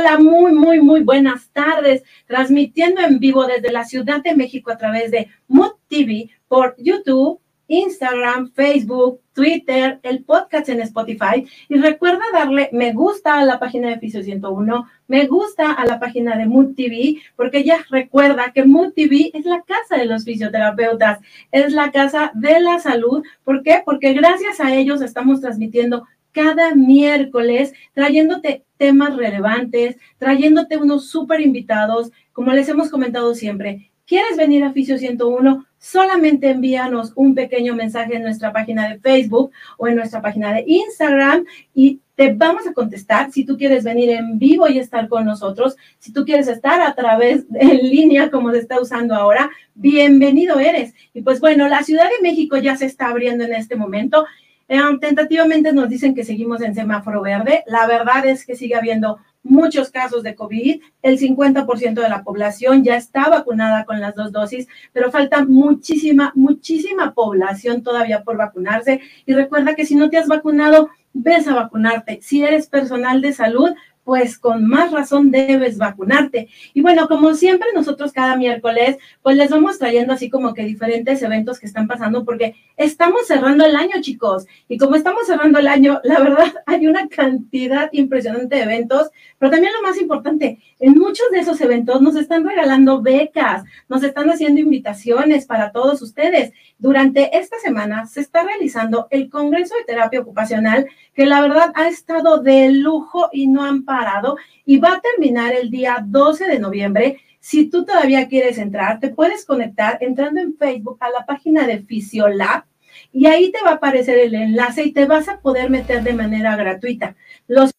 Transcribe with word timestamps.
Hola, 0.00 0.18
muy, 0.18 0.52
muy, 0.52 0.80
muy 0.80 1.02
buenas 1.02 1.50
tardes. 1.50 2.02
Transmitiendo 2.26 3.02
en 3.02 3.18
vivo 3.18 3.44
desde 3.44 3.70
la 3.70 3.84
Ciudad 3.84 4.22
de 4.22 4.34
México 4.34 4.70
a 4.70 4.78
través 4.78 5.10
de 5.10 5.28
Mood 5.46 5.72
TV 5.88 6.30
por 6.48 6.74
YouTube, 6.78 7.38
Instagram, 7.66 8.50
Facebook, 8.52 9.20
Twitter, 9.34 10.00
el 10.02 10.24
podcast 10.24 10.70
en 10.70 10.80
Spotify. 10.80 11.46
Y 11.68 11.76
recuerda 11.76 12.22
darle 12.32 12.70
me 12.72 12.94
gusta 12.94 13.40
a 13.40 13.44
la 13.44 13.58
página 13.58 13.90
de 13.90 13.98
Fisio 13.98 14.22
101, 14.22 14.86
me 15.06 15.26
gusta 15.26 15.72
a 15.72 15.84
la 15.84 16.00
página 16.00 16.34
de 16.34 16.46
Mood 16.46 16.74
TV, 16.74 17.20
porque 17.36 17.62
ya 17.62 17.84
recuerda 17.90 18.52
que 18.54 18.64
Mood 18.64 18.94
TV 18.94 19.30
es 19.34 19.44
la 19.44 19.60
casa 19.60 19.98
de 19.98 20.06
los 20.06 20.24
fisioterapeutas, 20.24 21.18
es 21.52 21.74
la 21.74 21.92
casa 21.92 22.32
de 22.34 22.58
la 22.60 22.78
salud. 22.78 23.22
¿Por 23.44 23.62
qué? 23.62 23.82
Porque 23.84 24.14
gracias 24.14 24.60
a 24.60 24.74
ellos 24.74 25.02
estamos 25.02 25.42
transmitiendo 25.42 26.06
cada 26.32 26.74
miércoles 26.74 27.72
trayéndote 27.92 28.64
temas 28.76 29.16
relevantes, 29.16 29.96
trayéndote 30.18 30.76
unos 30.76 31.08
súper 31.10 31.40
invitados, 31.40 32.10
como 32.32 32.52
les 32.52 32.68
hemos 32.68 32.90
comentado 32.90 33.34
siempre. 33.34 33.90
¿Quieres 34.06 34.36
venir 34.36 34.64
a 34.64 34.72
Fisio 34.72 34.98
101? 34.98 35.66
Solamente 35.78 36.50
envíanos 36.50 37.12
un 37.14 37.34
pequeño 37.34 37.76
mensaje 37.76 38.16
en 38.16 38.22
nuestra 38.22 38.52
página 38.52 38.88
de 38.88 38.98
Facebook 38.98 39.52
o 39.78 39.86
en 39.86 39.94
nuestra 39.94 40.20
página 40.20 40.52
de 40.52 40.64
Instagram 40.66 41.44
y 41.74 42.00
te 42.16 42.32
vamos 42.34 42.66
a 42.66 42.72
contestar 42.72 43.30
si 43.30 43.44
tú 43.44 43.56
quieres 43.56 43.84
venir 43.84 44.10
en 44.10 44.38
vivo 44.38 44.68
y 44.68 44.78
estar 44.78 45.08
con 45.08 45.24
nosotros, 45.24 45.76
si 46.00 46.12
tú 46.12 46.24
quieres 46.24 46.48
estar 46.48 46.80
a 46.80 46.94
través 46.94 47.48
de 47.52 47.60
en 47.60 47.88
línea 47.88 48.30
como 48.30 48.50
se 48.50 48.58
está 48.58 48.80
usando 48.80 49.14
ahora, 49.14 49.48
bienvenido 49.74 50.58
eres. 50.58 50.92
Y 51.14 51.22
pues 51.22 51.38
bueno, 51.38 51.68
la 51.68 51.84
Ciudad 51.84 52.06
de 52.06 52.28
México 52.28 52.56
ya 52.56 52.76
se 52.76 52.86
está 52.86 53.06
abriendo 53.06 53.44
en 53.44 53.54
este 53.54 53.76
momento 53.76 54.26
eh, 54.70 54.80
tentativamente 55.00 55.72
nos 55.72 55.88
dicen 55.88 56.14
que 56.14 56.24
seguimos 56.24 56.62
en 56.62 56.76
semáforo 56.76 57.22
verde. 57.22 57.64
La 57.66 57.88
verdad 57.88 58.24
es 58.24 58.46
que 58.46 58.54
sigue 58.54 58.76
habiendo 58.76 59.18
muchos 59.42 59.90
casos 59.90 60.22
de 60.22 60.36
COVID. 60.36 60.80
El 61.02 61.18
50% 61.18 61.94
de 61.94 62.08
la 62.08 62.22
población 62.22 62.84
ya 62.84 62.94
está 62.94 63.28
vacunada 63.28 63.84
con 63.84 64.00
las 64.00 64.14
dos 64.14 64.30
dosis, 64.30 64.68
pero 64.92 65.10
falta 65.10 65.44
muchísima, 65.44 66.30
muchísima 66.36 67.14
población 67.14 67.82
todavía 67.82 68.22
por 68.22 68.36
vacunarse. 68.36 69.00
Y 69.26 69.34
recuerda 69.34 69.74
que 69.74 69.84
si 69.84 69.96
no 69.96 70.08
te 70.08 70.18
has 70.18 70.28
vacunado, 70.28 70.88
ves 71.12 71.48
a 71.48 71.54
vacunarte. 71.56 72.20
Si 72.22 72.44
eres 72.44 72.68
personal 72.68 73.20
de 73.22 73.32
salud, 73.32 73.70
pues 74.04 74.38
con 74.38 74.66
más 74.66 74.92
razón 74.92 75.30
debes 75.30 75.78
vacunarte. 75.78 76.48
Y 76.74 76.80
bueno, 76.80 77.06
como 77.08 77.34
siempre, 77.34 77.68
nosotros 77.74 78.12
cada 78.12 78.36
miércoles, 78.36 78.96
pues 79.22 79.36
les 79.36 79.50
vamos 79.50 79.78
trayendo 79.78 80.12
así 80.12 80.30
como 80.30 80.54
que 80.54 80.64
diferentes 80.64 81.22
eventos 81.22 81.58
que 81.58 81.66
están 81.66 81.86
pasando, 81.86 82.24
porque 82.24 82.56
estamos 82.76 83.26
cerrando 83.26 83.64
el 83.64 83.76
año, 83.76 84.00
chicos. 84.00 84.46
Y 84.68 84.78
como 84.78 84.96
estamos 84.96 85.26
cerrando 85.26 85.58
el 85.58 85.68
año, 85.68 86.00
la 86.04 86.20
verdad, 86.20 86.52
hay 86.66 86.86
una 86.86 87.08
cantidad 87.08 87.88
impresionante 87.92 88.56
de 88.56 88.62
eventos, 88.62 89.10
pero 89.38 89.52
también 89.52 89.72
lo 89.74 89.82
más 89.86 90.00
importante, 90.00 90.58
en 90.78 90.98
muchos 90.98 91.26
de 91.30 91.40
esos 91.40 91.60
eventos 91.60 92.00
nos 92.00 92.16
están 92.16 92.44
regalando 92.44 93.02
becas, 93.02 93.64
nos 93.88 94.02
están 94.02 94.30
haciendo 94.30 94.60
invitaciones 94.60 95.46
para 95.46 95.72
todos 95.72 96.02
ustedes. 96.02 96.52
Durante 96.80 97.36
esta 97.36 97.58
semana 97.58 98.06
se 98.06 98.22
está 98.22 98.42
realizando 98.42 99.06
el 99.10 99.28
Congreso 99.28 99.74
de 99.76 99.84
Terapia 99.84 100.22
Ocupacional, 100.22 100.86
que 101.12 101.26
la 101.26 101.42
verdad 101.42 101.72
ha 101.74 101.88
estado 101.88 102.38
de 102.38 102.70
lujo 102.70 103.28
y 103.32 103.48
no 103.48 103.64
han 103.64 103.84
parado 103.84 104.38
y 104.64 104.78
va 104.78 104.94
a 104.94 105.00
terminar 105.02 105.52
el 105.52 105.70
día 105.70 106.02
12 106.02 106.46
de 106.46 106.58
noviembre. 106.58 107.20
Si 107.38 107.66
tú 107.68 107.84
todavía 107.84 108.28
quieres 108.28 108.56
entrar, 108.56 108.98
te 108.98 109.10
puedes 109.10 109.44
conectar 109.44 109.98
entrando 110.00 110.40
en 110.40 110.56
Facebook 110.56 110.96
a 111.00 111.10
la 111.10 111.26
página 111.26 111.66
de 111.66 111.80
Fisiolab 111.80 112.64
y 113.12 113.26
ahí 113.26 113.52
te 113.52 113.62
va 113.62 113.72
a 113.72 113.74
aparecer 113.74 114.18
el 114.18 114.34
enlace 114.34 114.82
y 114.82 114.92
te 114.92 115.04
vas 115.04 115.28
a 115.28 115.40
poder 115.40 115.68
meter 115.68 116.02
de 116.02 116.14
manera 116.14 116.56
gratuita. 116.56 117.14
Los 117.46 117.72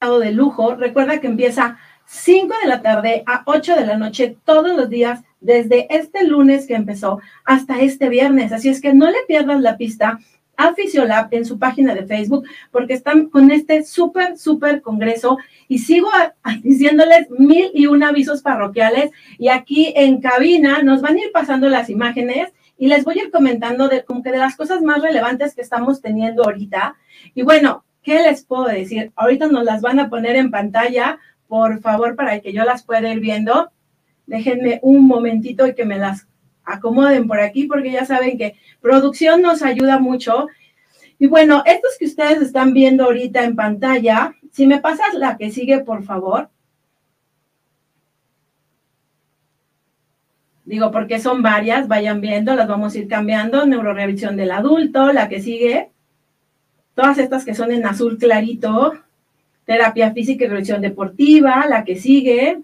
de 0.00 0.32
lujo, 0.32 0.74
recuerda 0.74 1.20
que 1.20 1.28
empieza 1.28 1.78
5 2.06 2.54
de 2.62 2.68
la 2.68 2.82
tarde 2.82 3.22
a 3.26 3.42
8 3.46 3.76
de 3.76 3.86
la 3.86 3.96
noche 3.96 4.36
todos 4.44 4.76
los 4.76 4.88
días 4.88 5.22
desde 5.40 5.86
este 5.94 6.24
lunes 6.24 6.66
que 6.66 6.74
empezó 6.74 7.20
hasta 7.44 7.80
este 7.80 8.08
viernes. 8.08 8.52
Así 8.52 8.68
es 8.68 8.80
que 8.80 8.94
no 8.94 9.10
le 9.10 9.18
pierdas 9.26 9.60
la 9.60 9.76
pista 9.76 10.18
a 10.58 10.74
Fisiolab 10.74 11.28
en 11.30 11.44
su 11.44 11.58
página 11.58 11.94
de 11.94 12.04
Facebook 12.04 12.44
porque 12.72 12.92
están 12.92 13.28
con 13.30 13.50
este 13.50 13.84
súper, 13.84 14.36
súper 14.36 14.82
congreso 14.82 15.38
y 15.68 15.78
sigo 15.78 16.10
diciéndoles 16.62 17.30
mil 17.30 17.70
y 17.72 17.86
un 17.86 18.02
avisos 18.02 18.42
parroquiales 18.42 19.12
y 19.38 19.48
aquí 19.48 19.92
en 19.96 20.20
cabina 20.20 20.82
nos 20.82 21.00
van 21.00 21.16
a 21.16 21.20
ir 21.20 21.32
pasando 21.32 21.68
las 21.68 21.88
imágenes 21.88 22.52
y 22.76 22.88
les 22.88 23.04
voy 23.04 23.18
a 23.18 23.24
ir 23.24 23.30
comentando 23.30 23.88
de 23.88 24.04
como 24.04 24.22
que 24.22 24.32
de 24.32 24.38
las 24.38 24.56
cosas 24.56 24.82
más 24.82 25.02
relevantes 25.02 25.54
que 25.54 25.62
estamos 25.62 26.00
teniendo 26.00 26.44
ahorita. 26.44 26.96
Y 27.34 27.42
bueno, 27.42 27.84
¿qué 28.02 28.22
les 28.22 28.44
puedo 28.44 28.66
decir? 28.66 29.12
Ahorita 29.16 29.48
nos 29.48 29.64
las 29.64 29.82
van 29.82 29.98
a 29.98 30.08
poner 30.08 30.36
en 30.36 30.50
pantalla, 30.50 31.18
por 31.48 31.80
favor, 31.80 32.14
para 32.14 32.38
que 32.40 32.52
yo 32.52 32.64
las 32.64 32.84
pueda 32.84 33.12
ir 33.12 33.18
viendo. 33.18 33.70
Déjenme 34.28 34.78
un 34.82 35.06
momentito 35.06 35.66
y 35.66 35.74
que 35.74 35.86
me 35.86 35.98
las 35.98 36.28
acomoden 36.64 37.26
por 37.26 37.40
aquí 37.40 37.64
porque 37.64 37.90
ya 37.90 38.04
saben 38.04 38.36
que 38.36 38.56
producción 38.82 39.40
nos 39.40 39.62
ayuda 39.62 39.98
mucho. 39.98 40.48
Y 41.18 41.26
bueno, 41.26 41.62
estos 41.64 41.96
que 41.98 42.04
ustedes 42.04 42.42
están 42.42 42.74
viendo 42.74 43.04
ahorita 43.04 43.42
en 43.42 43.56
pantalla, 43.56 44.34
si 44.52 44.66
me 44.66 44.80
pasas 44.80 45.14
la 45.14 45.38
que 45.38 45.50
sigue, 45.50 45.80
por 45.80 46.04
favor. 46.04 46.50
Digo, 50.66 50.90
porque 50.90 51.18
son 51.18 51.40
varias, 51.40 51.88
vayan 51.88 52.20
viendo, 52.20 52.54
las 52.54 52.68
vamos 52.68 52.94
a 52.94 52.98
ir 52.98 53.08
cambiando. 53.08 53.64
Neurorevisión 53.64 54.36
del 54.36 54.50
adulto, 54.50 55.10
la 55.14 55.30
que 55.30 55.40
sigue. 55.40 55.90
Todas 56.94 57.16
estas 57.16 57.46
que 57.46 57.54
son 57.54 57.72
en 57.72 57.86
azul 57.86 58.18
clarito. 58.18 58.92
Terapia 59.64 60.12
física 60.12 60.44
y 60.44 60.48
revisión 60.48 60.82
deportiva, 60.82 61.64
la 61.66 61.84
que 61.84 61.96
sigue. 61.96 62.58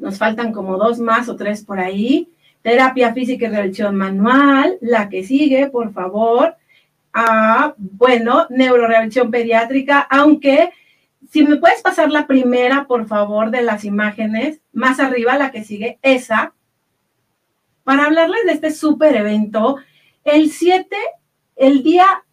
Nos 0.00 0.18
faltan 0.18 0.52
como 0.52 0.76
dos 0.76 0.98
más 0.98 1.28
o 1.28 1.36
tres 1.36 1.64
por 1.64 1.78
ahí. 1.78 2.28
Terapia 2.62 3.12
física 3.14 3.46
y 3.46 3.50
revisión 3.50 3.94
manual, 3.94 4.78
la 4.80 5.08
que 5.08 5.22
sigue, 5.22 5.68
por 5.68 5.92
favor. 5.92 6.56
Ah, 7.12 7.74
bueno, 7.78 8.46
neurorehabilitación 8.50 9.30
pediátrica, 9.30 10.00
aunque 10.00 10.70
si 11.30 11.44
me 11.44 11.56
puedes 11.56 11.80
pasar 11.82 12.10
la 12.10 12.26
primera, 12.26 12.86
por 12.86 13.06
favor, 13.06 13.50
de 13.50 13.62
las 13.62 13.84
imágenes, 13.84 14.60
más 14.72 14.98
arriba, 15.00 15.38
la 15.38 15.50
que 15.50 15.64
sigue, 15.64 15.98
esa, 16.02 16.54
para 17.84 18.06
hablarles 18.06 18.44
de 18.46 18.52
este 18.52 18.70
súper 18.70 19.16
evento. 19.16 19.76
El 20.24 20.50
7, 20.50 20.96
el 21.56 21.82
día 21.82 22.24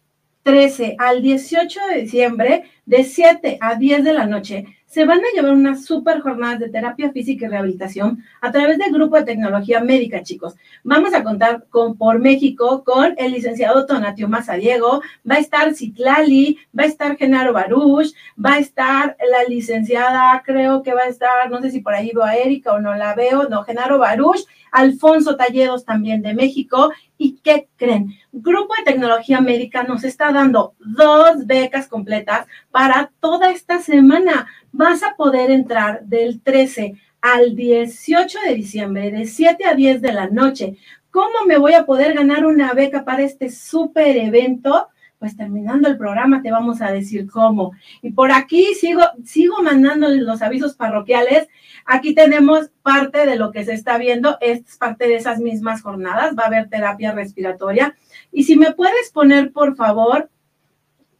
13 0.42 0.96
al 0.98 1.22
18 1.22 1.80
de 1.90 2.00
diciembre, 2.02 2.64
de 2.86 3.04
7 3.04 3.58
a 3.60 3.74
10 3.74 4.04
de 4.04 4.12
la 4.12 4.26
noche, 4.26 4.77
se 4.88 5.04
van 5.04 5.20
a 5.20 5.30
llevar 5.34 5.52
unas 5.52 5.84
super 5.84 6.20
jornadas 6.20 6.58
de 6.60 6.70
terapia 6.70 7.12
física 7.12 7.46
y 7.46 7.48
rehabilitación 7.48 8.24
a 8.40 8.50
través 8.50 8.78
del 8.78 8.92
grupo 8.92 9.16
de 9.16 9.24
tecnología 9.24 9.80
médica, 9.80 10.22
chicos. 10.22 10.56
Vamos 10.82 11.12
a 11.12 11.22
contar 11.22 11.66
con 11.68 11.96
por 11.96 12.18
México 12.18 12.82
con 12.84 13.14
el 13.18 13.32
licenciado 13.32 13.84
Tonatio 13.84 14.28
Mazadiego, 14.28 15.02
va 15.30 15.34
a 15.36 15.40
estar 15.40 15.74
Citlali, 15.74 16.58
va 16.76 16.84
a 16.84 16.86
estar 16.86 17.16
Genaro 17.16 17.52
Baruch, 17.52 18.14
va 18.42 18.54
a 18.54 18.58
estar 18.58 19.16
la 19.30 19.44
licenciada, 19.46 20.42
creo 20.44 20.82
que 20.82 20.94
va 20.94 21.02
a 21.02 21.08
estar, 21.08 21.50
no 21.50 21.60
sé 21.60 21.70
si 21.70 21.80
por 21.80 21.94
ahí 21.94 22.10
veo 22.14 22.24
a 22.24 22.36
Erika 22.36 22.72
o 22.72 22.80
no 22.80 22.94
la 22.94 23.14
veo, 23.14 23.46
no, 23.48 23.64
Genaro 23.64 23.98
Baruch, 23.98 24.46
Alfonso 24.70 25.36
Talledos 25.36 25.84
también 25.84 26.22
de 26.22 26.34
México. 26.34 26.92
¿Y 27.16 27.38
qué 27.42 27.68
creen? 27.76 28.14
Grupo 28.32 28.74
de 28.76 28.84
Tecnología 28.84 29.40
Médica 29.40 29.82
nos 29.82 30.04
está 30.04 30.32
dando 30.32 30.74
dos 30.78 31.46
becas 31.46 31.88
completas 31.88 32.46
para 32.70 33.10
toda 33.20 33.50
esta 33.50 33.80
semana. 33.80 34.46
Vas 34.72 35.02
a 35.02 35.16
poder 35.16 35.50
entrar 35.50 36.04
del 36.04 36.40
13 36.40 36.94
al 37.20 37.56
18 37.56 38.38
de 38.46 38.54
diciembre, 38.54 39.10
de 39.10 39.26
7 39.26 39.64
a 39.64 39.74
10 39.74 40.00
de 40.00 40.12
la 40.12 40.28
noche. 40.28 40.76
¿Cómo 41.10 41.44
me 41.46 41.58
voy 41.58 41.74
a 41.74 41.86
poder 41.86 42.14
ganar 42.14 42.46
una 42.46 42.72
beca 42.72 43.04
para 43.04 43.22
este 43.22 43.50
súper 43.50 44.16
evento? 44.16 44.88
pues 45.18 45.36
terminando 45.36 45.88
el 45.88 45.98
programa 45.98 46.42
te 46.42 46.50
vamos 46.50 46.80
a 46.80 46.92
decir 46.92 47.28
cómo. 47.28 47.72
Y 48.02 48.10
por 48.10 48.30
aquí 48.30 48.74
sigo, 48.74 49.02
sigo 49.24 49.62
mandándoles 49.62 50.22
los 50.22 50.42
avisos 50.42 50.74
parroquiales. 50.74 51.48
Aquí 51.84 52.14
tenemos 52.14 52.70
parte 52.82 53.26
de 53.26 53.36
lo 53.36 53.50
que 53.50 53.64
se 53.64 53.72
está 53.72 53.98
viendo, 53.98 54.38
es 54.40 54.76
parte 54.76 55.08
de 55.08 55.16
esas 55.16 55.40
mismas 55.40 55.82
jornadas, 55.82 56.36
va 56.38 56.44
a 56.44 56.46
haber 56.46 56.68
terapia 56.68 57.12
respiratoria. 57.12 57.96
Y 58.32 58.44
si 58.44 58.56
me 58.56 58.72
puedes 58.72 59.10
poner, 59.10 59.52
por 59.52 59.74
favor, 59.74 60.30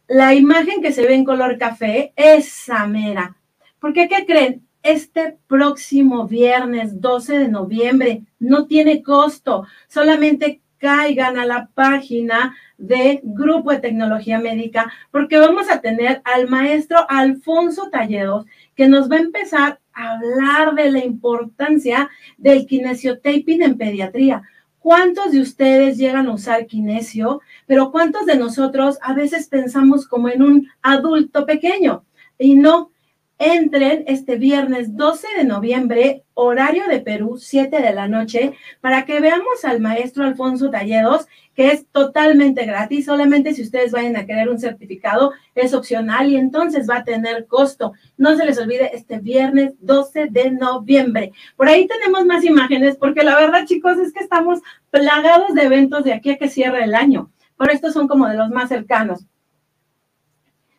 la 0.07 0.33
imagen 0.33 0.81
que 0.81 0.93
se 0.93 1.05
ve 1.05 1.15
en 1.15 1.25
color 1.25 1.57
café, 1.57 2.13
esa 2.15 2.87
mera. 2.87 3.35
Porque, 3.79 4.07
¿qué 4.07 4.25
creen? 4.25 4.65
Este 4.81 5.37
próximo 5.47 6.27
viernes 6.27 7.01
12 7.01 7.39
de 7.39 7.47
noviembre 7.49 8.23
no 8.39 8.65
tiene 8.65 9.03
costo, 9.03 9.65
solamente 9.87 10.61
caigan 10.77 11.37
a 11.37 11.45
la 11.45 11.69
página 11.73 12.55
de 12.77 13.19
Grupo 13.23 13.71
de 13.71 13.79
Tecnología 13.79 14.39
Médica, 14.39 14.91
porque 15.11 15.37
vamos 15.37 15.69
a 15.69 15.81
tener 15.81 16.21
al 16.23 16.47
maestro 16.47 16.99
Alfonso 17.09 17.89
Talledos, 17.89 18.45
que 18.75 18.87
nos 18.87 19.11
va 19.11 19.17
a 19.17 19.19
empezar 19.19 19.79
a 19.93 20.11
hablar 20.13 20.75
de 20.75 20.89
la 20.91 21.03
importancia 21.03 22.09
del 22.37 22.65
kinesiotaping 22.65 23.61
en 23.61 23.77
pediatría. 23.77 24.43
¿Cuántos 24.79 25.33
de 25.33 25.41
ustedes 25.41 25.97
llegan 25.97 26.27
a 26.27 26.33
usar 26.33 26.65
kinesio? 26.65 27.41
Pero 27.67 27.91
¿cuántos 27.91 28.25
de 28.25 28.37
nosotros 28.37 28.97
a 29.01 29.13
veces 29.13 29.47
pensamos 29.47 30.07
como 30.07 30.29
en 30.29 30.41
un 30.41 30.69
adulto 30.81 31.45
pequeño? 31.45 32.05
Y 32.37 32.55
no, 32.55 32.91
entren 33.39 34.03
este 34.07 34.35
viernes 34.35 34.97
12 34.97 35.25
de 35.37 35.45
noviembre, 35.45 36.25
horario 36.33 36.83
de 36.89 36.99
Perú, 36.99 37.37
7 37.39 37.81
de 37.81 37.93
la 37.93 38.09
noche, 38.09 38.53
para 38.81 39.05
que 39.05 39.21
veamos 39.21 39.63
al 39.63 39.79
maestro 39.79 40.25
Alfonso 40.25 40.69
Talledos, 40.69 41.25
que 41.55 41.71
es 41.71 41.87
totalmente 41.87 42.65
gratis, 42.65 43.05
solamente 43.05 43.53
si 43.53 43.61
ustedes 43.61 43.93
vayan 43.93 44.17
a 44.17 44.25
querer 44.25 44.49
un 44.49 44.59
certificado, 44.59 45.31
es 45.55 45.73
opcional 45.73 46.29
y 46.29 46.35
entonces 46.35 46.87
va 46.89 46.97
a 46.97 47.03
tener 47.05 47.47
costo. 47.47 47.93
No 48.17 48.35
se 48.35 48.45
les 48.45 48.59
olvide 48.59 48.93
este 48.93 49.19
viernes 49.19 49.73
12 49.79 50.27
de 50.27 50.51
noviembre. 50.51 51.31
Por 51.55 51.69
ahí 51.69 51.87
tenemos 51.87 52.25
más 52.25 52.43
imágenes, 52.43 52.97
porque 52.97 53.23
la 53.23 53.35
verdad, 53.37 53.65
chicos, 53.65 53.97
es 53.97 54.11
que 54.11 54.19
estamos 54.19 54.59
plagados 54.91 55.53
de 55.53 55.63
eventos 55.63 56.03
de 56.03 56.11
aquí 56.11 56.31
a 56.31 56.37
que 56.37 56.49
cierre 56.49 56.83
el 56.83 56.93
año, 56.93 57.31
pero 57.57 57.71
estos 57.71 57.93
son 57.93 58.09
como 58.09 58.27
de 58.27 58.35
los 58.35 58.49
más 58.49 58.67
cercanos. 58.67 59.25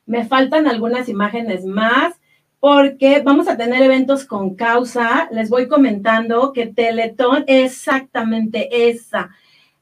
Me 0.05 0.27
faltan 0.27 0.67
algunas 0.67 1.09
imágenes 1.09 1.65
más 1.65 2.20
porque 2.61 3.23
vamos 3.25 3.49
a 3.49 3.57
tener 3.57 3.83
eventos 3.83 4.25
con 4.27 4.55
causa. 4.55 5.29
Les 5.33 5.49
voy 5.49 5.67
comentando 5.67 6.53
que 6.53 6.67
Teletón, 6.67 7.45
exactamente 7.47 8.89
esa. 8.91 9.31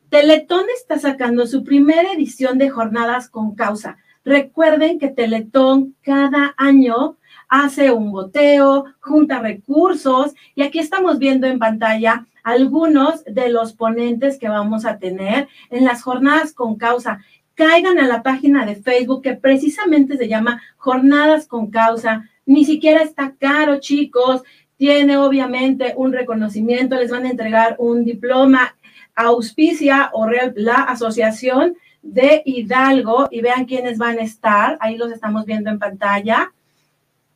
Teletón 0.08 0.64
está 0.74 0.98
sacando 0.98 1.46
su 1.46 1.64
primera 1.64 2.12
edición 2.12 2.56
de 2.56 2.70
jornadas 2.70 3.28
con 3.28 3.54
causa. 3.54 3.98
Recuerden 4.24 4.98
que 4.98 5.08
Teletón 5.08 5.96
cada 6.02 6.54
año 6.56 7.16
hace 7.48 7.90
un 7.90 8.12
boteo, 8.12 8.84
junta 9.00 9.40
recursos 9.40 10.34
y 10.54 10.62
aquí 10.62 10.78
estamos 10.78 11.18
viendo 11.18 11.46
en 11.46 11.58
pantalla 11.58 12.26
algunos 12.44 13.24
de 13.24 13.48
los 13.48 13.72
ponentes 13.72 14.38
que 14.38 14.48
vamos 14.48 14.84
a 14.84 14.98
tener 14.98 15.48
en 15.70 15.84
las 15.84 16.02
jornadas 16.02 16.52
con 16.52 16.76
causa. 16.76 17.20
Caigan 17.54 17.98
a 17.98 18.06
la 18.06 18.22
página 18.22 18.64
de 18.64 18.76
Facebook 18.76 19.22
que 19.22 19.34
precisamente 19.34 20.16
se 20.16 20.28
llama 20.28 20.62
Jornadas 20.76 21.48
con 21.48 21.70
Causa 21.70 22.28
ni 22.48 22.64
siquiera 22.64 23.02
está 23.02 23.34
caro, 23.38 23.78
chicos. 23.78 24.42
Tiene 24.78 25.18
obviamente 25.18 25.92
un 25.96 26.12
reconocimiento, 26.12 26.96
les 26.96 27.10
van 27.10 27.26
a 27.26 27.30
entregar 27.30 27.76
un 27.78 28.04
diploma, 28.04 28.74
auspicia 29.14 30.10
o 30.14 30.26
la 30.54 30.76
asociación 30.84 31.76
de 32.00 32.42
Hidalgo 32.46 33.28
y 33.30 33.42
vean 33.42 33.66
quiénes 33.66 33.98
van 33.98 34.18
a 34.18 34.22
estar. 34.22 34.78
Ahí 34.80 34.96
los 34.96 35.12
estamos 35.12 35.44
viendo 35.44 35.68
en 35.68 35.78
pantalla. 35.78 36.52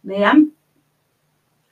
Vean. 0.03 0.53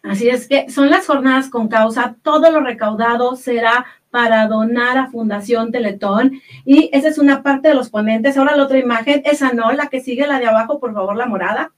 Así 0.02 0.28
es 0.28 0.46
que 0.46 0.68
son 0.68 0.90
las 0.90 1.06
jornadas 1.06 1.48
con 1.48 1.68
causa. 1.68 2.16
Todo 2.22 2.50
lo 2.50 2.60
recaudado 2.60 3.36
será 3.36 3.86
para 4.10 4.48
donar 4.48 4.98
a 4.98 5.06
Fundación 5.06 5.72
Teletón. 5.72 6.42
Y 6.66 6.90
esa 6.92 7.08
es 7.08 7.16
una 7.16 7.42
parte 7.42 7.68
de 7.68 7.74
los 7.74 7.88
ponentes. 7.88 8.36
Ahora 8.36 8.54
la 8.54 8.64
otra 8.64 8.78
imagen, 8.78 9.22
esa 9.24 9.52
no, 9.54 9.72
la 9.72 9.86
que 9.86 10.00
sigue, 10.00 10.26
la 10.26 10.40
de 10.40 10.46
abajo, 10.46 10.78
por 10.78 10.92
favor, 10.92 11.16
la 11.16 11.26
morada 11.26 11.72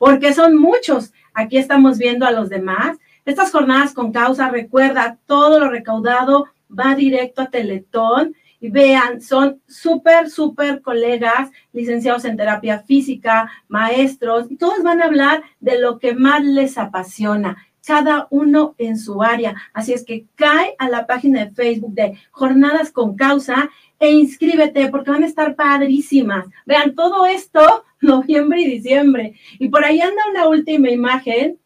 porque 0.00 0.32
son 0.32 0.56
muchos. 0.56 1.12
Aquí 1.34 1.58
estamos 1.58 1.98
viendo 1.98 2.24
a 2.24 2.30
los 2.30 2.48
demás. 2.48 2.96
Estas 3.26 3.52
jornadas 3.52 3.92
con 3.92 4.12
causa, 4.12 4.48
recuerda, 4.48 5.18
todo 5.26 5.60
lo 5.60 5.68
recaudado 5.68 6.46
va 6.70 6.94
directo 6.94 7.42
a 7.42 7.50
Teletón. 7.50 8.34
Y 8.60 8.70
vean, 8.70 9.20
son 9.20 9.60
súper, 9.68 10.30
súper 10.30 10.80
colegas, 10.80 11.50
licenciados 11.74 12.24
en 12.24 12.38
terapia 12.38 12.78
física, 12.78 13.50
maestros, 13.68 14.50
y 14.50 14.56
todos 14.56 14.82
van 14.82 15.02
a 15.02 15.06
hablar 15.06 15.42
de 15.60 15.78
lo 15.78 15.98
que 15.98 16.14
más 16.14 16.44
les 16.44 16.78
apasiona, 16.78 17.58
cada 17.86 18.26
uno 18.30 18.74
en 18.78 18.98
su 18.98 19.22
área. 19.22 19.54
Así 19.74 19.92
es 19.92 20.04
que 20.04 20.24
cae 20.34 20.74
a 20.78 20.88
la 20.88 21.06
página 21.06 21.44
de 21.44 21.52
Facebook 21.52 21.92
de 21.92 22.18
Jornadas 22.30 22.90
con 22.90 23.16
Causa 23.16 23.68
e 24.00 24.10
inscríbete 24.10 24.88
porque 24.88 25.10
van 25.10 25.22
a 25.22 25.26
estar 25.26 25.54
padrísimas. 25.54 26.46
Vean, 26.66 26.94
todo 26.94 27.26
esto 27.26 27.84
noviembre 28.00 28.62
y 28.62 28.70
diciembre. 28.70 29.34
Y 29.58 29.68
por 29.68 29.84
ahí 29.84 30.00
anda 30.00 30.22
una 30.30 30.48
última 30.48 30.90
imagen, 30.90 31.58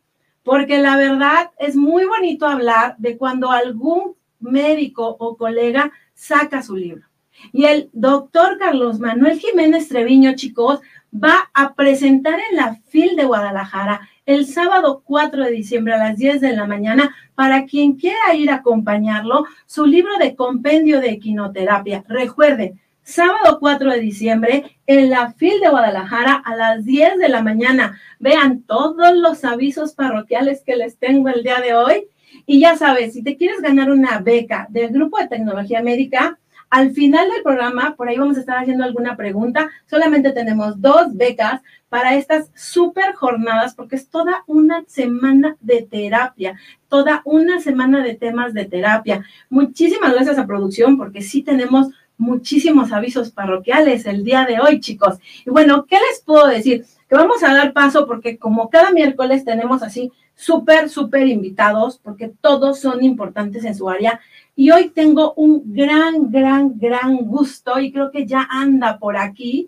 porque 0.43 0.79
la 0.79 0.97
verdad 0.97 1.53
es 1.59 1.77
muy 1.77 2.05
bonito 2.05 2.47
hablar 2.47 2.97
de 2.99 3.17
cuando 3.17 3.51
algún 3.51 4.17
médico 4.41 5.17
o 5.19 5.37
colega 5.37 5.93
saca 6.13 6.63
su 6.63 6.77
libro. 6.77 7.07
Y 7.53 7.65
el 7.65 7.89
doctor 7.93 8.59
Carlos 8.59 8.99
Manuel 8.99 9.39
Jiménez 9.39 9.89
Treviño, 9.89 10.35
chicos, 10.35 10.81
va 11.13 11.51
a 11.55 11.75
presentar 11.75 12.39
en 12.51 12.57
la 12.57 12.75
FIL 12.89 13.17
de 13.17 13.25
Guadalajara 13.25 14.09
el 14.27 14.47
sábado 14.47 15.03
4 15.05 15.45
de 15.45 15.51
diciembre 15.51 15.95
a 15.95 15.99
las 15.99 16.17
10 16.17 16.41
de 16.41 16.57
la 16.57 16.67
mañana 16.67 17.15
para 17.35 17.67
quien 17.67 17.95
quiera 17.95 18.35
ir 18.35 18.51
a 18.51 18.57
acompañarlo 18.57 19.45
su 19.67 19.85
libro 19.87 20.17
de 20.19 20.35
compendio 20.35 21.01
de 21.01 21.11
equinoterapia. 21.11 22.05
Recuerden, 22.09 22.81
sábado 23.03 23.59
4 23.61 23.93
de 23.93 24.01
diciembre 24.01 24.79
en 24.87 25.11
la 25.11 25.33
FIL 25.33 25.61
de 25.61 25.69
Guadalajara 25.69 26.43
a 26.45 26.57
las 26.57 26.85
10 26.85 27.19
de 27.19 27.29
la 27.29 27.43
mañana. 27.43 28.01
Vean 28.19 28.63
todos 28.63 29.15
los 29.15 29.45
avisos 29.45 29.95
parroquiales 29.95 30.63
que 30.65 30.77
les 30.77 30.97
tengo 30.97 31.29
el 31.29 31.43
día 31.43 31.61
de 31.61 31.75
hoy. 31.75 32.07
Y 32.47 32.61
ya 32.61 32.77
sabes, 32.77 33.13
si 33.13 33.23
te 33.23 33.37
quieres 33.37 33.61
ganar 33.61 33.91
una 33.91 34.19
beca 34.19 34.67
del 34.71 34.89
Grupo 34.89 35.19
de 35.19 35.29
Tecnología 35.29 35.83
Médica, 35.83 36.39
al 36.71 36.93
final 36.93 37.29
del 37.31 37.43
programa, 37.43 37.95
por 37.97 38.09
ahí 38.09 38.19
vamos 38.19 38.37
a 38.37 38.41
estar 38.41 38.59
haciendo 38.59 38.85
alguna 38.85 39.17
pregunta. 39.17 39.71
Solamente 39.87 40.33
tenemos 40.33 40.81
dos 40.81 41.15
becas 41.15 41.61
para 41.89 42.17
estas 42.17 42.51
super 42.55 43.15
jornadas, 43.15 43.75
porque 43.75 43.97
es 43.97 44.09
toda 44.09 44.43
una 44.47 44.85
semana 44.87 45.57
de 45.61 45.83
terapia, 45.83 46.59
toda 46.89 47.23
una 47.25 47.61
semana 47.61 48.03
de 48.03 48.15
temas 48.15 48.53
de 48.55 48.65
terapia. 48.65 49.25
Muchísimas 49.49 50.13
gracias 50.13 50.39
a 50.39 50.47
producción, 50.47 50.97
porque 50.97 51.23
sí 51.23 51.43
tenemos 51.43 51.89
muchísimos 52.17 52.93
avisos 52.93 53.31
parroquiales 53.31 54.07
el 54.07 54.25
día 54.25 54.45
de 54.45 54.61
hoy, 54.61 54.81
chicos. 54.81 55.19
Y 55.45 55.51
bueno, 55.51 55.87
¿qué 55.87 55.97
les 55.97 56.21
puedo 56.23 56.47
decir? 56.47 56.85
Que 57.09 57.17
vamos 57.17 57.43
a 57.43 57.55
dar 57.55 57.73
paso 57.73 58.07
porque 58.07 58.39
como 58.39 58.71
cada 58.71 58.91
miércoles 58.91 59.45
tenemos 59.45 59.83
así 59.83 60.13
súper, 60.35 60.89
súper 60.89 61.29
invitados, 61.29 61.99
porque 62.03 62.33
todos 62.41 62.81
son 62.81 63.05
importantes 63.05 63.65
en 63.65 63.75
su 63.75 63.89
área. 63.89 64.21
Y 64.57 64.71
hoy 64.71 64.91
tengo 64.91 65.35
un 65.35 65.75
gran, 65.75 66.31
gran, 66.31 66.79
gran 66.79 67.17
gusto 67.17 67.81
y 67.81 67.91
creo 67.91 68.13
que 68.13 68.25
ya 68.25 68.47
anda 68.49 68.99
por 68.99 69.17
aquí 69.17 69.67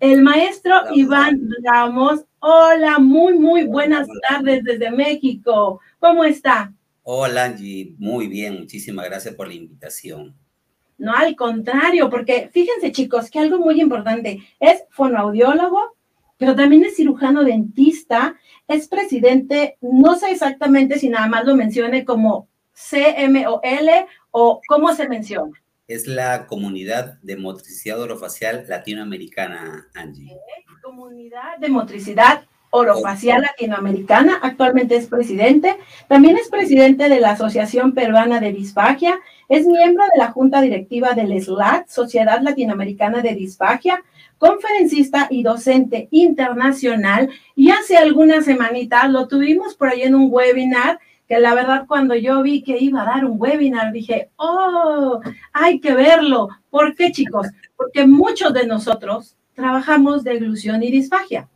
el 0.00 0.22
maestro 0.22 0.74
Iván 0.92 1.48
Ramos. 1.62 2.24
Hola, 2.40 2.98
muy, 2.98 3.38
muy 3.38 3.64
buenas 3.64 4.08
tardes 4.28 4.64
desde 4.64 4.90
México. 4.90 5.80
¿Cómo 6.00 6.24
está? 6.24 6.72
Hola, 7.04 7.44
Angie. 7.44 7.94
Muy 7.98 8.26
bien. 8.26 8.58
Muchísimas 8.58 9.04
gracias 9.06 9.34
por 9.36 9.46
la 9.46 9.54
invitación. 9.54 10.34
No, 10.98 11.14
al 11.14 11.36
contrario, 11.36 12.10
porque 12.10 12.50
fíjense 12.52 12.90
chicos 12.90 13.30
que 13.30 13.38
algo 13.38 13.58
muy 13.58 13.80
importante 13.80 14.42
es 14.58 14.82
fonoaudiólogo, 14.90 15.96
pero 16.36 16.56
también 16.56 16.84
es 16.84 16.96
cirujano 16.96 17.44
dentista, 17.44 18.36
es 18.66 18.88
presidente, 18.88 19.78
no 19.80 20.16
sé 20.16 20.32
exactamente 20.32 20.98
si 20.98 21.08
nada 21.08 21.28
más 21.28 21.44
lo 21.44 21.54
mencione 21.54 22.04
como 22.04 22.48
CMOL 22.74 24.06
o 24.30 24.60
cómo 24.66 24.94
se 24.94 25.08
menciona. 25.08 25.52
Es 25.86 26.06
la 26.06 26.46
comunidad 26.46 27.18
de 27.22 27.36
motricidad 27.36 28.00
orofacial 28.00 28.64
latinoamericana, 28.68 29.88
Angie. 29.94 30.36
Comunidad 30.82 31.58
de 31.58 31.68
motricidad 31.68 32.44
orofacial 32.70 33.42
latinoamericana, 33.42 34.40
actualmente 34.42 34.96
es 34.96 35.06
presidente, 35.06 35.76
también 36.08 36.36
es 36.36 36.48
presidente 36.48 37.08
de 37.08 37.20
la 37.20 37.30
Asociación 37.30 37.92
Peruana 37.92 38.40
de 38.40 38.52
Disfagia, 38.52 39.20
es 39.48 39.64
miembro 39.64 40.02
de 40.12 40.18
la 40.18 40.32
Junta 40.32 40.60
Directiva 40.60 41.12
del 41.12 41.40
SLAT, 41.40 41.86
Sociedad 41.88 42.40
Latinoamericana 42.40 43.22
de 43.22 43.34
Disfagia, 43.34 44.02
conferencista 44.38 45.28
y 45.30 45.44
docente 45.44 46.08
internacional, 46.10 47.30
y 47.54 47.70
hace 47.70 47.96
algunas 47.96 48.44
semanitas 48.44 49.08
lo 49.08 49.28
tuvimos 49.28 49.76
por 49.76 49.90
ahí 49.90 50.02
en 50.02 50.16
un 50.16 50.28
webinar 50.32 50.98
que 51.28 51.38
la 51.38 51.54
verdad 51.54 51.86
cuando 51.86 52.14
yo 52.14 52.42
vi 52.42 52.62
que 52.62 52.78
iba 52.78 53.02
a 53.02 53.06
dar 53.06 53.24
un 53.24 53.40
webinar 53.40 53.92
dije, 53.92 54.30
oh, 54.36 55.20
hay 55.52 55.80
que 55.80 55.94
verlo. 55.94 56.48
¿Por 56.70 56.94
qué, 56.94 57.12
chicos? 57.12 57.46
Porque 57.76 58.06
muchos 58.06 58.52
de 58.52 58.66
nosotros 58.66 59.36
trabajamos 59.54 60.24
de 60.24 60.34
ilusión 60.34 60.82
y 60.82 60.90
disfagia 60.90 61.48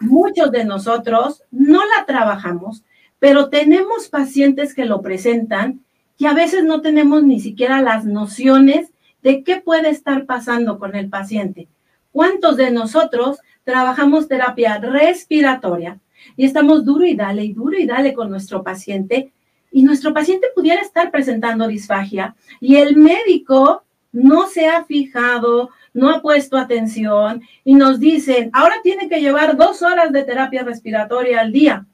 muchos 0.00 0.50
de 0.50 0.64
nosotros 0.64 1.42
no 1.50 1.80
la 1.84 2.06
trabajamos, 2.06 2.84
pero 3.18 3.48
tenemos 3.48 4.08
pacientes 4.08 4.74
que 4.74 4.84
lo 4.84 5.02
presentan 5.02 5.84
y 6.16 6.26
a 6.26 6.34
veces 6.34 6.64
no 6.64 6.80
tenemos 6.80 7.22
ni 7.22 7.40
siquiera 7.40 7.82
las 7.82 8.04
nociones 8.04 8.92
de 9.22 9.42
qué 9.42 9.60
puede 9.60 9.90
estar 9.90 10.26
pasando 10.26 10.78
con 10.78 10.94
el 10.94 11.08
paciente. 11.08 11.68
¿Cuántos 12.12 12.56
de 12.56 12.70
nosotros 12.70 13.38
trabajamos 13.64 14.28
terapia 14.28 14.78
respiratoria 14.78 15.98
y 16.36 16.44
estamos 16.44 16.84
duro 16.84 17.04
y 17.04 17.14
dale 17.14 17.44
y 17.44 17.52
duro 17.52 17.78
y 17.78 17.86
dale 17.86 18.14
con 18.14 18.30
nuestro 18.30 18.62
paciente 18.62 19.32
y 19.70 19.82
nuestro 19.82 20.14
paciente 20.14 20.48
pudiera 20.54 20.80
estar 20.80 21.10
presentando 21.10 21.66
disfagia 21.66 22.36
y 22.60 22.76
el 22.76 22.96
médico 22.96 23.82
no 24.12 24.46
se 24.46 24.68
ha 24.68 24.84
fijado, 24.84 25.70
no 25.92 26.10
ha 26.10 26.22
puesto 26.22 26.56
atención 26.56 27.42
y 27.64 27.74
nos 27.74 27.98
dicen, 27.98 28.50
ahora 28.52 28.76
tiene 28.82 29.08
que 29.08 29.20
llevar 29.20 29.56
dos 29.56 29.82
horas 29.82 30.12
de 30.12 30.22
terapia 30.22 30.62
respiratoria 30.62 31.40
al 31.40 31.52
día. 31.52 31.86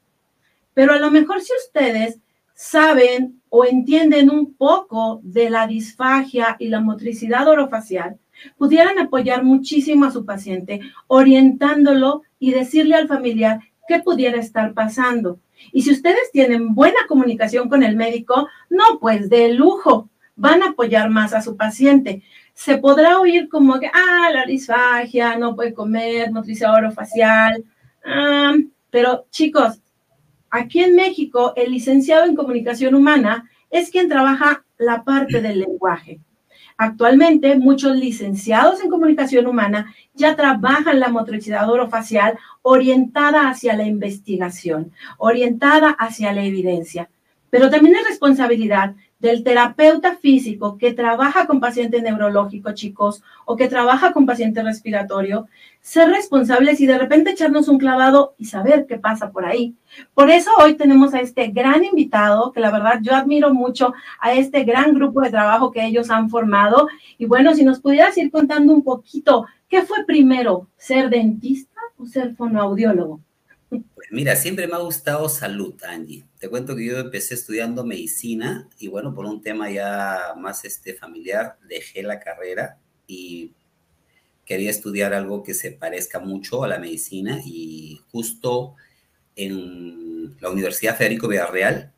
Pero 0.75 0.93
a 0.93 0.99
lo 0.99 1.09
mejor 1.09 1.41
si 1.41 1.51
ustedes 1.65 2.19
saben 2.53 3.41
o 3.49 3.65
entienden 3.65 4.29
un 4.29 4.53
poco 4.53 5.19
de 5.23 5.49
la 5.49 5.65
disfagia 5.65 6.55
y 6.59 6.67
la 6.67 6.79
motricidad 6.79 7.47
orofacial, 7.47 8.19
pudieran 8.57 8.99
apoyar 8.99 9.43
muchísimo 9.43 10.05
a 10.05 10.11
su 10.11 10.23
paciente, 10.23 10.79
orientándolo 11.07 12.21
y 12.39 12.51
decirle 12.51 12.95
al 12.95 13.07
familiar 13.07 13.59
qué 13.91 13.99
pudiera 13.99 14.39
estar 14.39 14.73
pasando. 14.73 15.39
Y 15.73 15.81
si 15.81 15.91
ustedes 15.91 16.31
tienen 16.31 16.73
buena 16.73 16.99
comunicación 17.07 17.67
con 17.67 17.83
el 17.83 17.97
médico, 17.97 18.47
no, 18.69 18.99
pues 18.99 19.29
de 19.29 19.53
lujo, 19.53 20.09
van 20.35 20.63
a 20.63 20.69
apoyar 20.69 21.09
más 21.09 21.33
a 21.33 21.41
su 21.41 21.57
paciente. 21.57 22.23
Se 22.53 22.77
podrá 22.77 23.19
oír 23.19 23.49
como 23.49 23.79
que, 23.79 23.87
ah, 23.87 24.29
la 24.33 24.45
disfagia, 24.45 25.37
no 25.37 25.55
puede 25.55 25.73
comer, 25.73 26.31
motricidad 26.31 26.75
orofacial. 26.75 27.65
Ah, 28.05 28.53
pero 28.89 29.25
chicos, 29.29 29.81
aquí 30.49 30.81
en 30.81 30.95
México, 30.95 31.53
el 31.57 31.71
licenciado 31.71 32.25
en 32.25 32.35
comunicación 32.35 32.95
humana 32.95 33.49
es 33.69 33.89
quien 33.89 34.07
trabaja 34.07 34.63
la 34.77 35.03
parte 35.03 35.41
del 35.41 35.59
lenguaje. 35.59 36.21
Actualmente, 36.83 37.59
muchos 37.59 37.95
licenciados 37.95 38.83
en 38.83 38.89
comunicación 38.89 39.45
humana 39.45 39.93
ya 40.15 40.35
trabajan 40.35 40.99
la 40.99 41.09
motricidad 41.09 41.69
orofacial 41.69 42.39
orientada 42.63 43.49
hacia 43.49 43.75
la 43.75 43.83
investigación, 43.83 44.91
orientada 45.19 45.91
hacia 45.91 46.33
la 46.33 46.43
evidencia. 46.43 47.07
Pero 47.51 47.69
también 47.69 47.97
es 47.97 48.07
responsabilidad 48.07 48.95
del 49.21 49.43
terapeuta 49.43 50.15
físico 50.15 50.77
que 50.79 50.93
trabaja 50.93 51.45
con 51.45 51.59
paciente 51.59 52.01
neurológico, 52.01 52.73
chicos, 52.73 53.23
o 53.45 53.55
que 53.55 53.67
trabaja 53.67 54.13
con 54.13 54.25
paciente 54.25 54.63
respiratorio, 54.63 55.47
ser 55.79 56.09
responsables 56.09 56.81
y 56.81 56.87
de 56.87 56.97
repente 56.97 57.31
echarnos 57.31 57.67
un 57.67 57.77
clavado 57.77 58.33
y 58.39 58.45
saber 58.45 58.87
qué 58.87 58.97
pasa 58.97 59.31
por 59.31 59.45
ahí. 59.45 59.75
Por 60.15 60.31
eso 60.31 60.49
hoy 60.57 60.73
tenemos 60.73 61.13
a 61.13 61.21
este 61.21 61.47
gran 61.47 61.83
invitado, 61.83 62.51
que 62.51 62.59
la 62.59 62.71
verdad 62.71 62.99
yo 63.03 63.13
admiro 63.13 63.53
mucho 63.53 63.93
a 64.19 64.33
este 64.33 64.63
gran 64.63 64.93
grupo 64.95 65.21
de 65.21 65.29
trabajo 65.29 65.71
que 65.71 65.85
ellos 65.85 66.09
han 66.09 66.29
formado. 66.29 66.87
Y 67.19 67.25
bueno, 67.25 67.53
si 67.53 67.63
nos 67.63 67.79
pudieras 67.79 68.17
ir 68.17 68.31
contando 68.31 68.73
un 68.73 68.83
poquito, 68.83 69.45
¿qué 69.69 69.83
fue 69.83 70.03
primero, 70.05 70.67
ser 70.77 71.09
dentista 71.09 71.79
o 71.97 72.07
ser 72.07 72.35
fonoaudiólogo? 72.35 73.21
Pues 73.71 74.11
mira, 74.11 74.35
siempre 74.35 74.67
me 74.67 74.73
ha 74.73 74.79
gustado 74.79 75.29
salud, 75.29 75.81
Angie. 75.85 76.25
Te 76.39 76.49
cuento 76.49 76.75
que 76.75 76.85
yo 76.85 76.99
empecé 76.99 77.35
estudiando 77.35 77.85
medicina 77.85 78.67
y 78.77 78.89
bueno, 78.89 79.15
por 79.15 79.25
un 79.25 79.41
tema 79.41 79.71
ya 79.71 80.33
más 80.37 80.65
este, 80.65 80.93
familiar, 80.93 81.57
dejé 81.69 82.03
la 82.03 82.19
carrera 82.19 82.79
y 83.07 83.53
quería 84.45 84.69
estudiar 84.69 85.13
algo 85.13 85.41
que 85.41 85.53
se 85.53 85.71
parezca 85.71 86.19
mucho 86.19 86.65
a 86.65 86.67
la 86.67 86.79
medicina 86.79 87.39
y 87.45 88.01
justo 88.11 88.75
en 89.37 90.35
la 90.41 90.49
Universidad 90.49 90.97
Federico 90.97 91.29
Villarreal, 91.29 91.93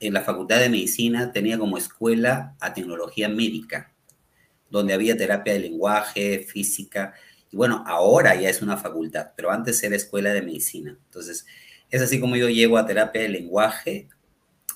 en 0.00 0.12
la 0.12 0.20
Facultad 0.20 0.60
de 0.60 0.68
Medicina, 0.68 1.32
tenía 1.32 1.58
como 1.58 1.78
escuela 1.78 2.56
a 2.60 2.74
tecnología 2.74 3.30
médica, 3.30 3.94
donde 4.68 4.92
había 4.92 5.16
terapia 5.16 5.54
de 5.54 5.60
lenguaje, 5.60 6.40
física, 6.40 7.14
y 7.54 7.56
bueno, 7.56 7.84
ahora 7.86 8.34
ya 8.34 8.50
es 8.50 8.62
una 8.62 8.76
facultad, 8.76 9.28
pero 9.36 9.52
antes 9.52 9.80
era 9.84 9.94
escuela 9.94 10.32
de 10.32 10.42
medicina. 10.42 10.98
Entonces, 11.04 11.46
es 11.88 12.02
así 12.02 12.18
como 12.18 12.34
yo 12.34 12.48
llego 12.48 12.76
a 12.76 12.84
terapia 12.84 13.22
de 13.22 13.28
lenguaje 13.28 14.08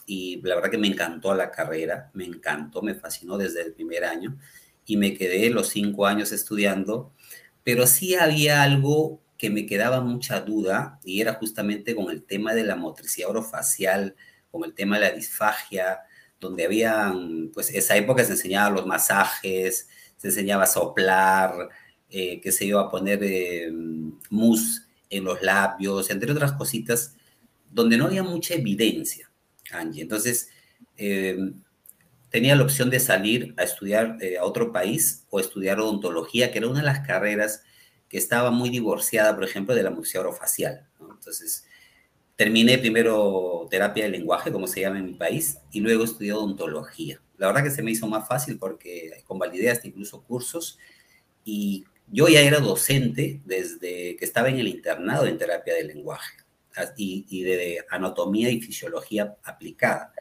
y 0.07 0.41
la 0.45 0.55
verdad 0.55 0.71
que 0.71 0.79
me 0.79 0.87
encantó 0.87 1.35
la 1.35 1.51
carrera, 1.51 2.13
me 2.15 2.25
encantó, 2.25 2.81
me 2.81 2.95
fascinó 2.95 3.37
desde 3.37 3.63
el 3.63 3.73
primer 3.73 4.05
año 4.05 4.39
y 4.87 4.97
me 4.97 5.13
quedé 5.15 5.51
los 5.51 5.71
cinco 5.71 6.07
años 6.07 6.31
estudiando, 6.31 7.13
pero 7.65 7.85
sí 7.85 8.15
había 8.15 8.63
algo 8.63 9.21
que 9.37 9.51
me 9.51 9.67
quedaba 9.67 10.01
mucha 10.01 10.41
duda 10.43 11.01
y 11.03 11.21
era 11.21 11.35
justamente 11.35 11.97
con 11.97 12.13
el 12.13 12.23
tema 12.23 12.55
de 12.55 12.63
la 12.63 12.77
motricidad 12.77 13.31
orofacial, 13.31 14.15
con 14.53 14.63
el 14.63 14.73
tema 14.73 15.01
de 15.01 15.09
la 15.09 15.11
disfagia, 15.11 16.03
donde 16.39 16.67
habían, 16.67 17.51
pues 17.53 17.75
esa 17.75 17.97
época 17.97 18.25
se 18.25 18.35
enseñaba 18.35 18.71
los 18.71 18.87
masajes, 18.87 19.89
se 20.17 20.29
enseñaba 20.29 20.63
a 20.63 20.69
soplar, 20.69 21.71
eh, 22.11 22.41
que 22.41 22.53
se 22.53 22.65
iba 22.65 22.81
a 22.81 22.91
poner 22.91 23.21
eh, 23.23 23.71
mousse 24.31 24.83
en 25.11 25.25
los 25.25 25.43
labios, 25.43 26.11
entre 26.11 26.33
otras 26.33 26.53
cositas, 26.53 27.15
donde 27.71 27.97
no 27.97 28.07
había 28.07 28.23
mucha 28.23 28.55
evidencia, 28.55 29.31
Angie. 29.73 30.03
Entonces, 30.03 30.49
eh, 30.97 31.53
tenía 32.31 32.57
la 32.57 32.65
opción 32.65 32.91
de 32.91 33.01
salir 33.01 33.55
a 33.57 33.63
estudiar 33.63 34.19
a 34.39 34.45
otro 34.45 34.73
país 34.73 35.25
o 35.31 35.41
estudiar 35.41 35.81
odontología, 35.81 36.51
que 36.51 36.59
era 36.59 36.69
una 36.69 36.81
de 36.81 36.87
las 36.87 37.07
carreras 37.07 37.63
que 38.09 38.19
estaba 38.19 38.51
muy 38.51 38.71
divorciada, 38.71 39.35
por 39.35 39.45
ejemplo, 39.45 39.75
de 39.75 39.83
la 39.83 39.91
museo 39.91 40.23
orofacial. 40.23 40.87
Entonces, 41.01 41.67
terminé 42.37 42.79
primero 42.79 43.67
terapia 43.71 44.05
del 44.05 44.13
lenguaje, 44.13 44.53
como 44.53 44.67
se 44.67 44.81
llama 44.81 44.99
en 44.99 45.07
mi 45.07 45.15
país, 45.15 45.59
y 45.73 45.81
luego 45.81 46.05
estudié 46.05 46.33
odontología. 46.33 47.21
La 47.37 47.49
verdad 47.49 47.65
que 47.65 47.71
se 47.71 47.83
me 47.83 47.91
hizo 47.91 48.07
más 48.07 48.27
fácil 48.27 48.59
porque 48.59 49.23
convalidé 49.27 49.71
hasta 49.71 49.89
incluso 49.89 50.23
cursos 50.23 50.79
y 51.45 51.85
yo 52.11 52.29
ya 52.29 52.41
era 52.41 52.61
docente 52.61 53.41
desde 53.45 54.17
que 54.17 54.25
estaba 54.25 54.49
en 54.49 54.59
el 54.59 54.69
internado 54.69 55.27
en 55.27 55.39
terapia 55.39 55.75
del 55.75 55.89
lenguaje 55.89 56.39
y, 56.97 57.43
de 57.43 57.85
anatomía 57.91 58.51
y 58.51 58.61
fisiología 58.61 59.37
aplicada. 59.43 60.13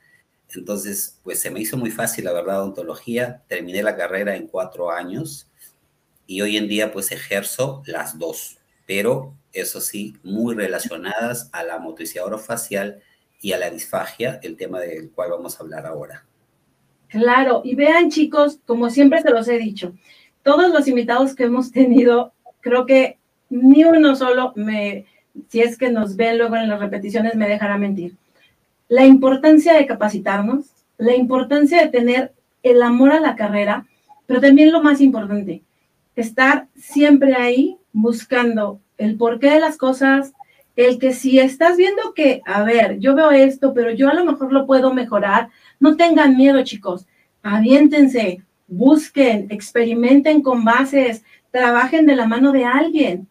Entonces, 0.56 1.20
pues 1.24 1.39
se 1.39 1.51
me 1.51 1.60
hizo 1.60 1.77
muy 1.77 1.91
fácil, 1.91 2.25
la 2.25 2.34
verdad, 2.34 2.62
odontología. 2.62 3.44
Terminé 3.48 3.84
la 3.84 3.96
carrera 3.96 4.36
en 4.36 4.48
cuatro 4.48 4.91
años 4.91 5.48
y 6.25 6.41
hoy 6.41 6.58
en 6.58 6.67
día 6.67 6.91
pues 6.91 7.12
ejerzo 7.12 7.84
las 7.86 8.17
dos, 8.17 8.58
pero 8.86 9.34
eso 9.53 9.82
sí, 9.82 10.15
muy 10.24 10.56
relacionadas 10.56 11.50
a 11.51 11.63
la 11.63 11.79
motricidad 11.79 12.25
orofacial 12.25 13.01
y 13.41 13.51
a 13.53 13.58
la 13.58 13.70
disfagia, 13.70 14.39
el 14.44 14.58
tema 14.58 14.79
del 14.79 15.12
cual 15.12 15.32
vamos 15.32 15.60
a 15.60 15.63
hablar 15.63 15.86
ahora. 15.86 16.25
Claro, 17.10 17.62
y 17.63 17.75
vean 17.75 18.10
chicos, 18.10 18.60
como 18.65 18.89
siempre 18.89 19.22
se 19.22 19.29
los 19.29 19.48
he 19.48 19.58
dicho, 19.58 19.94
todos 20.48 20.72
los 20.72 20.88
invitados 20.88 21.36
que 21.36 21.44
hemos 21.44 21.74
tenido, 21.74 22.32
creo 22.62 22.86
que 22.86 23.18
ni 23.50 23.84
uno 23.84 24.16
solo 24.16 24.54
me, 24.56 25.06
si 25.50 25.60
es 25.60 25.77
que 25.77 25.92
nos 25.92 26.16
ven 26.16 26.38
luego 26.38 26.56
en 26.56 26.70
las 26.70 26.80
repeticiones, 26.80 27.36
me 27.36 27.50
dejará 27.50 27.77
mentir. 27.77 28.16
La 28.88 29.06
importancia 29.06 29.74
de 29.74 29.86
capacitarnos, 29.86 30.68
la 30.98 31.13
importancia 31.18 31.82
de 31.82 31.89
tener 31.89 32.32
el 32.63 32.82
amor 32.82 33.12
a 33.12 33.20
la 33.20 33.36
carrera, 33.36 33.88
pero 34.25 34.39
también 34.39 34.72
lo 34.72 34.82
más 34.82 35.01
importante, 35.01 35.63
estar 36.16 36.68
siempre 36.77 37.36
ahí 37.36 37.75
buscando 37.92 38.80
el 38.98 39.18
porqué 39.18 39.50
de 39.50 39.60
las 39.60 39.75
cosas, 39.75 40.32
el 40.77 40.98
que 40.98 41.12
si 41.12 41.39
estás 41.39 41.75
viendo 41.75 42.13
que, 42.13 42.42
a 42.46 42.63
ver, 42.63 43.00
yo 43.00 43.16
veo 43.16 43.32
esto, 43.32 43.74
pero 43.74 43.92
yo 43.92 44.08
a 44.08 44.13
lo 44.13 44.24
mejor 44.24 44.54
lo 44.54 44.66
puedo 44.66 44.94
mejorar, 44.94 45.50
no 45.82 45.98
tengan 45.98 46.38
miedo, 46.38 46.63
chicos, 46.63 47.06
aviéntense, 47.44 48.47
busquen, 48.67 49.47
experimenten 49.50 50.41
con 50.41 50.63
bases, 50.63 51.24
trabajen 51.51 52.05
de 52.05 52.15
la 52.15 52.27
mano 52.27 52.51
de 52.51 52.65
alguien 52.65 53.27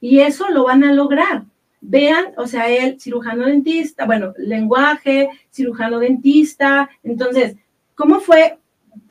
y 0.00 0.20
eso 0.20 0.48
lo 0.50 0.64
van 0.64 0.84
a 0.84 0.92
lograr. 0.92 1.44
Vean, 1.80 2.26
o 2.36 2.46
sea, 2.46 2.68
el 2.68 3.00
cirujano 3.00 3.46
dentista, 3.46 4.06
bueno, 4.06 4.32
lenguaje, 4.38 5.28
cirujano 5.50 5.98
dentista, 5.98 6.88
entonces, 7.02 7.56
¿cómo 7.94 8.20
fue 8.20 8.58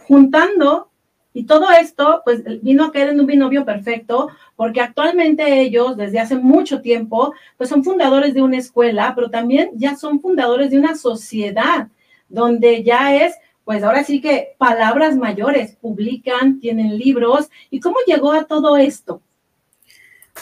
juntando? 0.08 0.90
Y 1.34 1.44
todo 1.44 1.68
esto, 1.72 2.22
pues 2.24 2.44
vino 2.62 2.86
a 2.86 2.92
caer 2.92 3.10
en 3.10 3.20
un 3.20 3.26
binomio 3.26 3.66
perfecto, 3.66 4.30
porque 4.56 4.82
actualmente 4.82 5.60
ellos, 5.60 5.98
desde 5.98 6.20
hace 6.20 6.38
mucho 6.38 6.82
tiempo, 6.82 7.34
pues 7.58 7.70
son 7.70 7.84
fundadores 7.84 8.34
de 8.34 8.42
una 8.42 8.58
escuela, 8.58 9.14
pero 9.16 9.30
también 9.30 9.72
ya 9.76 9.96
son 9.98 10.22
fundadores 10.22 10.72
de 10.72 10.80
una 10.80 10.96
sociedad, 10.96 11.90
donde 12.30 12.84
ya 12.84 13.16
es 13.16 13.36
pues 13.66 13.84
ahora 13.84 14.04
sí 14.04 14.22
que 14.22 14.56
palabras 14.60 15.18
mayores, 15.18 15.76
publican, 15.82 16.60
tienen 16.60 16.98
libros. 16.98 17.50
¿Y 17.72 17.80
cómo 17.80 17.98
llegó 18.06 18.32
a 18.32 18.46
todo 18.46 18.78
esto? 18.78 19.22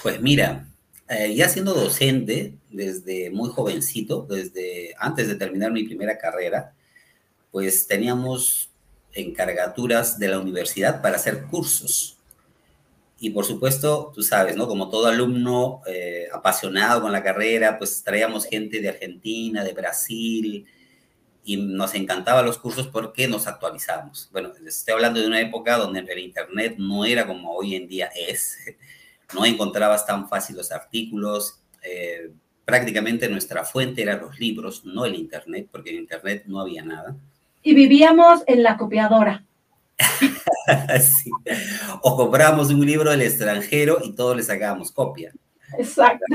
Pues 0.03 0.21
mira, 0.21 0.67
eh, 1.07 1.33
ya 1.33 1.47
siendo 1.47 1.73
docente 1.73 2.55
desde 2.69 3.29
muy 3.29 3.49
jovencito, 3.49 4.27
desde 4.29 4.93
antes 4.99 5.29
de 5.29 5.35
terminar 5.35 5.71
mi 5.71 5.83
primera 5.83 6.17
carrera, 6.17 6.73
pues 7.49 7.87
teníamos 7.87 8.69
encargaturas 9.13 10.19
de 10.19 10.27
la 10.27 10.39
universidad 10.39 11.01
para 11.01 11.15
hacer 11.15 11.43
cursos. 11.43 12.17
Y 13.19 13.29
por 13.29 13.45
supuesto, 13.45 14.11
tú 14.13 14.21
sabes, 14.21 14.57
¿no? 14.57 14.67
Como 14.67 14.89
todo 14.89 15.07
alumno 15.07 15.81
eh, 15.87 16.27
apasionado 16.33 17.01
con 17.01 17.13
la 17.13 17.23
carrera, 17.23 17.77
pues 17.77 18.03
traíamos 18.03 18.45
gente 18.45 18.81
de 18.81 18.89
Argentina, 18.89 19.63
de 19.63 19.71
Brasil, 19.71 20.65
y 21.43 21.57
nos 21.57 21.93
encantaban 21.93 22.45
los 22.45 22.57
cursos 22.57 22.87
porque 22.87 23.27
nos 23.27 23.47
actualizamos. 23.47 24.29
Bueno, 24.31 24.51
les 24.61 24.77
estoy 24.77 24.93
hablando 24.93 25.19
de 25.19 25.27
una 25.27 25.41
época 25.41 25.77
donde 25.77 25.99
el 25.99 26.19
Internet 26.19 26.75
no 26.77 27.05
era 27.05 27.27
como 27.27 27.51
hoy 27.51 27.75
en 27.75 27.87
día 27.87 28.09
es, 28.15 28.57
no 29.33 29.45
encontrabas 29.45 30.05
tan 30.05 30.29
fácil 30.29 30.55
los 30.55 30.71
artículos, 30.71 31.59
eh, 31.81 32.31
prácticamente 32.65 33.27
nuestra 33.29 33.65
fuente 33.65 34.01
eran 34.01 34.21
los 34.21 34.39
libros, 34.39 34.85
no 34.85 35.05
el 35.05 35.15
Internet, 35.15 35.67
porque 35.71 35.89
en 35.89 35.97
Internet 35.97 36.43
no 36.47 36.59
había 36.59 36.83
nada. 36.83 37.15
Y 37.61 37.73
vivíamos 37.73 38.41
en 38.47 38.63
la 38.63 38.77
copiadora. 38.77 39.43
sí. 41.01 41.31
O 42.01 42.15
comprábamos 42.15 42.69
un 42.69 42.85
libro 42.85 43.11
del 43.11 43.21
extranjero 43.21 43.99
y 44.03 44.13
todos 44.13 44.35
le 44.35 44.43
sacábamos 44.43 44.91
copia. 44.91 45.33
Exacto. 45.77 46.25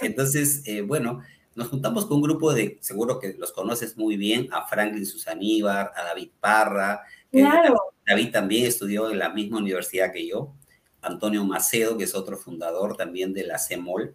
Entonces, 0.00 0.62
eh, 0.66 0.82
bueno, 0.82 1.22
nos 1.58 1.68
juntamos 1.68 2.06
con 2.06 2.18
un 2.18 2.22
grupo 2.22 2.54
de, 2.54 2.78
seguro 2.80 3.18
que 3.18 3.34
los 3.36 3.50
conoces 3.50 3.96
muy 3.96 4.16
bien, 4.16 4.48
a 4.52 4.68
Franklin 4.68 5.04
Susaníbar, 5.04 5.90
a 5.96 6.04
David 6.04 6.30
Parra. 6.38 7.02
Claro. 7.32 7.74
David 8.06 8.30
también 8.30 8.64
estudió 8.64 9.10
en 9.10 9.18
la 9.18 9.30
misma 9.30 9.58
universidad 9.58 10.12
que 10.12 10.28
yo. 10.28 10.54
Antonio 11.02 11.44
Macedo, 11.44 11.98
que 11.98 12.04
es 12.04 12.14
otro 12.14 12.36
fundador 12.36 12.96
también 12.96 13.32
de 13.32 13.44
la 13.44 13.58
CEMOL. 13.58 14.14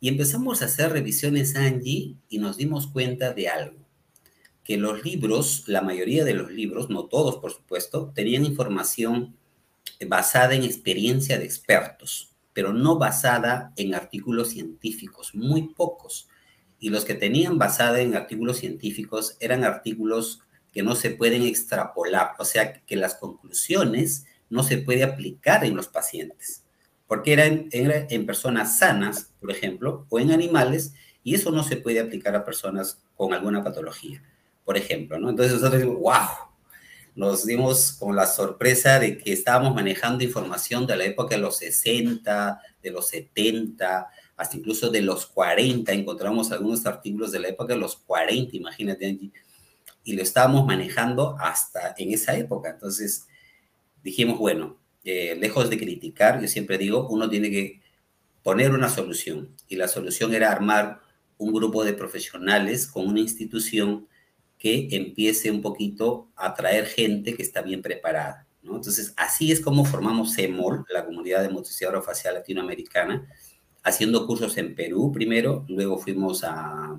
Y 0.00 0.08
empezamos 0.08 0.60
a 0.60 0.66
hacer 0.66 0.92
revisiones, 0.92 1.56
Angie, 1.56 2.16
y 2.28 2.38
nos 2.38 2.58
dimos 2.58 2.88
cuenta 2.88 3.32
de 3.32 3.48
algo, 3.48 3.78
que 4.62 4.76
los 4.76 5.02
libros, 5.02 5.64
la 5.66 5.80
mayoría 5.80 6.24
de 6.24 6.34
los 6.34 6.50
libros, 6.50 6.90
no 6.90 7.06
todos 7.06 7.38
por 7.38 7.52
supuesto, 7.52 8.12
tenían 8.14 8.44
información 8.44 9.34
basada 10.06 10.54
en 10.54 10.62
experiencia 10.62 11.38
de 11.38 11.46
expertos, 11.46 12.36
pero 12.52 12.74
no 12.74 12.98
basada 12.98 13.72
en 13.76 13.94
artículos 13.94 14.50
científicos, 14.50 15.34
muy 15.34 15.72
pocos. 15.72 16.28
Y 16.86 16.90
los 16.90 17.04
que 17.04 17.14
tenían 17.14 17.58
basada 17.58 18.00
en 18.00 18.14
artículos 18.14 18.58
científicos 18.58 19.36
eran 19.40 19.64
artículos 19.64 20.42
que 20.72 20.84
no 20.84 20.94
se 20.94 21.10
pueden 21.10 21.42
extrapolar, 21.42 22.34
o 22.38 22.44
sea, 22.44 22.74
que 22.74 22.94
las 22.94 23.16
conclusiones 23.16 24.24
no 24.50 24.62
se 24.62 24.78
puede 24.78 25.02
aplicar 25.02 25.64
en 25.64 25.74
los 25.74 25.88
pacientes, 25.88 26.62
porque 27.08 27.32
eran, 27.32 27.66
en 27.72 28.24
personas 28.24 28.78
sanas, 28.78 29.32
por 29.40 29.50
ejemplo, 29.50 30.06
o 30.08 30.20
en 30.20 30.30
animales, 30.30 30.94
y 31.24 31.34
eso 31.34 31.50
no 31.50 31.64
se 31.64 31.76
puede 31.76 31.98
aplicar 31.98 32.36
a 32.36 32.44
personas 32.44 33.02
con 33.16 33.34
alguna 33.34 33.64
patología, 33.64 34.22
por 34.64 34.76
ejemplo, 34.76 35.18
¿no? 35.18 35.30
Entonces 35.30 35.54
nosotros 35.54 35.80
decimos, 35.80 36.00
wow, 36.00 36.28
nos 37.16 37.44
dimos 37.44 37.94
con 37.94 38.14
la 38.14 38.28
sorpresa 38.28 39.00
de 39.00 39.18
que 39.18 39.32
estábamos 39.32 39.74
manejando 39.74 40.22
información 40.22 40.86
de 40.86 40.96
la 40.96 41.04
época 41.06 41.34
de 41.34 41.40
los 41.40 41.56
60, 41.56 42.60
de 42.80 42.90
los 42.92 43.08
70, 43.08 44.08
hasta 44.36 44.56
incluso 44.56 44.90
de 44.90 45.02
los 45.02 45.26
40, 45.26 45.92
encontramos 45.92 46.52
algunos 46.52 46.84
artículos 46.86 47.32
de 47.32 47.40
la 47.40 47.48
época 47.48 47.74
de 47.74 47.80
los 47.80 47.96
40, 47.96 48.56
imagínate, 48.56 49.18
y 50.04 50.12
lo 50.12 50.22
estábamos 50.22 50.66
manejando 50.66 51.36
hasta 51.40 51.94
en 51.96 52.12
esa 52.12 52.36
época. 52.36 52.70
Entonces 52.70 53.26
dijimos, 54.02 54.38
bueno, 54.38 54.78
eh, 55.04 55.36
lejos 55.38 55.70
de 55.70 55.78
criticar, 55.78 56.40
yo 56.40 56.48
siempre 56.48 56.78
digo, 56.78 57.08
uno 57.08 57.28
tiene 57.28 57.50
que 57.50 57.80
poner 58.42 58.72
una 58.72 58.88
solución, 58.88 59.54
y 59.68 59.76
la 59.76 59.88
solución 59.88 60.34
era 60.34 60.52
armar 60.52 61.00
un 61.38 61.52
grupo 61.52 61.84
de 61.84 61.92
profesionales 61.92 62.86
con 62.86 63.06
una 63.06 63.20
institución 63.20 64.06
que 64.58 64.88
empiece 64.92 65.50
un 65.50 65.62
poquito 65.62 66.28
a 66.36 66.54
traer 66.54 66.86
gente 66.86 67.34
que 67.34 67.42
está 67.42 67.62
bien 67.62 67.82
preparada. 67.82 68.46
¿no? 68.62 68.76
Entonces, 68.76 69.12
así 69.16 69.52
es 69.52 69.60
como 69.60 69.84
formamos 69.84 70.34
CEMOL, 70.34 70.84
la 70.88 71.04
comunidad 71.04 71.42
de 71.42 71.50
motricidad 71.50 71.90
orofacial 71.92 72.34
latinoamericana, 72.34 73.28
haciendo 73.86 74.26
cursos 74.26 74.58
en 74.58 74.74
Perú 74.74 75.12
primero, 75.12 75.64
luego 75.68 75.96
fuimos 75.96 76.42
a, 76.42 76.98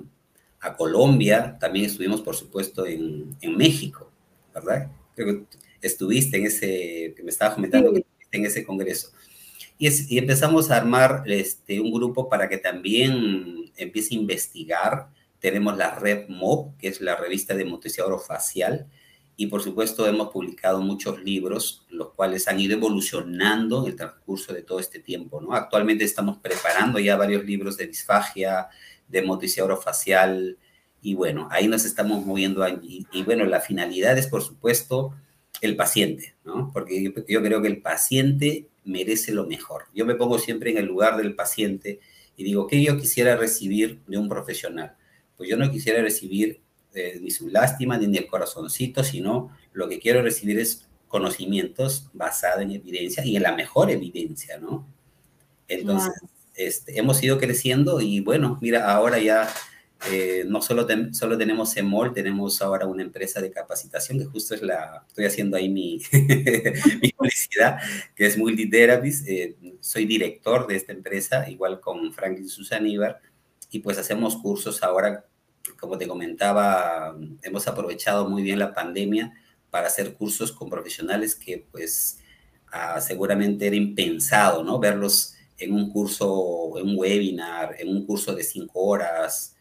a 0.61 0.77
Colombia, 0.77 1.57
también 1.59 1.85
estuvimos, 1.85 2.21
por 2.21 2.35
supuesto, 2.35 2.85
en, 2.85 3.35
en, 3.41 3.57
México, 3.57 4.09
¿verdad? 4.55 4.89
Creo 5.13 5.27
que 5.27 5.57
estuviste 5.81 6.37
en 6.37 6.45
ese, 6.45 7.13
que 7.15 7.23
me 7.23 7.29
estaba 7.29 7.53
comentando 7.53 7.91
que 7.91 7.99
estuviste 7.99 8.37
en 8.37 8.45
ese 8.45 8.63
congreso. 8.63 9.11
Y, 9.77 9.87
es, 9.87 10.09
y, 10.09 10.17
empezamos 10.17 10.71
a 10.71 10.77
armar 10.77 11.23
este, 11.25 11.81
un 11.81 11.91
grupo 11.91 12.29
para 12.29 12.47
que 12.47 12.57
también 12.57 13.69
empiece 13.75 14.15
a 14.15 14.19
investigar 14.19 15.09
tenemos 15.39 15.77
la 15.77 15.93
red 15.93 16.27
MOB, 16.29 16.77
que 16.77 16.87
es 16.87 17.01
la 17.01 17.15
revista 17.15 17.53
de 17.53 17.65
motricidad 17.65 18.07
orofacial, 18.07 18.87
y 19.39 19.47
por 19.47 19.61
supuesto 19.61 20.07
hemos 20.07 20.29
publicado 20.29 20.81
muchos 20.81 21.23
libros, 21.23 21.85
los 21.89 22.09
cuales 22.13 22.47
han 22.47 22.59
ido 22.59 22.73
evolucionando 22.73 23.83
en 23.83 23.91
el 23.91 23.95
transcurso 23.95 24.51
de 24.51 24.63
todo 24.63 24.79
este 24.79 24.99
tiempo. 24.99 25.39
¿no? 25.39 25.53
Actualmente 25.53 26.03
estamos 26.03 26.39
preparando 26.39 26.97
ya 26.97 27.15
varios 27.15 27.45
libros 27.45 27.77
de 27.77 27.85
disfagia, 27.85 28.67
de 29.07 29.21
motricidad 29.21 29.67
orofacial, 29.67 30.57
y 31.03 31.13
bueno, 31.13 31.47
ahí 31.51 31.67
nos 31.67 31.85
estamos 31.85 32.25
moviendo. 32.25 32.67
Y, 32.67 33.05
y 33.13 33.23
bueno, 33.23 33.45
la 33.45 33.61
finalidad 33.61 34.17
es 34.17 34.25
por 34.25 34.41
supuesto 34.41 35.13
el 35.61 35.75
paciente, 35.75 36.35
¿no? 36.43 36.71
porque 36.73 37.01
yo, 37.03 37.11
yo 37.27 37.41
creo 37.43 37.61
que 37.61 37.67
el 37.67 37.81
paciente 37.81 38.67
merece 38.83 39.31
lo 39.31 39.45
mejor. 39.45 39.83
Yo 39.93 40.05
me 40.05 40.15
pongo 40.15 40.39
siempre 40.39 40.71
en 40.71 40.77
el 40.77 40.85
lugar 40.85 41.15
del 41.15 41.35
paciente 41.35 41.99
y 42.35 42.43
digo, 42.43 42.65
¿qué 42.65 42.83
yo 42.83 42.97
quisiera 42.97 43.35
recibir 43.35 44.01
de 44.07 44.17
un 44.17 44.27
profesional? 44.27 44.97
pues 45.37 45.47
yo 45.49 45.55
no 45.55 45.71
quisiera 45.71 46.01
recibir 46.01 46.59
eh, 46.97 47.19
ni 47.21 47.31
su 47.31 47.47
lástima 47.47 47.97
ni, 47.97 48.17
el 48.17 48.27
corazoncito, 48.27 49.03
sino 49.03 49.51
lo 49.73 49.87
que 49.87 49.99
quiero 49.99 50.21
recibir 50.21 50.59
es 50.59 50.87
conocimientos 51.07 52.09
basados 52.13 52.61
en 52.61 52.71
evidencia 52.71 53.25
y 53.25 53.35
en 53.35 53.43
la 53.43 53.53
mejor 53.53 53.89
evidencia, 53.91 54.57
¿no? 54.57 54.85
Entonces, 55.67 56.13
este, 56.55 56.97
hemos 56.97 57.21
ido 57.23 57.37
creciendo 57.37 58.01
y 58.01 58.19
bueno, 58.19 58.57
mira, 58.61 58.91
ahora 58.91 59.19
ya 59.19 59.47
eh, 60.11 60.43
no 60.47 60.61
solo, 60.61 60.87
solo 61.11 61.37
tenemos 61.37 61.75
EMOL, 61.75 62.13
tenemos 62.13 62.61
ahora 62.61 62.85
una 62.85 63.03
empresa 63.03 63.41
de 63.41 63.51
capacitación 63.51 64.19
que 64.19 64.25
justo 64.25 64.53
es 64.55 64.61
la, 64.61 65.03
estoy 65.07 65.25
haciendo 65.25 65.57
ahí 65.57 65.69
mi, 65.69 66.01
mi 67.01 67.09
publicidad, 67.11 67.79
que 68.15 68.25
es 68.25 68.37
Multitherapies. 68.37 69.23
Eh, 69.27 69.55
soy 69.79 70.05
director 70.05 70.67
de 70.67 70.75
esta 70.75 70.93
empresa, 70.93 71.49
igual 71.49 71.79
con 71.79 72.13
Franklin 72.13 72.49
Susaníbar 72.49 73.21
y 73.71 73.79
pues 73.79 73.97
hacemos 73.97 74.37
cursos 74.37 74.83
ahora, 74.83 75.25
como 75.75 75.97
te 75.97 76.07
comentaba, 76.07 77.15
hemos 77.41 77.67
aprovechado 77.67 78.29
muy 78.29 78.43
bien 78.43 78.59
la 78.59 78.73
pandemia 78.73 79.33
para 79.69 79.87
hacer 79.87 80.13
cursos 80.13 80.51
con 80.51 80.69
profesionales 80.69 81.35
que 81.35 81.65
pues 81.71 82.19
ah, 82.71 82.99
seguramente 83.01 83.67
era 83.67 83.75
impensado, 83.75 84.63
¿no? 84.63 84.79
Verlos 84.79 85.35
en 85.57 85.73
un 85.73 85.89
curso, 85.91 86.73
en 86.77 86.89
un 86.89 86.97
webinar, 86.97 87.75
en 87.79 87.89
un 87.89 88.05
curso 88.05 88.33
de 88.33 88.43
cinco 88.43 88.79
horas. 88.81 89.55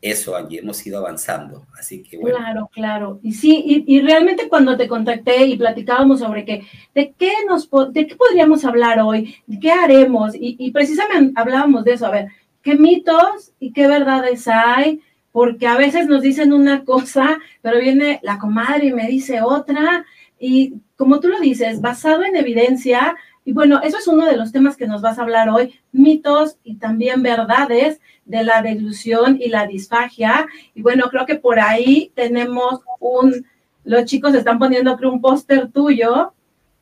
Eso, 0.00 0.36
Angie, 0.36 0.58
hemos 0.58 0.86
ido 0.86 0.98
avanzando. 0.98 1.66
Así 1.78 2.02
que 2.02 2.18
bueno. 2.18 2.36
Claro, 2.36 2.70
claro. 2.70 3.20
Y 3.22 3.32
sí, 3.32 3.62
y, 3.64 3.96
y, 3.96 4.02
realmente 4.02 4.50
cuando 4.50 4.76
te 4.76 4.86
contacté 4.86 5.46
y 5.46 5.56
platicábamos 5.56 6.20
sobre 6.20 6.44
qué, 6.44 6.66
de 6.94 7.14
qué 7.18 7.32
nos, 7.48 7.70
de 7.90 8.06
qué 8.06 8.14
podríamos 8.14 8.66
hablar 8.66 9.00
hoy, 9.00 9.36
de 9.46 9.58
qué 9.58 9.70
haremos, 9.70 10.34
y, 10.34 10.56
y 10.58 10.70
precisamente 10.72 11.32
hablábamos 11.40 11.84
de 11.84 11.94
eso, 11.94 12.04
a 12.04 12.10
ver, 12.10 12.28
qué 12.64 12.76
mitos 12.76 13.52
y 13.60 13.72
qué 13.72 13.86
verdades 13.86 14.48
hay, 14.48 15.02
porque 15.30 15.66
a 15.66 15.76
veces 15.76 16.08
nos 16.08 16.22
dicen 16.22 16.52
una 16.52 16.84
cosa, 16.84 17.38
pero 17.60 17.78
viene 17.78 18.20
la 18.22 18.38
comadre 18.38 18.86
y 18.86 18.92
me 18.92 19.06
dice 19.06 19.42
otra, 19.42 20.04
y 20.40 20.74
como 20.96 21.20
tú 21.20 21.28
lo 21.28 21.38
dices, 21.40 21.80
basado 21.80 22.24
en 22.24 22.36
evidencia, 22.36 23.14
y 23.44 23.52
bueno, 23.52 23.80
eso 23.82 23.98
es 23.98 24.08
uno 24.08 24.24
de 24.24 24.36
los 24.36 24.52
temas 24.52 24.76
que 24.76 24.86
nos 24.86 25.02
vas 25.02 25.18
a 25.18 25.22
hablar 25.22 25.50
hoy, 25.50 25.74
mitos 25.92 26.56
y 26.64 26.76
también 26.76 27.22
verdades 27.22 28.00
de 28.24 28.42
la 28.42 28.62
delusión 28.62 29.36
y 29.38 29.48
la 29.48 29.66
disfagia. 29.66 30.46
Y 30.74 30.80
bueno, 30.80 31.08
creo 31.10 31.26
que 31.26 31.34
por 31.34 31.60
ahí 31.60 32.10
tenemos 32.14 32.80
un, 33.00 33.44
los 33.84 34.06
chicos 34.06 34.34
están 34.34 34.58
poniendo 34.58 34.96
creo 34.96 35.12
un 35.12 35.20
póster 35.20 35.70
tuyo 35.70 36.32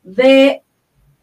de, 0.05 0.62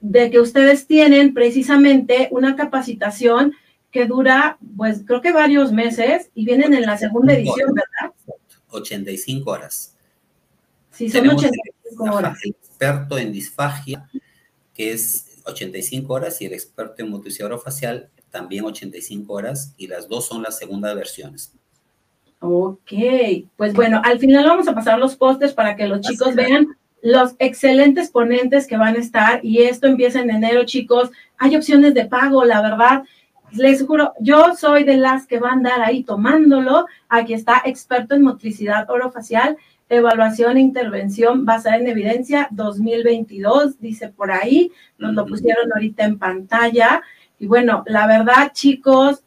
de 0.01 0.29
que 0.29 0.41
ustedes 0.41 0.87
tienen 0.87 1.33
precisamente 1.33 2.27
una 2.31 2.57
capacitación 2.57 3.53
que 3.91 4.05
dura, 4.05 4.57
pues 4.77 5.03
creo 5.05 5.21
que 5.21 5.31
varios 5.31 5.71
meses 5.71 6.29
y 6.35 6.45
vienen 6.45 6.73
en 6.73 6.85
la 6.85 6.97
segunda 6.97 7.33
edición, 7.33 7.73
¿verdad? 7.73 8.13
85 8.69 9.49
horas. 9.49 9.95
Sí, 10.91 11.09
son 11.09 11.29
85 11.29 12.03
horas. 12.03 12.37
El 12.43 12.51
experto 12.51 13.17
en 13.17 13.31
disfagia, 13.31 14.09
que 14.73 14.91
es 14.91 15.41
85 15.45 16.13
horas, 16.13 16.41
y 16.41 16.45
el 16.45 16.53
experto 16.53 17.03
en 17.03 17.09
motricidad 17.09 17.47
orofacial, 17.47 18.09
también 18.29 18.65
85 18.65 19.33
horas, 19.33 19.73
y 19.77 19.87
las 19.87 20.07
dos 20.07 20.27
son 20.27 20.43
las 20.43 20.57
segundas 20.57 20.95
versiones. 20.95 21.53
Ok, 22.41 22.91
pues 23.57 23.73
bueno, 23.73 24.01
al 24.03 24.19
final 24.19 24.45
vamos 24.45 24.67
a 24.67 24.75
pasar 24.75 24.97
los 24.97 25.15
postes 25.15 25.53
para 25.53 25.75
que 25.75 25.87
los 25.87 26.01
chicos 26.01 26.35
vean 26.35 26.77
los 27.01 27.35
excelentes 27.39 28.11
ponentes 28.11 28.65
que 28.67 28.77
van 28.77 28.95
a 28.95 28.99
estar 28.99 29.43
y 29.43 29.63
esto 29.63 29.87
empieza 29.87 30.21
en 30.21 30.31
enero, 30.31 30.63
chicos. 30.63 31.11
Hay 31.37 31.55
opciones 31.55 31.93
de 31.93 32.05
pago, 32.05 32.45
la 32.45 32.61
verdad 32.61 33.03
les 33.51 33.85
juro, 33.85 34.13
yo 34.19 34.55
soy 34.55 34.83
de 34.83 34.97
las 34.97 35.25
que 35.27 35.39
van 35.39 35.51
a 35.51 35.53
andar 35.53 35.81
ahí 35.81 36.03
tomándolo. 36.03 36.85
Aquí 37.07 37.33
está, 37.33 37.61
experto 37.65 38.15
en 38.15 38.23
motricidad 38.23 38.89
orofacial, 38.89 39.57
evaluación 39.89 40.57
e 40.57 40.61
intervención 40.61 41.45
basada 41.45 41.77
en 41.77 41.87
evidencia 41.87 42.47
2022, 42.51 43.79
dice 43.79 44.09
por 44.09 44.31
ahí, 44.31 44.71
nos 44.97 45.13
lo 45.13 45.25
pusieron 45.25 45.71
ahorita 45.73 46.05
en 46.05 46.19
pantalla. 46.19 47.01
Y 47.39 47.47
bueno, 47.47 47.83
la 47.87 48.05
verdad, 48.07 48.51
chicos, 48.53 49.23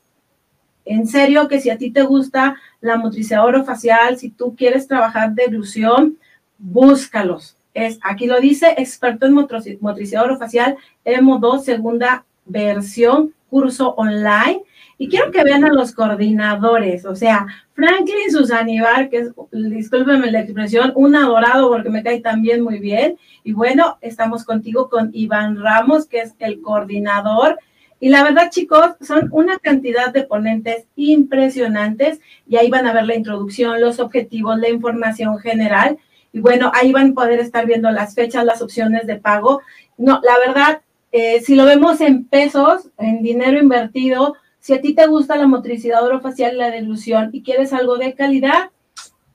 en 0.84 1.06
serio 1.06 1.48
que 1.48 1.60
si 1.60 1.70
a 1.70 1.78
ti 1.78 1.90
te 1.90 2.02
gusta 2.02 2.56
la 2.80 2.96
motricidad 2.96 3.44
orofacial, 3.44 4.18
si 4.18 4.30
tú 4.30 4.54
quieres 4.56 4.86
trabajar 4.86 5.32
de 5.32 5.46
ilusión, 5.46 6.18
búscalos. 6.58 7.56
Es, 7.74 7.98
aquí 8.02 8.26
lo 8.26 8.38
dice, 8.40 8.74
experto 8.76 9.26
en 9.26 9.34
motricidad 9.80 10.24
orofacial, 10.24 10.76
EMO 11.04 11.38
2, 11.38 11.64
segunda 11.64 12.26
versión 12.44 13.34
curso 13.50 13.94
online. 13.96 14.62
Y 14.98 15.08
quiero 15.08 15.30
que 15.30 15.42
vean 15.42 15.64
a 15.64 15.72
los 15.72 15.92
coordinadores, 15.92 17.04
o 17.04 17.16
sea, 17.16 17.46
Franklin 17.74 18.30
Susanibar, 18.30 19.10
que 19.10 19.18
es, 19.18 19.32
discúlpenme 19.50 20.30
la 20.30 20.40
expresión, 20.40 20.92
un 20.94 21.16
adorado 21.16 21.68
porque 21.68 21.90
me 21.90 22.04
cae 22.04 22.20
también 22.20 22.62
muy 22.62 22.78
bien. 22.78 23.16
Y 23.42 23.52
bueno, 23.52 23.98
estamos 24.00 24.44
contigo 24.44 24.88
con 24.88 25.10
Iván 25.12 25.60
Ramos, 25.60 26.06
que 26.06 26.20
es 26.20 26.34
el 26.38 26.60
coordinador. 26.60 27.58
Y 27.98 28.10
la 28.10 28.22
verdad, 28.22 28.50
chicos, 28.50 28.92
son 29.00 29.28
una 29.32 29.58
cantidad 29.58 30.12
de 30.12 30.22
ponentes 30.22 30.86
impresionantes 30.96 32.20
y 32.48 32.56
ahí 32.56 32.70
van 32.70 32.86
a 32.86 32.92
ver 32.92 33.04
la 33.04 33.16
introducción, 33.16 33.80
los 33.80 33.98
objetivos, 34.00 34.58
la 34.58 34.68
información 34.68 35.38
general. 35.38 35.98
Y 36.32 36.40
bueno, 36.40 36.70
ahí 36.74 36.92
van 36.92 37.10
a 37.10 37.14
poder 37.14 37.40
estar 37.40 37.66
viendo 37.66 37.90
las 37.90 38.14
fechas, 38.14 38.44
las 38.44 38.62
opciones 38.62 39.06
de 39.06 39.16
pago. 39.16 39.62
No, 39.98 40.20
la 40.22 40.38
verdad, 40.46 40.82
eh, 41.12 41.42
si 41.42 41.54
lo 41.54 41.66
vemos 41.66 42.00
en 42.00 42.24
pesos, 42.24 42.88
en 42.98 43.22
dinero 43.22 43.58
invertido, 43.58 44.34
Si 44.60 44.72
a 44.72 44.80
ti 44.80 44.94
te 44.94 45.06
gusta 45.08 45.36
la 45.36 45.48
motricidad 45.48 46.04
orofacial 46.04 46.54
y 46.54 46.58
la 46.58 46.70
deglución 46.70 47.30
y 47.32 47.42
quieres 47.42 47.72
algo 47.72 47.98
de 47.98 48.14
calidad, 48.14 48.70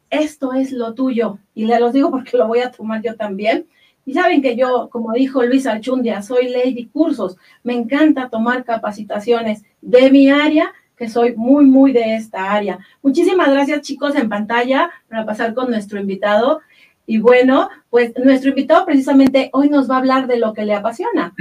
esto 0.10 0.54
es 0.54 0.72
lo 0.72 0.94
tuyo. 0.94 1.40
Y 1.54 1.66
le 1.66 1.80
los 1.80 1.92
digo 1.92 2.10
porque 2.10 2.38
lo 2.38 2.48
voy 2.48 2.60
a 2.60 2.72
tomar 2.72 3.02
yo 3.02 3.16
también. 3.16 3.68
Y 4.06 4.14
saben 4.14 4.42
que 4.42 4.56
yo, 4.56 4.90
como 4.90 5.12
dijo 5.12 5.44
Luis 5.44 5.68
Alchundia, 5.68 6.22
soy 6.22 6.48
lady 6.48 6.86
cursos. 6.86 7.36
Me 7.62 7.74
encanta 7.74 8.30
tomar 8.30 8.64
capacitaciones 8.64 9.64
de 9.82 10.10
mi 10.10 10.30
área, 10.30 10.72
que 10.96 11.10
soy 11.10 11.36
muy, 11.36 11.66
muy 11.66 11.92
de 11.92 12.16
esta 12.16 12.54
área. 12.54 12.80
Muchísimas 13.02 13.52
gracias, 13.52 13.82
chicos, 13.82 14.16
en 14.16 14.30
pantalla 14.30 14.90
para 15.10 15.26
pasar 15.26 15.54
con 15.54 15.70
nuestro 15.70 16.00
invitado. 16.00 16.62
Y 17.10 17.20
bueno, 17.20 17.70
pues 17.90 18.12
nuestro 18.22 18.50
invitado 18.50 18.86
precisamente 18.86 19.50
hoy 19.54 19.70
nos 19.70 19.90
va 19.90 19.96
a 19.96 20.00
hablar 20.00 20.28
de 20.28 20.38
lo 20.38 20.54
que 20.54 20.66
le 20.66 20.74
apasiona, 20.74 21.34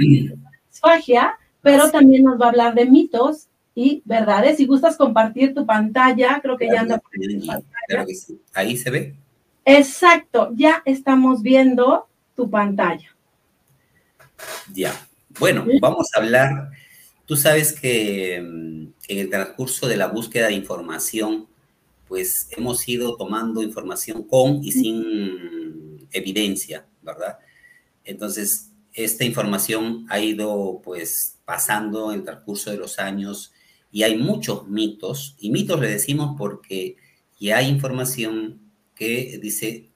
fagia, 0.71 1.37
pero 1.61 1.91
también 1.91 2.23
nos 2.23 2.39
va 2.39 2.45
a 2.45 2.49
hablar 2.49 2.73
de 2.73 2.85
mitos 2.85 3.47
y 3.75 4.01
verdades. 4.05 4.57
Si 4.57 4.65
gustas 4.65 4.95
compartir 4.95 5.53
tu 5.53 5.65
pantalla, 5.65 6.39
creo 6.41 6.57
que 6.57 6.67
ya 6.67 6.81
anda. 6.81 7.01
Ahí 8.53 8.77
se 8.77 8.89
ve. 8.89 9.15
Exacto, 9.65 10.51
ya 10.55 10.81
estamos 10.85 11.41
viendo 11.41 12.07
tu 12.33 12.49
pantalla. 12.49 13.13
Ya. 14.73 14.93
Bueno, 15.37 15.65
vamos 15.81 16.07
a 16.15 16.19
hablar. 16.19 16.71
Tú 17.25 17.35
sabes 17.35 17.73
que 17.73 18.41
mm, 18.41 18.87
en 19.09 19.17
el 19.19 19.29
transcurso 19.29 19.87
de 19.87 19.97
la 19.97 20.07
búsqueda 20.07 20.47
de 20.47 20.53
información, 20.53 21.47
pues 22.07 22.47
hemos 22.51 22.87
ido 22.87 23.17
tomando 23.17 23.61
información 23.61 24.23
con 24.23 24.63
y 24.63 24.71
sin 24.71 25.56
evidencia, 26.11 26.87
¿verdad? 27.01 27.39
Entonces, 28.03 28.71
esta 28.93 29.25
información 29.25 30.05
ha 30.09 30.19
ido 30.19 30.81
pues 30.83 31.39
pasando 31.45 32.11
en 32.11 32.19
el 32.19 32.25
transcurso 32.25 32.71
de 32.71 32.77
los 32.77 32.99
años 32.99 33.53
y 33.91 34.03
hay 34.03 34.17
muchos 34.17 34.67
mitos, 34.67 35.35
y 35.39 35.51
mitos 35.51 35.79
le 35.79 35.89
decimos 35.89 36.35
porque 36.37 36.97
ya 37.39 37.57
hay 37.57 37.67
información 37.67 38.59
que 38.95 39.39
dice 39.41 39.91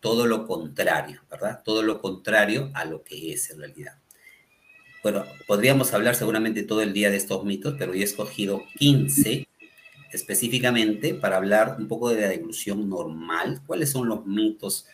todo 0.00 0.26
lo 0.26 0.46
contrario, 0.46 1.22
¿verdad? 1.30 1.62
Todo 1.64 1.82
lo 1.82 2.00
contrario 2.00 2.70
a 2.74 2.84
lo 2.84 3.02
que 3.02 3.32
es 3.32 3.50
en 3.50 3.58
realidad. 3.58 3.98
Bueno, 5.02 5.24
podríamos 5.46 5.92
hablar 5.92 6.14
seguramente 6.14 6.62
todo 6.62 6.80
el 6.82 6.92
día 6.92 7.10
de 7.10 7.16
estos 7.16 7.44
mitos, 7.44 7.74
pero 7.76 7.92
yo 7.92 8.00
he 8.00 8.04
escogido 8.04 8.64
15 8.78 9.48
específicamente 10.12 11.14
para 11.14 11.36
hablar 11.36 11.76
un 11.78 11.88
poco 11.88 12.10
de 12.10 12.20
la 12.20 12.32
evolución 12.32 12.88
normal, 12.88 13.62
cuáles 13.66 13.90
son 13.90 14.08
los 14.08 14.26
mitos 14.26 14.86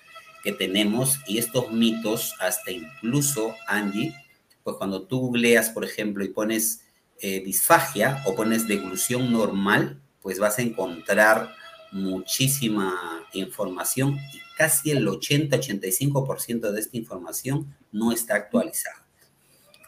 que 0.42 0.53
tenemos 0.53 1.18
y 1.27 1.38
estos 1.38 1.70
mitos, 1.72 2.35
hasta 2.40 2.70
incluso, 2.70 3.55
Angie, 3.66 4.14
pues 4.62 4.77
cuando 4.77 5.03
tú 5.03 5.20
googleas, 5.20 5.70
por 5.70 5.85
ejemplo, 5.85 6.24
y 6.24 6.29
pones 6.29 6.83
eh, 7.20 7.42
disfagia 7.44 8.22
o 8.27 8.35
pones 8.35 8.68
deglución 8.68 9.33
normal, 9.33 10.01
pues 10.20 10.38
vas 10.38 10.59
a 10.59 10.62
encontrar 10.62 11.55
muchísima 11.90 13.27
información 13.33 14.18
y 14.33 14.40
casi 14.57 14.90
el 14.90 15.07
80-85% 15.07 16.70
de 16.70 16.81
esta 16.81 16.96
información 16.96 17.74
no 17.92 18.12
está 18.12 18.35
actualizada. 18.35 19.05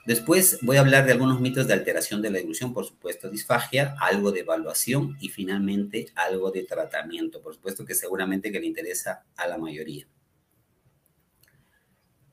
Después 0.06 0.58
voy 0.62 0.78
a 0.78 0.80
hablar 0.80 1.04
de 1.04 1.12
algunos 1.12 1.40
mitos 1.40 1.66
de 1.66 1.74
alteración 1.74 2.22
de 2.22 2.30
la 2.30 2.38
deglución, 2.38 2.72
por 2.72 2.86
supuesto, 2.86 3.28
disfagia, 3.28 3.94
algo 4.00 4.32
de 4.32 4.40
evaluación 4.40 5.16
y 5.20 5.28
finalmente 5.28 6.06
algo 6.14 6.50
de 6.50 6.62
tratamiento, 6.62 7.42
por 7.42 7.54
supuesto 7.54 7.84
que 7.84 7.94
seguramente 7.94 8.50
que 8.50 8.60
le 8.60 8.66
interesa 8.66 9.24
a 9.36 9.46
la 9.46 9.58
mayoría. 9.58 10.06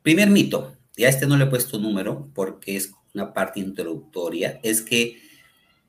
Primer 0.07 0.29
mito, 0.29 0.73
y 0.95 1.03
a 1.03 1.09
este 1.09 1.27
no 1.27 1.35
le 1.35 1.43
he 1.43 1.47
puesto 1.47 1.79
número 1.79 2.31
porque 2.33 2.77
es 2.77 2.93
una 3.13 3.33
parte 3.33 3.59
introductoria, 3.59 4.57
es 4.63 4.81
que 4.81 5.21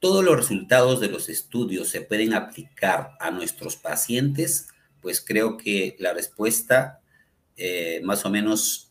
todos 0.00 0.24
los 0.24 0.34
resultados 0.34 0.98
de 0.98 1.06
los 1.06 1.28
estudios 1.28 1.88
se 1.88 2.00
pueden 2.00 2.34
aplicar 2.34 3.12
a 3.20 3.30
nuestros 3.30 3.76
pacientes, 3.76 4.66
pues 5.00 5.20
creo 5.20 5.56
que 5.56 5.94
la 6.00 6.14
respuesta 6.14 7.00
eh, 7.56 8.00
más 8.02 8.24
o 8.24 8.30
menos 8.30 8.90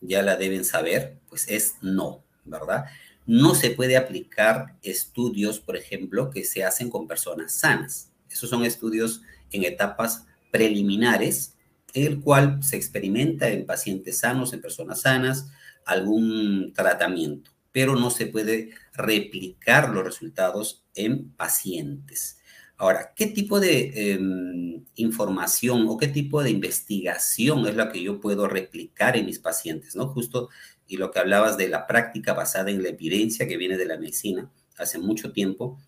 ya 0.00 0.22
la 0.22 0.36
deben 0.36 0.64
saber, 0.64 1.18
pues 1.28 1.46
es 1.50 1.74
no, 1.82 2.24
¿verdad? 2.46 2.86
No 3.26 3.54
se 3.54 3.72
puede 3.72 3.98
aplicar 3.98 4.78
estudios, 4.82 5.60
por 5.60 5.76
ejemplo, 5.76 6.30
que 6.30 6.44
se 6.44 6.64
hacen 6.64 6.88
con 6.88 7.06
personas 7.06 7.52
sanas. 7.52 8.10
Esos 8.30 8.48
son 8.48 8.64
estudios 8.64 9.20
en 9.52 9.64
etapas 9.64 10.24
preliminares, 10.50 11.55
el 12.04 12.20
cual 12.20 12.62
se 12.62 12.76
experimenta 12.76 13.48
en 13.48 13.66
pacientes 13.66 14.18
sanos, 14.18 14.52
en 14.52 14.60
personas 14.60 15.00
sanas, 15.00 15.48
algún 15.84 16.72
tratamiento 16.74 17.56
pero 17.76 17.94
no 17.94 18.08
se 18.08 18.24
puede 18.24 18.70
replicar 18.94 19.90
los 19.90 20.02
resultados 20.02 20.86
en 20.94 21.32
pacientes. 21.32 22.38
Ahora, 22.78 23.12
¿qué 23.14 23.26
tipo 23.26 23.60
de 23.60 24.12
em, 24.12 24.82
información 24.94 25.84
o 25.86 25.98
qué 25.98 26.08
tipo 26.08 26.42
de 26.42 26.48
investigación 26.48 27.66
es 27.66 27.76
la 27.76 27.92
que 27.92 28.02
yo 28.02 28.18
puedo 28.18 28.48
replicar 28.48 29.14
en 29.18 29.26
mis 29.26 29.40
pacientes? 29.40 29.94
¿no? 29.94 30.08
Justo, 30.08 30.48
y 30.86 30.96
lo 30.96 31.10
que 31.10 31.18
hablabas 31.18 31.58
de 31.58 31.68
la 31.68 31.86
práctica 31.86 32.32
basada 32.32 32.70
en 32.70 32.82
la 32.82 32.88
evidencia 32.88 33.46
que 33.46 33.58
viene 33.58 33.76
de 33.76 33.84
la 33.84 33.98
medicina 33.98 34.50
hace 34.78 34.98
mucho 34.98 35.32
tiempo, 35.32 35.78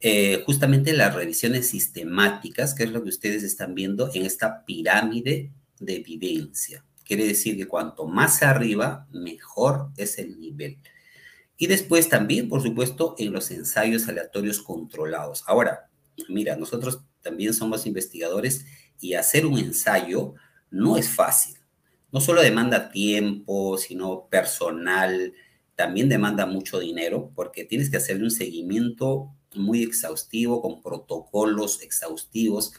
eh, 0.00 0.42
justamente 0.46 0.94
las 0.94 1.14
revisiones 1.14 1.68
sistemáticas, 1.68 2.74
que 2.74 2.84
es 2.84 2.90
lo 2.90 3.02
que 3.02 3.10
ustedes 3.10 3.42
están 3.42 3.74
viendo 3.74 4.10
en 4.14 4.24
esta 4.24 4.64
pirámide 4.64 5.52
de 5.78 5.96
evidencia. 5.96 6.84
Quiere 7.04 7.26
decir 7.26 7.56
que 7.56 7.68
cuanto 7.68 8.06
más 8.06 8.42
arriba, 8.42 9.06
mejor 9.12 9.90
es 9.96 10.18
el 10.18 10.40
nivel. 10.40 10.78
Y 11.58 11.66
después 11.66 12.08
también, 12.08 12.48
por 12.48 12.62
supuesto, 12.62 13.14
en 13.18 13.32
los 13.32 13.50
ensayos 13.50 14.08
aleatorios 14.08 14.62
controlados. 14.62 15.44
Ahora, 15.46 15.90
mira, 16.28 16.56
nosotros 16.56 17.02
también 17.20 17.52
somos 17.52 17.84
investigadores 17.84 18.64
y 18.98 19.14
hacer 19.14 19.44
un 19.44 19.58
ensayo 19.58 20.34
no 20.70 20.96
es 20.96 21.10
fácil. 21.10 21.56
No 22.12 22.20
solo 22.20 22.40
demanda 22.42 22.90
tiempo, 22.90 23.76
sino 23.76 24.28
personal, 24.28 25.34
también 25.74 26.08
demanda 26.08 26.46
mucho 26.46 26.78
dinero 26.78 27.30
porque 27.34 27.64
tienes 27.64 27.90
que 27.90 27.98
hacerle 27.98 28.24
un 28.24 28.30
seguimiento 28.30 29.34
muy 29.54 29.82
exhaustivo, 29.82 30.62
con 30.62 30.82
protocolos 30.82 31.82
exhaustivos. 31.82 32.72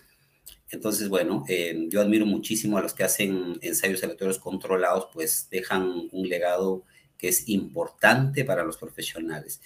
Entonces, 0.70 1.10
bueno, 1.10 1.44
eh, 1.48 1.88
yo 1.90 2.02
admiro 2.02 2.26
muchísimo 2.26 2.78
a 2.78 2.82
los 2.82 2.94
que 2.94 3.04
hacen 3.04 3.60
ensayos 3.62 4.04
aleatorios 4.04 4.40
controlados, 4.40 5.08
pues 5.14 5.48
dejan 5.52 6.10
un 6.12 6.30
legado 6.30 6.84
que 7.18 7.28
es 7.28 7.48
importante 7.50 8.44
para 8.46 8.64
los 8.64 8.78
profesionales. 8.78 9.62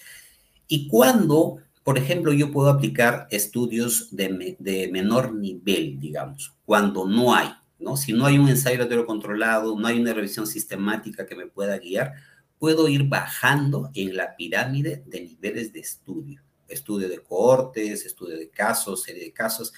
Y 0.68 0.88
cuando, 0.88 1.60
por 1.84 1.98
ejemplo, 1.98 2.34
yo 2.34 2.52
puedo 2.52 2.70
aplicar 2.70 3.28
estudios 3.30 4.10
de, 4.16 4.90
menor 4.92 5.34
nivel, 5.34 6.00
digamos, 6.00 6.54
cuando 6.66 7.08
no 7.08 7.34
hay, 7.34 7.50
¿no? 7.80 7.96
Si 7.98 8.14
no 8.14 8.26
hay 8.26 8.38
un 8.38 8.50
ensayo 8.50 8.80
lateral 8.80 9.06
controlado, 9.06 9.80
no 9.80 9.88
hay 9.88 10.00
una 10.00 10.14
revisión 10.14 10.48
sistemática 10.48 11.26
que 11.26 11.36
me 11.36 11.48
pueda 11.48 11.78
guiar, 11.78 12.14
puedo 12.58 12.88
ir 12.88 13.04
bajando 13.04 13.92
en 13.94 14.18
la 14.18 14.36
pirámide 14.36 15.04
de 15.06 15.22
niveles 15.22 15.72
de 15.72 15.80
estudio. 15.80 16.42
Estudio 16.68 17.08
de 17.10 17.20
cohortes, 17.20 18.06
estudio 18.06 18.38
de 18.38 18.50
casos, 18.50 19.04
serie 19.04 19.24
de 19.24 19.34
casos. 19.34 19.74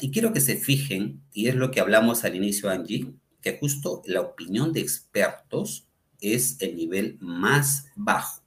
Y 0.00 0.10
quiero 0.10 0.32
que 0.32 0.40
se 0.40 0.56
fijen, 0.56 1.22
y 1.32 1.48
es 1.48 1.54
lo 1.54 1.70
que 1.70 1.80
hablamos 1.80 2.24
al 2.24 2.34
inicio, 2.34 2.68
Angie, 2.68 3.12
que 3.40 3.58
justo 3.58 4.02
la 4.06 4.20
opinión 4.20 4.72
de 4.72 4.80
expertos 4.80 5.86
es 6.20 6.60
el 6.60 6.76
nivel 6.76 7.18
más 7.20 7.86
bajo. 7.94 8.42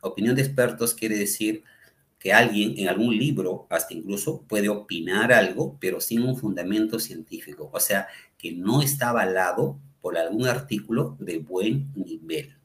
Opinión 0.00 0.34
de 0.34 0.42
expertos 0.42 0.94
quiere 0.94 1.16
decir 1.16 1.64
que 2.18 2.32
alguien 2.32 2.74
en 2.78 2.88
algún 2.88 3.16
libro, 3.16 3.66
hasta 3.70 3.94
incluso, 3.94 4.42
puede 4.42 4.68
opinar 4.68 5.32
algo, 5.32 5.76
pero 5.80 6.00
sin 6.00 6.22
un 6.22 6.36
fundamento 6.36 6.98
científico. 6.98 7.70
O 7.72 7.80
sea, 7.80 8.08
que 8.36 8.52
no 8.52 8.82
está 8.82 9.10
avalado 9.10 9.78
por 10.00 10.18
algún 10.18 10.46
artículo 10.46 11.16
de 11.20 11.38
buen 11.38 11.92
nivel. 11.94 12.57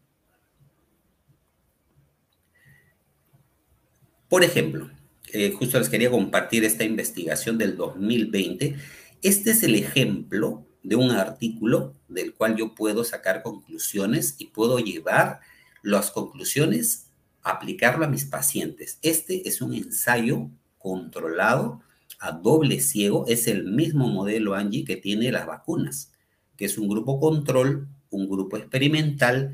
Por 4.34 4.44
ejemplo, 4.44 4.90
eh, 5.32 5.52
justo 5.52 5.78
les 5.78 5.90
quería 5.90 6.10
compartir 6.10 6.66
esta 6.66 6.84
investigación 6.84 7.60
del 7.60 7.78
2020. 7.78 8.76
Este 9.22 9.52
es 9.52 9.62
el 9.62 9.76
ejemplo 9.76 10.66
de 10.82 10.96
un 10.96 11.12
artículo 11.12 11.94
del 12.08 12.34
cual 12.34 12.56
yo 12.56 12.74
puedo 12.74 13.04
sacar 13.04 13.44
conclusiones 13.44 14.34
y 14.40 14.48
puedo 14.48 14.80
llevar 14.80 15.42
las 15.84 16.10
conclusiones, 16.10 17.12
aplicarlo 17.44 18.06
a 18.06 18.10
mis 18.10 18.26
pacientes. 18.26 18.98
Este 19.04 19.48
es 19.48 19.62
un 19.62 19.76
ensayo 19.76 20.50
controlado 20.80 21.84
a 22.20 22.32
doble 22.32 22.80
ciego, 22.80 23.26
es 23.28 23.46
el 23.48 23.66
mismo 23.66 24.08
modelo, 24.08 24.56
Angie, 24.56 24.84
que 24.84 24.96
tiene 24.96 25.32
las 25.32 25.46
vacunas, 25.46 26.12
que 26.58 26.66
es 26.66 26.80
un 26.80 26.90
grupo 26.90 27.20
control, 27.20 27.88
un 28.10 28.28
grupo 28.28 28.58
experimental. 28.58 29.54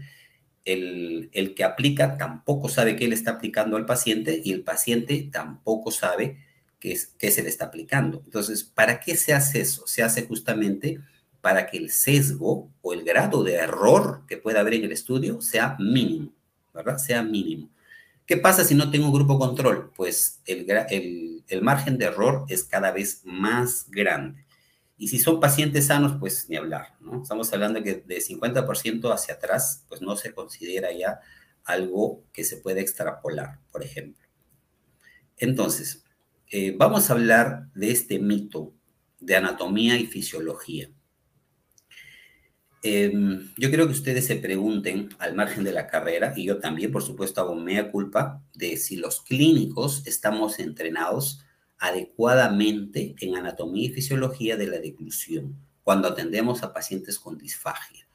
El, 0.65 1.29
el 1.33 1.55
que 1.55 1.63
aplica 1.63 2.17
tampoco 2.17 2.69
sabe 2.69 2.95
qué 2.95 3.07
le 3.07 3.15
está 3.15 3.31
aplicando 3.31 3.77
al 3.77 3.85
paciente 3.85 4.41
y 4.43 4.51
el 4.51 4.63
paciente 4.63 5.29
tampoco 5.31 5.89
sabe 5.91 6.37
qué, 6.79 6.97
qué 7.17 7.31
se 7.31 7.43
le 7.43 7.49
está 7.49 7.65
aplicando. 7.65 8.21
Entonces, 8.25 8.63
¿para 8.63 8.99
qué 8.99 9.15
se 9.15 9.33
hace 9.33 9.61
eso? 9.61 9.87
Se 9.87 10.03
hace 10.03 10.25
justamente 10.27 10.99
para 11.41 11.67
que 11.67 11.77
el 11.77 11.89
sesgo 11.89 12.69
o 12.81 12.93
el 12.93 13.03
grado 13.03 13.43
de 13.43 13.55
error 13.55 14.23
que 14.27 14.37
pueda 14.37 14.59
haber 14.59 14.75
en 14.75 14.83
el 14.85 14.91
estudio 14.91 15.41
sea 15.41 15.75
mínimo, 15.79 16.33
¿verdad? 16.73 16.97
Sea 16.97 17.23
mínimo. 17.23 17.69
¿Qué 18.25 18.37
pasa 18.37 18.63
si 18.63 18.75
no 18.75 18.91
tengo 18.91 19.07
un 19.07 19.13
grupo 19.13 19.39
control? 19.39 19.91
Pues 19.95 20.39
el, 20.45 20.67
el 21.47 21.61
margen 21.61 21.97
de 21.97 22.05
error 22.05 22.45
es 22.47 22.63
cada 22.63 22.91
vez 22.91 23.21
más 23.23 23.89
grande. 23.89 24.45
Y 24.99 25.07
si 25.07 25.17
son 25.17 25.39
pacientes 25.39 25.87
sanos, 25.87 26.17
pues 26.19 26.49
ni 26.49 26.57
hablar, 26.57 26.97
¿no? 26.99 27.23
Estamos 27.23 27.51
hablando 27.53 27.81
que 27.81 28.03
de 28.05 28.17
50% 28.19 29.13
hacia 29.13 29.35
atrás, 29.35 29.85
pues 29.87 30.01
no 30.01 30.17
se 30.17 30.33
considera 30.33 30.91
ya 30.91 31.21
algo 31.63 32.25
que 32.33 32.43
se 32.43 32.57
puede 32.57 32.81
extrapolar, 32.81 33.61
por 33.71 33.81
ejemplo. 33.81 34.27
Entonces, 35.37 36.03
eh, 36.51 36.75
vamos 36.77 37.09
a 37.09 37.13
hablar 37.13 37.71
de 37.73 37.91
este 37.91 38.19
mito 38.19 38.73
de 39.21 39.37
anatomía 39.37 39.97
y 39.97 40.05
fisiología. 40.05 40.89
Em, 42.83 43.53
yo 43.57 43.71
creo 43.71 43.85
que 43.87 43.93
ustedes 43.93 44.25
se 44.25 44.35
pregunten 44.35 45.09
al 45.19 45.33
margen 45.33 45.63
de 45.63 45.71
la 45.71 45.87
carrera, 45.87 46.33
y 46.35 46.43
yo 46.43 46.59
también, 46.59 46.91
por 46.91 47.03
supuesto, 47.03 47.39
hago 47.39 47.55
mea 47.55 47.89
culpa 47.89 48.43
de 48.53 48.75
si 48.75 48.97
los 48.97 49.21
clínicos 49.21 50.05
estamos 50.05 50.59
entrenados 50.59 51.45
adecuadamente 51.79 53.15
en 53.21 53.35
anatomía 53.35 53.87
y 53.87 53.93
fisiología 53.93 54.57
de 54.57 54.67
la 54.67 54.79
deglución 54.79 55.55
cuando 55.83 56.09
atendemos 56.09 56.61
a 56.61 56.73
pacientes 56.73 57.17
con 57.17 57.37
disfagia. 57.37 58.07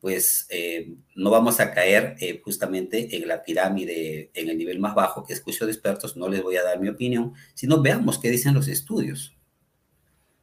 Pues 0.00 0.46
eh, 0.48 0.94
no 1.16 1.30
vamos 1.30 1.58
a 1.58 1.74
caer 1.74 2.14
eh, 2.20 2.40
justamente 2.42 3.16
en 3.16 3.26
la 3.26 3.42
pirámide, 3.42 4.30
en 4.32 4.48
el 4.48 4.56
nivel 4.56 4.78
más 4.78 4.94
bajo, 4.94 5.24
que 5.24 5.32
es 5.32 5.42
juicio 5.42 5.66
de 5.66 5.72
expertos, 5.72 6.16
no 6.16 6.28
les 6.28 6.42
voy 6.42 6.56
a 6.56 6.62
dar 6.62 6.80
mi 6.80 6.88
opinión, 6.88 7.34
sino 7.54 7.82
veamos 7.82 8.18
qué 8.18 8.30
dicen 8.30 8.54
los 8.54 8.68
estudios. 8.68 9.36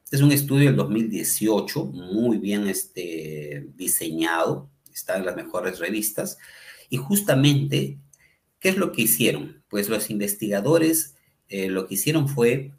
Este 0.04 0.18
es 0.18 0.22
un 0.22 0.34
estudio 0.34 0.68
del 0.68 0.76
2018, 0.76 1.86
muy 1.86 2.38
bien 2.38 2.68
este, 2.68 3.66
diseñado, 3.76 4.70
está 4.94 5.18
en 5.18 5.26
las 5.26 5.36
mejores 5.36 5.80
revistas, 5.80 6.38
y 6.90 6.98
justamente, 6.98 7.98
¿qué 8.60 8.70
es 8.70 8.78
lo 8.78 8.92
que 8.92 9.04
hicieron? 9.04 9.64
Pues 9.70 9.90
los 9.90 10.10
investigadores 10.10 11.15
eh, 11.48 11.70
lo 11.70 11.88
que 11.88 11.96
hicieron 11.96 12.28
fue 12.28 12.72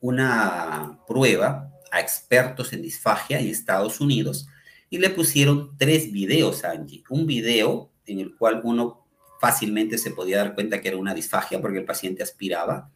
una 0.00 1.00
prueba 1.06 1.72
a 1.90 2.00
expertos 2.00 2.72
en 2.72 2.82
disfagia 2.82 3.38
en 3.38 3.48
Estados 3.48 4.00
Unidos 4.00 4.48
y 4.90 4.98
le 4.98 5.10
pusieron 5.10 5.76
tres 5.76 6.12
videos 6.12 6.64
a 6.64 6.72
Angie. 6.72 7.04
Un 7.08 7.26
video 7.26 7.90
en 8.06 8.20
el 8.20 8.34
cual 8.36 8.60
uno 8.64 9.06
fácilmente 9.40 9.98
se 9.98 10.10
podía 10.10 10.38
dar 10.38 10.54
cuenta 10.54 10.80
que 10.80 10.88
era 10.88 10.96
una 10.96 11.14
disfagia 11.14 11.60
porque 11.60 11.78
el 11.78 11.84
paciente 11.84 12.22
aspiraba. 12.22 12.90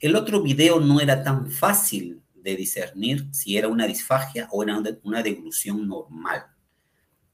El 0.00 0.16
otro 0.16 0.42
video 0.42 0.80
no 0.80 1.00
era 1.00 1.22
tan 1.22 1.50
fácil 1.50 2.22
de 2.34 2.56
discernir 2.56 3.28
si 3.32 3.56
era 3.56 3.68
una 3.68 3.86
disfagia 3.86 4.48
o 4.50 4.62
era 4.62 4.80
una 5.02 5.22
deglución 5.22 5.88
normal. 5.88 6.44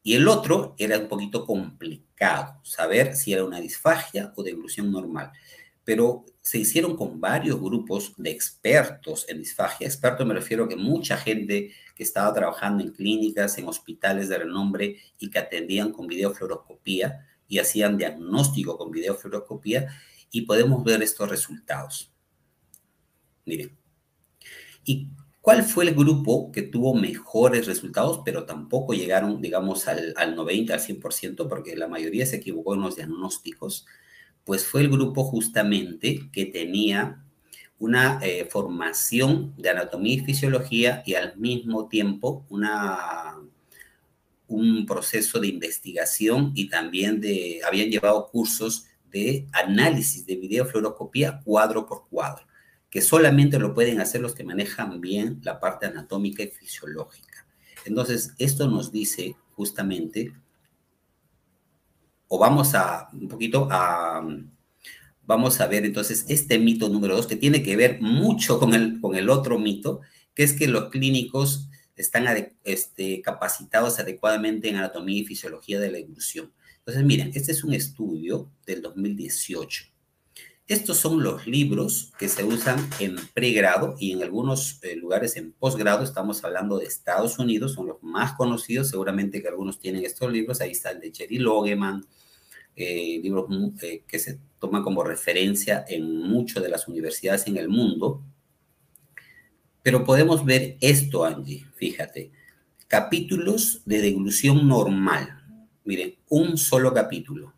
Y 0.02 0.14
el 0.14 0.28
otro 0.28 0.74
era 0.78 0.98
un 0.98 1.09
poquito 1.09 1.44
complicado, 1.44 2.61
saber 2.62 3.16
si 3.16 3.33
era 3.33 3.44
una 3.44 3.61
disfagia 3.61 4.33
o 4.37 4.42
deglución 4.42 4.90
normal. 4.90 5.33
Pero 5.85 6.24
se 6.50 6.58
hicieron 6.58 6.96
con 6.96 7.20
varios 7.20 7.60
grupos 7.60 8.12
de 8.16 8.32
expertos 8.32 9.24
en 9.28 9.38
disfagia. 9.38 9.86
Experto 9.86 10.26
me 10.26 10.34
refiero 10.34 10.64
a 10.64 10.68
que 10.68 10.74
mucha 10.74 11.16
gente 11.16 11.70
que 11.94 12.02
estaba 12.02 12.34
trabajando 12.34 12.82
en 12.82 12.90
clínicas, 12.90 13.56
en 13.56 13.68
hospitales 13.68 14.28
de 14.28 14.38
renombre 14.38 14.96
y 15.20 15.30
que 15.30 15.38
atendían 15.38 15.92
con 15.92 16.08
videofluoroscopía 16.08 17.24
y 17.46 17.60
hacían 17.60 17.96
diagnóstico 17.96 18.76
con 18.76 18.90
videofluoroscopía 18.90 19.94
y 20.32 20.42
podemos 20.42 20.82
ver 20.82 21.00
estos 21.04 21.30
resultados. 21.30 22.12
Miren, 23.44 23.78
¿Y 24.84 25.06
cuál 25.40 25.62
fue 25.62 25.84
el 25.84 25.94
grupo 25.94 26.50
que 26.50 26.62
tuvo 26.62 26.94
mejores 26.94 27.68
resultados, 27.68 28.22
pero 28.24 28.44
tampoco 28.44 28.92
llegaron, 28.92 29.40
digamos, 29.40 29.86
al, 29.86 30.34
90, 30.34 30.74
al 30.74 30.80
100%, 30.80 31.48
porque 31.48 31.76
la 31.76 31.86
mayoría 31.86 32.26
se 32.26 32.38
equivocó 32.38 32.74
en 32.74 32.80
los 32.80 32.96
diagnósticos? 32.96 33.86
Pues 34.50 34.66
fue 34.66 34.80
el 34.80 34.90
grupo 34.90 35.22
justamente 35.22 36.28
que 36.32 36.44
tenía 36.44 37.22
una 37.78 38.18
eh, 38.20 38.48
formación 38.50 39.54
de 39.56 39.70
anatomía 39.70 40.14
y 40.14 40.24
fisiología 40.24 41.04
y 41.06 41.14
al 41.14 41.36
mismo 41.36 41.86
tiempo 41.86 42.44
una, 42.48 43.36
un 44.48 44.86
proceso 44.86 45.38
de 45.38 45.46
investigación 45.46 46.50
y 46.56 46.68
también 46.68 47.20
de, 47.20 47.60
habían 47.64 47.90
llevado 47.90 48.26
cursos 48.26 48.86
de 49.12 49.46
análisis 49.52 50.26
de 50.26 50.34
videofluoroscopía 50.34 51.42
cuadro 51.44 51.86
por 51.86 52.08
cuadro 52.08 52.44
que 52.90 53.02
solamente 53.02 53.56
lo 53.56 53.72
pueden 53.72 54.00
hacer 54.00 54.20
los 54.20 54.34
que 54.34 54.42
manejan 54.42 55.00
bien 55.00 55.38
la 55.44 55.60
parte 55.60 55.86
anatómica 55.86 56.42
y 56.42 56.48
fisiológica. 56.48 57.46
Entonces, 57.84 58.34
esto 58.36 58.68
nos 58.68 58.90
dice 58.90 59.36
justamente, 59.52 60.34
o 62.32 62.38
vamos 62.38 62.76
a 62.76 63.08
un 63.12 63.26
poquito 63.26 63.66
a, 63.72 64.24
vamos 65.26 65.60
a 65.60 65.66
ver 65.66 65.84
entonces 65.84 66.24
este 66.28 66.60
mito 66.60 66.88
número 66.88 67.16
dos, 67.16 67.26
que 67.26 67.34
tiene 67.34 67.60
que 67.60 67.74
ver 67.74 68.00
mucho 68.00 68.60
con 68.60 68.72
el, 68.72 69.00
con 69.00 69.16
el 69.16 69.28
otro 69.28 69.58
mito, 69.58 70.00
que 70.32 70.44
es 70.44 70.52
que 70.52 70.68
los 70.68 70.90
clínicos 70.90 71.68
están 71.96 72.26
este, 72.62 73.20
capacitados 73.20 73.98
adecuadamente 73.98 74.68
en 74.68 74.76
anatomía 74.76 75.20
y 75.20 75.24
fisiología 75.24 75.80
de 75.80 75.90
la 75.90 75.98
inclusión. 75.98 76.52
Entonces, 76.78 77.04
miren, 77.04 77.32
este 77.34 77.50
es 77.50 77.64
un 77.64 77.74
estudio 77.74 78.48
del 78.64 78.80
2018 78.80 79.86
estos 80.70 80.98
son 80.98 81.20
los 81.24 81.48
libros 81.48 82.12
que 82.16 82.28
se 82.28 82.44
usan 82.44 82.78
en 83.00 83.16
pregrado 83.35 83.96
y 83.98 84.12
en 84.12 84.22
algunos 84.22 84.78
eh, 84.85 84.94
lugares 84.94 85.37
en 85.37 85.50
posgrado. 85.50 86.04
Estamos 86.04 86.44
hablando 86.44 86.78
de 86.78 86.87
Estados 86.87 87.40
Unidos, 87.40 87.72
son 87.72 87.88
los 87.88 88.00
más 88.04 88.35
conocidos. 88.35 88.88
Seguramente 88.88 89.42
que 89.42 89.48
algunos 89.48 89.80
tienen 89.80 90.04
estos 90.04 90.30
libros. 90.30 90.61
Ahí 90.61 90.70
está 90.70 90.92
el 90.92 91.00
de 91.00 91.11
Cherry 91.11 91.38
Logeman, 91.38 92.06
eh, 92.76 93.18
libros 93.20 93.46
eh, 93.83 94.04
que 94.06 94.20
se 94.20 94.38
toman 94.61 94.85
como 94.85 95.02
referencia 95.02 95.85
en 95.88 96.06
muchas 96.18 96.62
de 96.62 96.68
las 96.68 96.87
universidades 96.87 97.48
en 97.48 97.56
el 97.56 97.68
mundo. 97.68 98.22
Pero 99.83 100.04
podemos 100.04 100.44
ver 100.44 100.76
esto, 100.80 101.24
Angie, 101.24 101.66
fíjate. 101.74 102.30
Capítulos 102.87 103.83
de 103.87 104.00
deglución 104.02 104.68
normal. 104.68 105.42
Miren, 105.83 106.14
un 106.28 106.56
solo 106.56 106.94
capítulo 106.94 107.54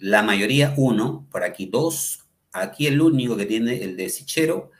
la 0.00 0.22
mayoría 0.22 0.74
uno, 0.76 1.26
por 1.30 1.44
aquí 1.44 1.66
dos, 1.66 2.26
aquí 2.52 2.86
el 2.86 3.00
único 3.00 3.36
que 3.36 3.46
tiene 3.46 3.82
el 3.84 3.96
de 3.96 4.08
Sichero 4.08 4.70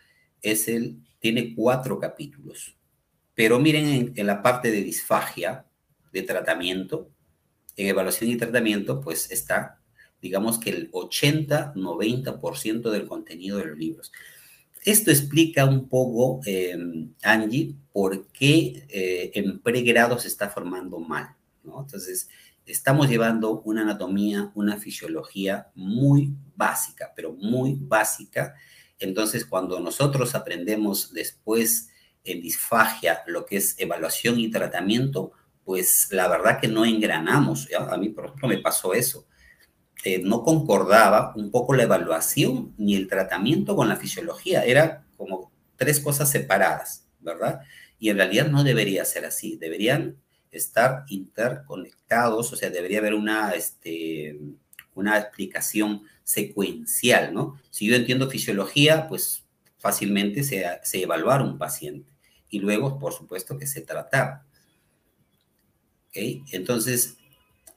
es 0.42 0.68
el, 0.68 0.98
tiene 1.18 1.54
cuatro 1.54 1.98
capítulos. 1.98 2.76
Pero 3.34 3.58
miren 3.58 4.12
en, 4.16 4.26
la 4.26 4.42
parte 4.42 4.70
de 4.70 4.82
disfagia, 4.82 5.66
de 6.12 6.22
tratamiento, 6.22 7.10
en 7.76 7.88
evaluación 7.88 8.30
y 8.30 8.36
tratamiento, 8.36 9.00
pues 9.00 9.30
está, 9.30 9.80
digamos 10.20 10.58
que 10.58 10.70
el 10.70 10.90
80-90% 10.90 12.90
del 12.90 13.06
contenido 13.06 13.58
de 13.58 13.66
los 13.66 13.78
libros. 13.78 14.12
Esto 14.84 15.10
explica 15.10 15.66
un 15.66 15.88
poco, 15.88 16.40
em, 16.46 17.12
Angie, 17.22 17.74
por 17.92 18.26
qué 18.28 18.86
eh, 18.88 19.30
en 19.34 19.60
pregrado 19.60 20.18
se 20.18 20.28
está 20.28 20.48
formando 20.48 20.98
mal. 20.98 21.36
¿no? 21.62 21.82
Entonces, 21.82 22.28
estamos 22.70 23.08
llevando 23.08 23.60
una 23.62 23.82
anatomía, 23.82 24.52
una 24.54 24.76
fisiología 24.76 25.70
muy 25.74 26.34
básica, 26.54 27.12
pero 27.14 27.32
muy 27.32 27.76
básica. 27.80 28.54
Entonces, 28.98 29.44
cuando 29.44 29.80
nosotros 29.80 30.34
aprendemos 30.34 31.12
después 31.12 31.90
en 32.24 32.40
disfagia 32.42 33.22
lo 33.26 33.46
que 33.46 33.56
es 33.56 33.74
evaluación 33.78 34.38
y 34.38 34.50
tratamiento, 34.50 35.32
pues 35.64 36.08
la 36.10 36.28
verdad 36.28 36.60
que 36.60 36.68
no 36.68 36.84
engranamos. 36.84 37.68
A 37.72 37.96
mí, 37.96 38.10
por 38.10 38.26
ejemplo, 38.26 38.48
me 38.48 38.58
pasó 38.58 38.94
eso. 38.94 39.26
Eh, 40.04 40.22
no 40.24 40.42
concordaba 40.42 41.32
un 41.36 41.50
poco 41.50 41.74
la 41.74 41.82
evaluación 41.82 42.74
ni 42.78 42.96
el 42.96 43.06
tratamiento 43.06 43.76
con 43.76 43.88
la 43.88 43.96
fisiología. 43.96 44.64
Era 44.64 45.06
como 45.16 45.52
tres 45.76 46.00
cosas 46.00 46.30
separadas, 46.30 47.06
¿verdad? 47.20 47.60
Y 47.98 48.08
en 48.08 48.16
realidad 48.16 48.48
no 48.48 48.64
debería 48.64 49.04
ser 49.04 49.24
así. 49.26 49.56
Deberían 49.56 50.16
estar 50.50 51.04
interconectados, 51.08 52.52
o 52.52 52.56
sea, 52.56 52.70
debería 52.70 52.98
haber 52.98 53.14
una, 53.14 53.52
este, 53.52 54.38
una 54.94 55.18
explicación 55.18 56.02
secuencial, 56.24 57.32
¿no? 57.32 57.60
Si 57.70 57.86
yo 57.86 57.96
entiendo 57.96 58.30
fisiología, 58.30 59.08
pues 59.08 59.44
fácilmente 59.78 60.44
se, 60.44 60.64
se 60.82 61.06
un 61.06 61.58
paciente 61.58 62.10
y 62.50 62.58
luego, 62.58 62.98
por 62.98 63.12
supuesto, 63.12 63.56
que 63.56 63.66
se 63.66 63.80
tratar. 63.80 64.42
¿Okay? 66.08 66.42
Entonces, 66.52 67.16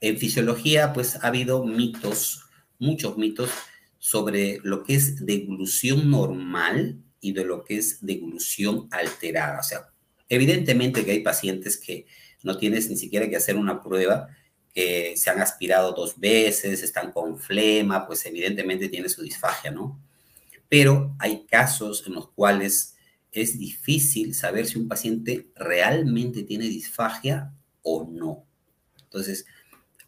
en 0.02 0.18
fisiología, 0.18 0.92
pues 0.92 1.16
ha 1.16 1.28
habido 1.28 1.64
mitos, 1.64 2.44
muchos 2.80 3.18
mitos 3.18 3.52
sobre 4.00 4.60
lo 4.64 4.84
que 4.84 4.96
es 4.96 5.26
deglución 5.26 6.10
normal 6.10 6.98
y 7.22 7.32
de 7.32 7.46
lo 7.46 7.64
que 7.64 7.78
es 7.78 8.06
deglución 8.06 8.90
alterada. 8.92 9.60
O 9.60 9.64
sea, 9.64 9.90
evidentemente 10.28 11.06
que 11.06 11.12
hay 11.12 11.22
pacientes 11.22 11.78
que 11.78 12.06
no 12.44 12.58
tienes 12.58 12.90
ni 12.90 12.98
siquiera 12.98 13.28
que 13.30 13.38
hacer 13.38 13.56
una 13.56 13.82
prueba, 13.82 14.30
que 14.74 15.16
se 15.18 15.30
han 15.30 15.40
aspirado 15.40 15.94
dos 15.94 16.20
veces, 16.20 16.84
están 16.84 17.12
con 17.12 17.40
flema, 17.40 18.06
pues 18.08 18.26
evidentemente 18.26 18.90
tiene 18.90 19.10
su 19.10 19.22
disfagia, 19.22 19.72
¿no? 19.72 20.00
Pero 20.70 21.16
hay 21.20 21.46
casos 21.46 22.04
en 22.08 22.14
los 22.14 22.30
cuales 22.32 22.96
es 23.32 23.58
difícil 23.58 24.34
saber 24.36 24.66
si 24.66 24.78
un 24.78 24.88
paciente 24.88 25.48
realmente 25.56 26.44
tiene 26.44 26.66
disfagia 26.66 27.52
o 27.82 28.08
no. 28.10 28.46
Entonces, 29.04 29.46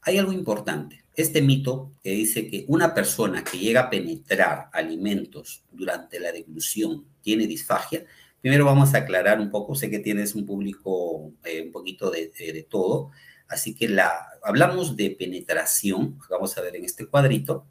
Hay 0.08 0.20
algo 0.20 0.32
importante. 0.32 1.04
Este 1.16 1.42
mito 1.42 1.92
que 2.04 2.12
dice 2.12 2.48
que 2.48 2.66
una 2.68 2.94
persona 2.94 3.44
que 3.44 3.58
llega 3.58 3.82
a 3.82 3.90
penetrar 3.90 4.70
alimentos 4.72 5.64
durante 5.72 6.20
la 6.20 6.32
deglución 6.32 7.06
tiene 7.22 7.48
disfagia, 7.48 8.06
primero 8.46 8.66
vamos 8.66 8.94
a 8.94 9.00
aclarar 9.00 9.40
un 9.40 9.50
poco, 9.50 9.74
sé 9.74 9.90
que 9.90 9.98
tienes 9.98 10.36
un 10.36 10.46
público 10.46 11.34
eh, 11.46 11.64
un 11.66 11.72
poquito 11.72 12.12
de, 12.12 12.32
de, 12.38 12.62
todo, 12.62 13.10
así 13.48 13.74
que 13.74 13.90
la, 13.90 14.14
hablamos 14.44 14.96
de 14.96 15.10
penetración, 15.10 16.20
vamos 16.30 16.56
a 16.56 16.62
ver 16.62 16.76
en 16.76 16.86
este 16.86 17.08
cuadrito, 17.08 17.66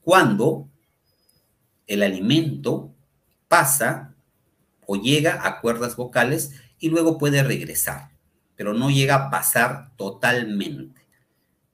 cuando 0.00 0.68
el 1.88 2.04
alimento 2.04 2.94
pasa 3.48 4.14
o 4.86 4.94
llega 4.94 5.44
a 5.44 5.60
cuerdas 5.60 5.96
vocales 5.96 6.52
y 6.78 6.88
luego 6.90 7.18
puede 7.18 7.42
regresar, 7.42 8.12
pero 8.54 8.74
no 8.74 8.90
llega 8.90 9.16
a 9.16 9.30
pasar 9.30 9.90
totalmente. 9.96 11.00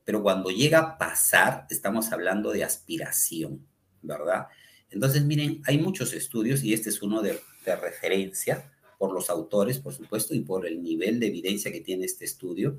Pero 0.04 0.22
cuando 0.22 0.48
llega 0.48 0.78
a 0.78 0.96
pasar, 0.96 1.66
estamos 1.68 2.12
hablando 2.12 2.50
de 2.50 2.64
aspiración, 2.64 3.66
¿verdad? 4.00 4.46
Entonces, 4.92 5.24
miren, 5.24 5.62
hay 5.66 5.78
muchos 5.78 6.12
estudios 6.12 6.62
y 6.62 6.72
este 6.72 6.90
es 6.90 7.02
uno 7.02 7.22
de, 7.22 7.40
referencia 7.64 8.72
por 8.98 9.12
los 9.12 9.30
autores, 9.30 9.78
por 9.78 9.94
supuesto, 9.94 10.34
y 10.34 10.40
por 10.40 10.66
el 10.66 10.82
nivel 10.82 11.20
de 11.20 11.28
evidencia 11.28 11.70
que 11.70 11.80
tiene 11.80 12.04
este 12.04 12.24
estudio, 12.24 12.78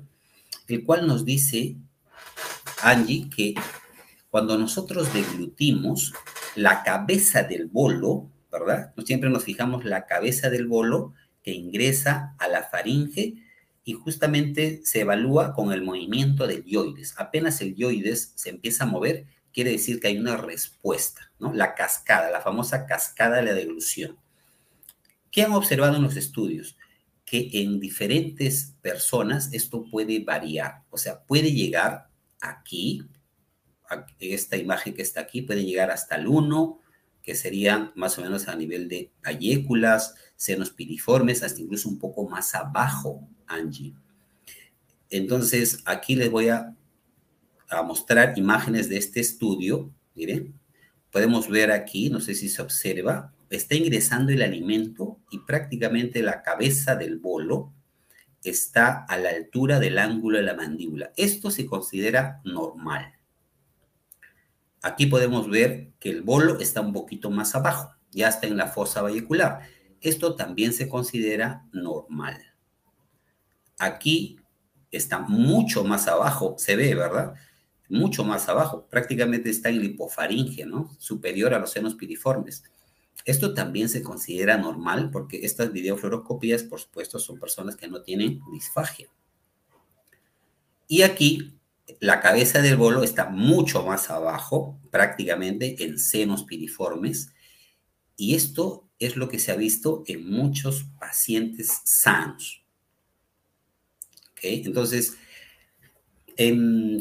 el 0.68 0.84
cual 0.84 1.06
nos 1.06 1.24
dice, 1.24 1.76
Angie, 2.82 3.30
que 3.34 3.54
cuando 4.30 4.58
nosotros 4.58 5.12
deglutimos, 5.14 6.12
la 6.54 6.82
cabeza 6.82 7.42
del 7.42 7.66
bolo, 7.66 8.30
¿verdad? 8.50 8.92
Siempre 9.04 9.30
nos 9.30 9.44
fijamos 9.44 9.84
la 9.84 10.06
cabeza 10.06 10.50
del 10.50 10.66
bolo 10.66 11.14
que 11.42 11.52
ingresa 11.52 12.34
a 12.38 12.48
la 12.48 12.64
faringe 12.64 13.34
y 13.84 13.92
justamente 13.92 14.80
se 14.84 15.00
evalúa 15.00 15.52
con 15.52 15.72
el 15.72 15.82
movimiento 15.82 16.46
del 16.46 16.64
yoides. 16.64 17.14
Apenas 17.18 17.60
el 17.60 17.74
yoides 17.74 18.32
se 18.34 18.50
empieza 18.50 18.84
a 18.84 18.86
mover, 18.86 19.26
quiere 19.52 19.72
decir 19.72 20.00
que 20.00 20.08
hay 20.08 20.18
una 20.18 20.36
respuesta, 20.36 21.32
La 21.52 21.74
cascada, 21.74 22.30
la 22.30 22.40
famosa 22.40 22.86
cascada 22.86 23.36
de 23.36 23.42
la 23.42 23.54
deglución. 23.54 24.18
¿Qué 25.30 25.42
han 25.42 25.52
observado 25.52 25.96
en 25.96 26.02
los 26.02 26.16
estudios? 26.16 26.76
Que 27.24 27.50
en 27.52 27.80
diferentes 27.80 28.74
personas 28.80 29.52
esto 29.52 29.84
puede 29.90 30.20
variar, 30.20 30.82
o 30.90 30.96
sea, 30.96 31.24
puede 31.24 31.52
llegar 31.52 32.08
aquí, 32.40 33.02
esta 34.18 34.56
imagen 34.56 34.94
que 34.94 35.02
está 35.02 35.20
aquí 35.20 35.42
puede 35.42 35.64
llegar 35.64 35.90
hasta 35.90 36.16
el 36.16 36.28
1, 36.28 36.80
que 37.22 37.34
sería 37.34 37.92
más 37.96 38.18
o 38.18 38.22
menos 38.22 38.48
a 38.48 38.54
nivel 38.54 38.88
de 38.88 39.10
ayéculas, 39.22 40.14
senos 40.36 40.70
piriformes, 40.70 41.42
hasta 41.42 41.60
incluso 41.60 41.88
un 41.88 41.98
poco 41.98 42.28
más 42.28 42.54
abajo, 42.54 43.26
Angie. 43.46 43.94
Entonces, 45.10 45.80
aquí 45.84 46.16
les 46.16 46.30
voy 46.30 46.48
a, 46.48 46.76
a 47.70 47.82
mostrar 47.82 48.38
imágenes 48.38 48.88
de 48.88 48.98
este 48.98 49.20
estudio. 49.20 49.90
Miren, 50.14 50.54
podemos 51.14 51.48
ver 51.48 51.70
aquí, 51.70 52.10
no 52.10 52.18
sé 52.18 52.34
si 52.34 52.48
se 52.48 52.60
observa, 52.60 53.32
está 53.48 53.76
ingresando 53.76 54.32
el 54.32 54.42
alimento 54.42 55.20
y 55.30 55.38
prácticamente 55.38 56.24
la 56.24 56.42
cabeza 56.42 56.96
del 56.96 57.20
bolo 57.20 57.72
está 58.42 59.04
a 59.04 59.16
la 59.16 59.30
altura 59.30 59.78
del 59.78 59.98
ángulo 59.98 60.38
de 60.38 60.42
la 60.42 60.54
mandíbula. 60.54 61.12
Esto 61.16 61.52
se 61.52 61.66
considera 61.66 62.40
normal. 62.42 63.12
Aquí 64.82 65.06
podemos 65.06 65.48
ver 65.48 65.92
que 66.00 66.10
el 66.10 66.22
bolo 66.22 66.58
está 66.58 66.80
un 66.80 66.92
poquito 66.92 67.30
más 67.30 67.54
abajo, 67.54 67.94
ya 68.10 68.26
está 68.26 68.48
en 68.48 68.56
la 68.56 68.66
fosa 68.66 69.00
vehicular. 69.00 69.60
Esto 70.00 70.34
también 70.34 70.72
se 70.72 70.88
considera 70.88 71.64
normal. 71.70 72.42
Aquí 73.78 74.40
está 74.90 75.20
mucho 75.20 75.84
más 75.84 76.08
abajo, 76.08 76.56
se 76.58 76.74
ve, 76.74 76.96
¿verdad? 76.96 77.34
Mucho 77.88 78.24
más 78.24 78.48
abajo, 78.48 78.86
prácticamente 78.88 79.50
está 79.50 79.68
en 79.68 79.84
hipofaringe, 79.84 80.64
¿no? 80.66 80.94
Superior 80.98 81.54
a 81.54 81.58
los 81.58 81.70
senos 81.70 81.94
piriformes. 81.94 82.64
Esto 83.24 83.54
también 83.54 83.88
se 83.88 84.02
considera 84.02 84.56
normal 84.56 85.10
porque 85.10 85.44
estas 85.44 85.72
videofluoroscopías, 85.72 86.62
por 86.64 86.80
supuesto, 86.80 87.18
son 87.18 87.38
personas 87.38 87.76
que 87.76 87.88
no 87.88 88.02
tienen 88.02 88.40
disfagia. 88.52 89.08
Y 90.88 91.02
aquí 91.02 91.58
la 92.00 92.20
cabeza 92.20 92.60
del 92.60 92.76
bolo 92.76 93.02
está 93.02 93.28
mucho 93.28 93.84
más 93.84 94.10
abajo, 94.10 94.78
prácticamente 94.90 95.84
en 95.84 95.98
senos 95.98 96.44
piriformes, 96.44 97.32
y 98.16 98.34
esto 98.34 98.88
es 98.98 99.16
lo 99.16 99.28
que 99.28 99.38
se 99.38 99.52
ha 99.52 99.56
visto 99.56 100.04
en 100.06 100.30
muchos 100.30 100.86
pacientes 100.98 101.80
sanos. 101.84 102.64
Entonces, 104.44 105.16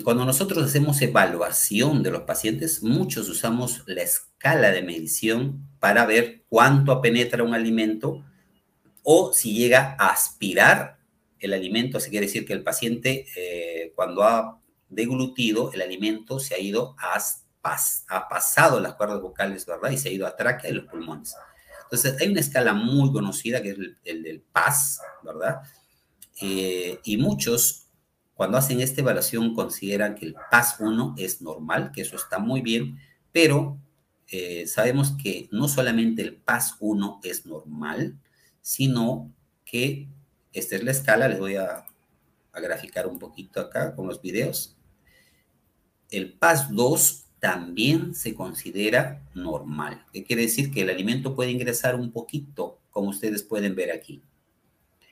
cuando 0.03 0.25
nosotros 0.25 0.63
hacemos 0.63 1.01
evaluación 1.01 2.03
de 2.03 2.11
los 2.11 2.21
pacientes, 2.21 2.83
muchos 2.83 3.27
usamos 3.29 3.83
la 3.87 4.03
escala 4.03 4.71
de 4.71 4.83
medición 4.83 5.67
para 5.79 6.05
ver 6.05 6.43
cuánto 6.49 7.01
penetra 7.01 7.43
un 7.43 7.53
alimento 7.53 8.23
o 9.01 9.33
si 9.33 9.53
llega 9.53 9.95
a 9.99 10.09
aspirar 10.09 10.97
el 11.39 11.53
alimento, 11.53 11.99
se 11.99 12.09
quiere 12.09 12.27
decir 12.27 12.45
que 12.45 12.53
el 12.53 12.63
paciente 12.63 13.25
eh, 13.35 13.91
cuando 13.95 14.23
ha 14.23 14.61
deglutido, 14.87 15.71
el 15.73 15.81
alimento 15.81 16.39
se 16.39 16.55
ha 16.55 16.59
ido 16.59 16.95
a, 16.97 17.19
ha 18.07 18.29
pasado 18.29 18.79
las 18.79 18.93
cuerdas 18.93 19.21
vocales, 19.21 19.65
¿verdad? 19.65 19.91
Y 19.91 19.97
se 19.97 20.09
ha 20.09 20.11
ido 20.13 20.25
a 20.25 20.35
tráquea 20.35 20.69
y 20.69 20.73
los 20.73 20.85
pulmones. 20.85 21.35
Entonces, 21.83 22.19
hay 22.19 22.29
una 22.29 22.39
escala 22.39 22.73
muy 22.73 23.11
conocida 23.11 23.61
que 23.61 23.71
es 23.71 23.77
el, 24.03 24.23
del 24.23 24.41
PAS, 24.41 25.01
¿verdad? 25.23 25.61
Eh, 26.41 26.99
y 27.03 27.17
muchos, 27.17 27.82
cuando 28.33 28.57
hacen 28.57 28.81
esta 28.81 29.01
evaluación, 29.01 29.53
consideran 29.53 30.15
que 30.15 30.25
el 30.25 30.35
PAS 30.51 30.77
1 30.79 31.15
es 31.17 31.41
normal, 31.41 31.91
que 31.91 32.01
eso 32.01 32.15
está 32.15 32.39
muy 32.39 32.61
bien, 32.61 32.99
pero 33.31 33.77
eh, 34.27 34.65
sabemos 34.67 35.13
que 35.21 35.47
no 35.51 35.67
solamente 35.67 36.21
el 36.21 36.35
PAS 36.35 36.75
1 36.79 37.21
es 37.23 37.45
normal, 37.45 38.17
sino 38.61 39.31
que 39.65 40.07
esta 40.51 40.75
es 40.75 40.83
la 40.83 40.91
escala, 40.91 41.27
les 41.27 41.39
voy 41.39 41.55
a, 41.55 41.85
a 42.51 42.59
graficar 42.59 43.07
un 43.07 43.19
poquito 43.19 43.59
acá 43.59 43.95
con 43.95 44.07
los 44.07 44.21
videos 44.21 44.75
el 46.13 46.33
PAS 46.33 46.73
2 46.73 47.25
también 47.39 48.13
se 48.13 48.35
considera 48.35 49.21
normal. 49.33 50.05
¿Qué 50.13 50.23
quiere 50.23 50.43
decir? 50.43 50.71
Que 50.71 50.81
el 50.81 50.89
alimento 50.89 51.35
puede 51.35 51.51
ingresar 51.51 51.95
un 51.95 52.11
poquito, 52.11 52.79
como 52.91 53.09
ustedes 53.09 53.43
pueden 53.43 53.75
ver 53.75 53.91
aquí. 53.91 54.21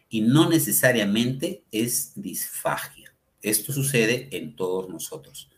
Y 0.10 0.22
no 0.22 0.48
necesariamente 0.48 1.64
es 1.72 2.14
disfagia. 2.16 3.11
Esto 3.42 3.74
sucede 3.74 4.30
en 4.32 4.56
todos 4.56 4.90
nosotros. 4.90 5.50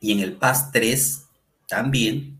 Y 0.00 0.12
en 0.12 0.20
el 0.20 0.36
PAS 0.36 0.72
3 0.72 1.26
también 1.68 2.38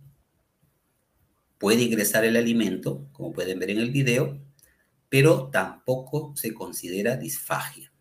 puede 1.59 1.83
ingresar 1.83 2.24
el 2.24 2.37
alimento, 2.37 3.06
como 3.12 3.33
pueden 3.33 3.59
ver 3.59 3.70
en 3.70 3.78
el 3.78 3.90
video, 3.90 4.40
pero 5.11 5.50
tampoco 5.50 6.33
se 6.37 6.54
considera 6.54 7.16
disfagia. 7.16 7.92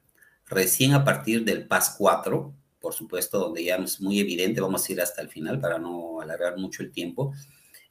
Recién 0.45 0.93
a 0.93 1.03
partir 1.03 1.43
del 1.43 1.67
PAS 1.67 1.95
4, 1.97 2.53
por 2.79 2.93
supuesto, 2.93 3.37
donde 3.37 3.65
ya 3.65 3.75
es 3.75 3.99
muy 3.99 4.19
evidente, 4.19 4.61
vamos 4.61 4.87
a 4.87 4.91
ir 4.93 5.01
hasta 5.01 5.21
el 5.21 5.27
final 5.27 5.59
para 5.59 5.77
no 5.77 6.21
alargar 6.21 6.57
mucho 6.57 6.81
el 6.81 6.91
tiempo, 6.91 7.33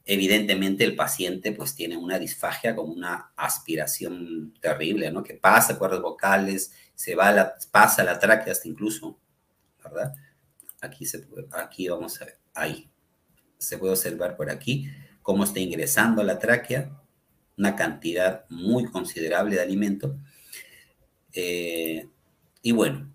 evidentemente 0.09 0.85
el 0.85 0.97
paciente 0.97 1.53
pues 1.53 1.75
tiene 1.75 1.99
una 1.99 2.19
disfagia 2.19 2.75
como 2.75 2.95
una 2.95 3.31
aspiración 3.37 4.55
terrible, 4.59 5.11
¿no? 5.11 5.23
Que 5.23 5.35
pasa 5.35 5.79
cuerdas 5.79 6.01
vocales, 6.01 6.73
se 6.95 7.15
va 7.15 7.31
la, 7.31 7.55
pasa 7.71 8.03
la 8.03 8.19
tráquea 8.19 8.53
hasta 8.53 8.69
incluso, 8.69 9.19
¿verdad? 9.85 10.15
Aquí, 10.81 11.05
aquí 11.53 11.89
vamos 11.89 12.21
a 12.23 12.25
ver, 12.25 12.39
ahí. 12.55 12.89
Se 13.59 13.77
puede 13.77 13.93
observar 13.93 14.35
por 14.35 14.51
aquí 14.51 14.91
cómo 15.21 15.45
está 15.45 15.61
ingresando 15.61 16.23
la 16.23 16.39
tráquea 16.39 16.91
una 17.59 17.77
cantidad 17.77 18.47
muy 18.49 18.87
considerable 18.87 19.57
de 19.57 19.63
alimento. 19.63 20.17
Eh, 21.35 22.09
y 22.63 22.73
bueno, 22.73 23.13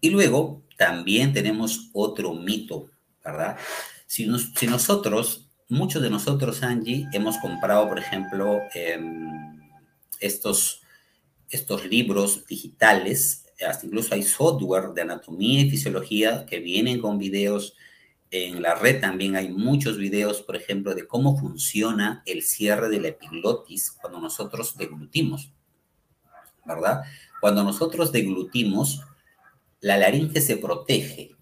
y 0.00 0.10
luego 0.10 0.62
también 0.76 1.32
tenemos 1.32 1.90
otro 1.92 2.32
mito, 2.34 2.90
¿verdad? 3.24 3.58
Si, 4.06 4.30
si 4.56 4.66
nosotros, 4.68 5.49
muchos 5.70 6.02
de 6.02 6.10
nosotros, 6.10 6.62
Angie, 6.62 7.06
hemos 7.12 7.38
comprado, 7.38 7.88
por 7.88 7.98
ejemplo, 7.98 8.58
em, 8.74 9.58
estos, 10.18 10.82
estos 11.48 11.86
libros 11.86 12.44
digitales, 12.46 13.46
hasta 13.66 13.86
incluso 13.86 14.14
hay 14.14 14.22
software 14.22 14.90
de 14.94 15.02
anatomía 15.02 15.60
y 15.60 15.70
fisiología 15.70 16.46
que 16.46 16.60
vienen 16.60 17.00
con 17.00 17.18
videos. 17.18 17.74
En 18.30 18.62
la 18.62 18.74
red 18.74 19.00
también 19.00 19.36
hay 19.36 19.48
muchos 19.48 19.96
videos, 19.96 20.42
por 20.42 20.56
ejemplo, 20.56 20.94
de 20.94 21.06
cómo 21.06 21.38
funciona 21.38 22.22
el 22.26 22.42
cierre 22.42 22.88
de 22.88 23.00
la 23.00 23.08
epiglotis 23.08 23.90
cuando 23.90 24.20
nosotros 24.20 24.76
deglutimos, 24.76 25.52
¿verdad? 26.64 27.02
Cuando 27.40 27.64
nosotros 27.64 28.12
deglutimos, 28.12 29.02
la 29.80 29.96
laringe 29.96 30.40
se 30.40 30.56
protege, 30.56 31.36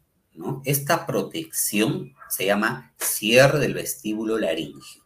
Esta 0.65 1.07
protección 1.07 2.15
se 2.29 2.47
llama 2.47 2.93
cierre 2.99 3.59
del 3.59 3.75
vestíbulo 3.75 4.39
laringio. 4.39 5.03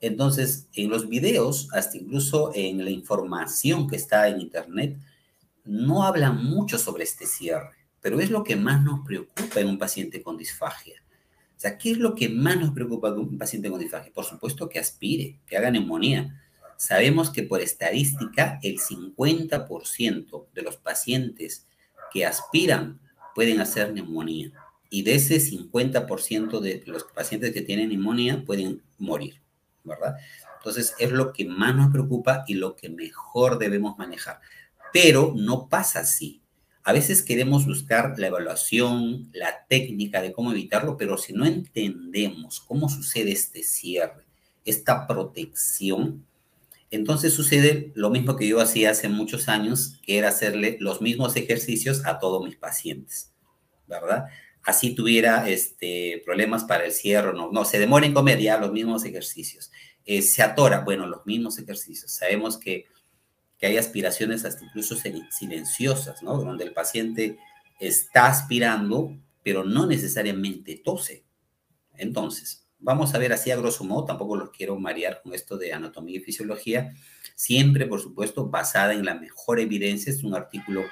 Entonces, 0.00 0.66
en 0.74 0.90
los 0.90 1.08
videos, 1.08 1.68
hasta 1.72 1.96
incluso 1.96 2.50
en 2.54 2.84
la 2.84 2.90
información 2.90 3.88
que 3.88 3.96
está 3.96 4.28
en 4.28 4.40
Internet, 4.40 4.98
no 5.64 6.02
hablan 6.04 6.44
mucho 6.44 6.76
sobre 6.76 7.04
este 7.04 7.26
cierre, 7.26 7.76
pero 8.00 8.20
es 8.20 8.30
lo 8.30 8.42
que 8.42 8.56
más 8.56 8.82
nos 8.82 9.06
preocupa 9.06 9.60
en 9.60 9.68
un 9.68 9.78
paciente 9.78 10.22
con 10.22 10.36
disfagia. 10.36 10.96
O 11.56 11.60
sea, 11.62 11.78
¿qué 11.78 11.92
es 11.92 11.98
lo 11.98 12.16
que 12.16 12.28
más 12.28 12.56
nos 12.56 12.70
preocupa 12.70 13.08
en 13.08 13.18
un 13.18 13.38
paciente 13.38 13.70
con 13.70 13.78
disfagia? 13.78 14.12
Por 14.12 14.24
supuesto 14.24 14.68
que 14.68 14.80
aspire, 14.80 15.38
que 15.46 15.56
haga 15.56 15.70
neumonía. 15.70 16.42
Sabemos 16.76 17.30
que 17.30 17.44
por 17.44 17.60
estadística 17.60 18.58
el 18.64 18.80
50% 18.80 20.46
de 20.52 20.62
los 20.62 20.76
pacientes 20.78 21.68
que 22.12 22.26
aspiran 22.26 23.00
pueden 23.34 23.60
hacer 23.60 23.92
neumonía. 23.92 24.52
Y 24.90 25.02
de 25.02 25.14
ese 25.14 25.36
50% 25.36 26.60
de 26.60 26.82
los 26.86 27.04
pacientes 27.04 27.52
que 27.52 27.62
tienen 27.62 27.88
neumonía 27.88 28.44
pueden 28.44 28.82
morir. 28.98 29.42
¿verdad? 29.84 30.16
Entonces 30.58 30.94
es 30.98 31.10
lo 31.10 31.32
que 31.32 31.44
más 31.44 31.74
nos 31.74 31.90
preocupa 31.90 32.44
y 32.46 32.54
lo 32.54 32.76
que 32.76 32.88
mejor 32.88 33.58
debemos 33.58 33.98
manejar. 33.98 34.40
Pero 34.92 35.32
no 35.36 35.68
pasa 35.68 36.00
así. 36.00 36.42
A 36.84 36.92
veces 36.92 37.22
queremos 37.22 37.66
buscar 37.66 38.18
la 38.18 38.26
evaluación, 38.26 39.30
la 39.32 39.66
técnica 39.68 40.20
de 40.20 40.32
cómo 40.32 40.52
evitarlo, 40.52 40.96
pero 40.96 41.16
si 41.16 41.32
no 41.32 41.46
entendemos 41.46 42.60
cómo 42.60 42.88
sucede 42.88 43.32
este 43.32 43.62
cierre, 43.62 44.24
esta 44.64 45.06
protección, 45.06 46.26
entonces 46.92 47.34
sucede 47.34 47.90
lo 47.96 48.10
mismo 48.10 48.36
que 48.36 48.46
yo 48.46 48.60
hacía 48.60 48.90
hace 48.90 49.08
muchos 49.08 49.48
años, 49.48 49.98
que 50.04 50.18
era 50.18 50.28
hacerle 50.28 50.76
los 50.78 51.00
mismos 51.00 51.34
ejercicios 51.34 52.06
a 52.06 52.20
todos 52.20 52.44
mis 52.44 52.56
pacientes, 52.56 53.32
¿verdad? 53.88 54.26
así 54.62 54.94
tuviera 54.94 55.48
este, 55.48 56.22
problemas 56.24 56.64
para 56.64 56.84
el 56.84 56.92
cierre, 56.92 57.32
no, 57.34 57.50
no, 57.50 57.64
se 57.64 57.78
demora 57.78 58.06
en 58.06 58.14
comer 58.14 58.40
ya 58.40 58.58
los 58.58 58.72
mismos 58.72 59.04
ejercicios. 59.04 59.70
Eh, 60.04 60.22
se 60.22 60.42
atora, 60.42 60.80
bueno, 60.80 61.06
los 61.06 61.26
mismos 61.26 61.58
ejercicios. 61.58 62.12
Sabemos 62.12 62.58
que, 62.58 62.86
que 63.58 63.66
hay 63.66 63.76
aspiraciones 63.76 64.44
hasta 64.44 64.64
incluso 64.64 64.96
silenciosas, 65.30 66.22
¿no? 66.22 66.38
Donde 66.38 66.64
el 66.64 66.72
paciente 66.72 67.38
está 67.80 68.26
aspirando, 68.26 69.16
pero 69.42 69.64
no 69.64 69.86
necesariamente 69.86 70.80
tose. 70.84 71.24
Entonces, 71.96 72.61
vamos 72.82 73.14
a 73.14 73.18
ver 73.18 73.32
así 73.32 73.50
a 73.50 73.56
grosso 73.56 73.84
modo, 73.84 74.04
tampoco 74.04 74.36
los 74.36 74.50
quiero 74.50 74.78
marear 74.78 75.22
con 75.22 75.34
esto 75.34 75.56
de 75.56 75.72
anatomía 75.72 76.18
y 76.18 76.20
fisiología, 76.20 76.94
siempre, 77.34 77.86
por 77.86 78.00
supuesto, 78.00 78.48
basada 78.48 78.92
en 78.92 79.04
la 79.04 79.14
mejor 79.14 79.60
evidencia, 79.60 80.12
es 80.12 80.22
un 80.22 80.34
artículo 80.34 80.82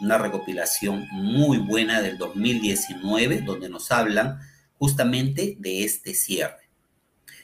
una 0.00 0.18
recopilación 0.18 1.06
muy 1.12 1.58
buena 1.58 2.02
del 2.02 2.18
2019, 2.18 3.42
donde 3.42 3.68
nos 3.68 3.90
hablan 3.90 4.40
justamente 4.78 5.56
de 5.58 5.84
este 5.84 6.14
cierre. 6.14 6.68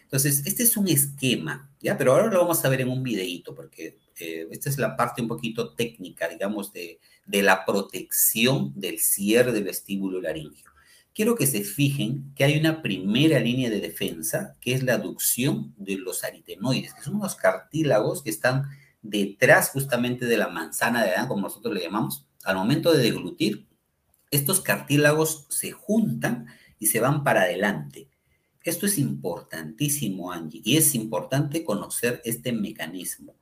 Entonces, 0.03 0.43
este 0.45 0.65
es 0.65 0.77
un 0.77 0.89
esquema, 0.89 1.71
¿ya? 1.81 1.97
Pero 1.97 2.13
ahora 2.13 2.27
lo 2.27 2.41
vamos 2.41 2.65
a 2.65 2.69
ver 2.69 2.81
en 2.81 2.89
un 2.89 3.03
videíto, 3.03 3.55
porque 3.55 3.99
eh, 4.19 4.49
esta 4.51 4.69
es 4.69 4.79
la 4.79 4.97
parte 4.97 5.23
un 5.23 5.29
poquito 5.29 5.75
técnica, 5.75 6.29
digamos, 6.29 6.73
de, 6.73 6.99
de 7.27 7.43
la 7.43 7.65
protección 7.65 8.73
del 8.75 8.99
cierre 8.99 9.53
del 9.53 9.65
vestíbulo 9.65 10.21
laringio. 10.21 10.70
Quiero 11.21 11.37
que 11.37 11.47
se 11.47 11.65
fijen 11.65 12.33
que 12.35 12.45
hay 12.45 12.57
una 12.59 12.81
primera 12.81 13.39
línea 13.41 13.69
de 13.69 13.83
defensa, 13.83 14.57
que 14.59 14.73
es 14.73 14.83
la 14.83 14.95
aducción 14.95 15.75
de 15.77 15.99
los 15.99 16.25
aritenoides, 16.25 16.95
que 16.95 17.03
son 17.03 17.17
unos 17.17 17.35
cartílagos 17.35 18.23
que 18.23 18.31
están 18.31 18.71
detrás 19.03 19.69
justamente 19.69 20.25
de 20.25 20.39
la 20.39 20.49
manzana 20.49 21.05
de 21.05 21.11
Adán, 21.11 21.29
como 21.29 21.43
nosotros 21.43 21.75
le 21.75 21.83
llamamos, 21.83 22.27
al 22.43 22.57
momento 22.57 22.91
de 22.91 23.03
deglutir, 23.03 23.67
estos 24.31 24.63
cartílagos 24.63 25.45
se 25.51 25.73
juntan 25.73 26.47
y 26.79 26.87
se 26.87 27.01
van 27.01 27.23
para 27.23 27.43
adelante. 27.43 28.09
Esto 28.65 28.87
es 28.87 28.97
importantísimo, 28.97 30.33
Angie, 30.33 30.63
y 30.65 30.79
es 30.79 30.95
importante 30.95 31.65
conocer 31.65 32.23
este 32.25 32.55
mecanismo. 32.55 33.35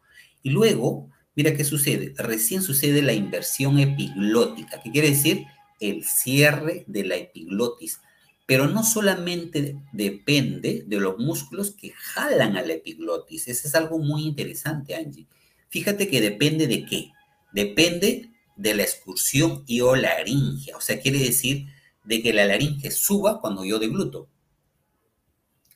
Y 0.42 0.50
luego, 0.50 1.10
mira 1.36 1.54
qué 1.54 1.62
sucede. 1.62 2.12
Recién 2.16 2.60
sucede 2.60 3.02
la 3.02 3.12
inversión 3.12 3.78
epiglótica, 3.78 4.82
que 4.82 4.90
quiere 4.90 5.10
decir 5.10 5.46
el 5.80 6.04
cierre 6.04 6.84
de 6.86 7.04
la 7.04 7.16
epiglotis. 7.16 8.00
Pero 8.46 8.66
no 8.66 8.82
solamente 8.82 9.76
depende 9.92 10.84
de 10.86 11.00
los 11.00 11.18
músculos 11.18 11.72
que 11.72 11.90
jalan 11.90 12.56
a 12.56 12.62
la 12.62 12.74
epiglotis. 12.74 13.48
Eso 13.48 13.68
es 13.68 13.74
algo 13.74 13.98
muy 13.98 14.24
interesante, 14.24 14.94
Angie. 14.94 15.26
Fíjate 15.68 16.08
que 16.08 16.20
depende 16.20 16.66
de 16.66 16.86
qué. 16.86 17.12
Depende 17.52 18.30
de 18.56 18.74
la 18.74 18.82
excursión 18.82 19.64
y 19.66 19.82
o 19.82 19.94
laringe. 19.94 20.74
O 20.74 20.80
sea, 20.80 21.00
quiere 21.00 21.18
decir 21.18 21.66
de 22.04 22.22
que 22.22 22.32
la 22.32 22.46
laringe 22.46 22.90
suba 22.90 23.40
cuando 23.40 23.64
yo 23.64 23.78
degluto. 23.78 24.28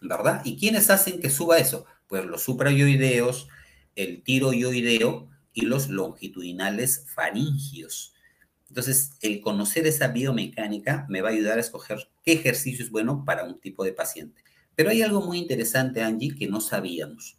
¿Verdad? 0.01 0.43
¿Y 0.45 0.57
quiénes 0.57 0.91
hacen 0.91 1.21
que 1.21 1.31
suba 1.31 1.59
eso? 1.59 1.85
Pues 2.09 2.25
los 2.25 2.43
suprayoideos, 2.43 3.49
el 3.95 4.23
tiroyoideo 4.23 5.29
y 5.53 5.63
los 5.63 5.89
longitudinales 5.89 7.05
faringios. 7.15 8.12
Entonces, 8.73 9.19
el 9.21 9.43
conocer 9.43 9.87
esa 9.87 10.09
biomecánica 10.09 11.05
me 11.11 11.21
va 11.21 11.29
a 11.29 11.33
ayudar 11.33 11.59
a 11.59 11.61
escoger 11.61 12.09
qué 12.25 12.33
ejercicio 12.33 12.83
es 12.83 12.91
bueno 12.91 13.23
para 13.27 13.45
un 13.45 13.61
tipo 13.61 13.85
de 13.85 13.93
paciente. 13.93 14.43
Pero 14.75 14.89
hay 14.89 15.03
algo 15.03 15.21
muy 15.21 15.37
interesante, 15.37 16.03
Angie, 16.03 16.35
que 16.35 16.49
no 16.49 16.59
sabíamos, 16.63 17.37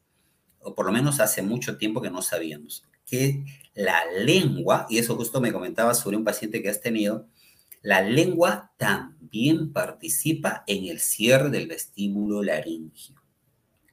o 0.59 0.75
por 0.75 0.85
lo 0.85 0.91
menos 0.91 1.19
hace 1.19 1.41
mucho 1.41 1.77
tiempo 1.77 2.03
que 2.03 2.11
no 2.11 2.21
sabíamos 2.21 2.83
que 3.03 3.43
la 3.73 3.99
lengua, 4.19 4.85
y 4.91 4.99
eso 4.99 5.15
justo 5.15 5.41
me 5.41 5.51
comentaba 5.51 5.95
sobre 5.95 6.17
un 6.17 6.23
paciente 6.23 6.61
que 6.61 6.69
has 6.69 6.81
tenido, 6.81 7.27
la 7.81 8.01
lengua 8.01 8.71
también 8.77 9.73
participa 9.73 10.63
en 10.67 10.85
el 10.85 10.99
cierre 10.99 11.49
del 11.49 11.67
vestíbulo 11.67 12.43
laringio. 12.43 13.15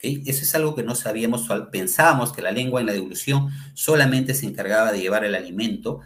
Eso 0.02 0.42
es 0.42 0.54
algo 0.54 0.74
que 0.74 0.82
no 0.82 0.94
sabíamos, 0.94 1.48
pensábamos 1.72 2.32
que 2.32 2.42
la 2.42 2.52
lengua 2.52 2.80
en 2.80 2.86
la 2.86 2.92
devolución 2.92 3.48
solamente 3.72 4.34
se 4.34 4.46
encargaba 4.46 4.92
de 4.92 5.00
llevar 5.00 5.24
el 5.24 5.34
alimento. 5.34 6.00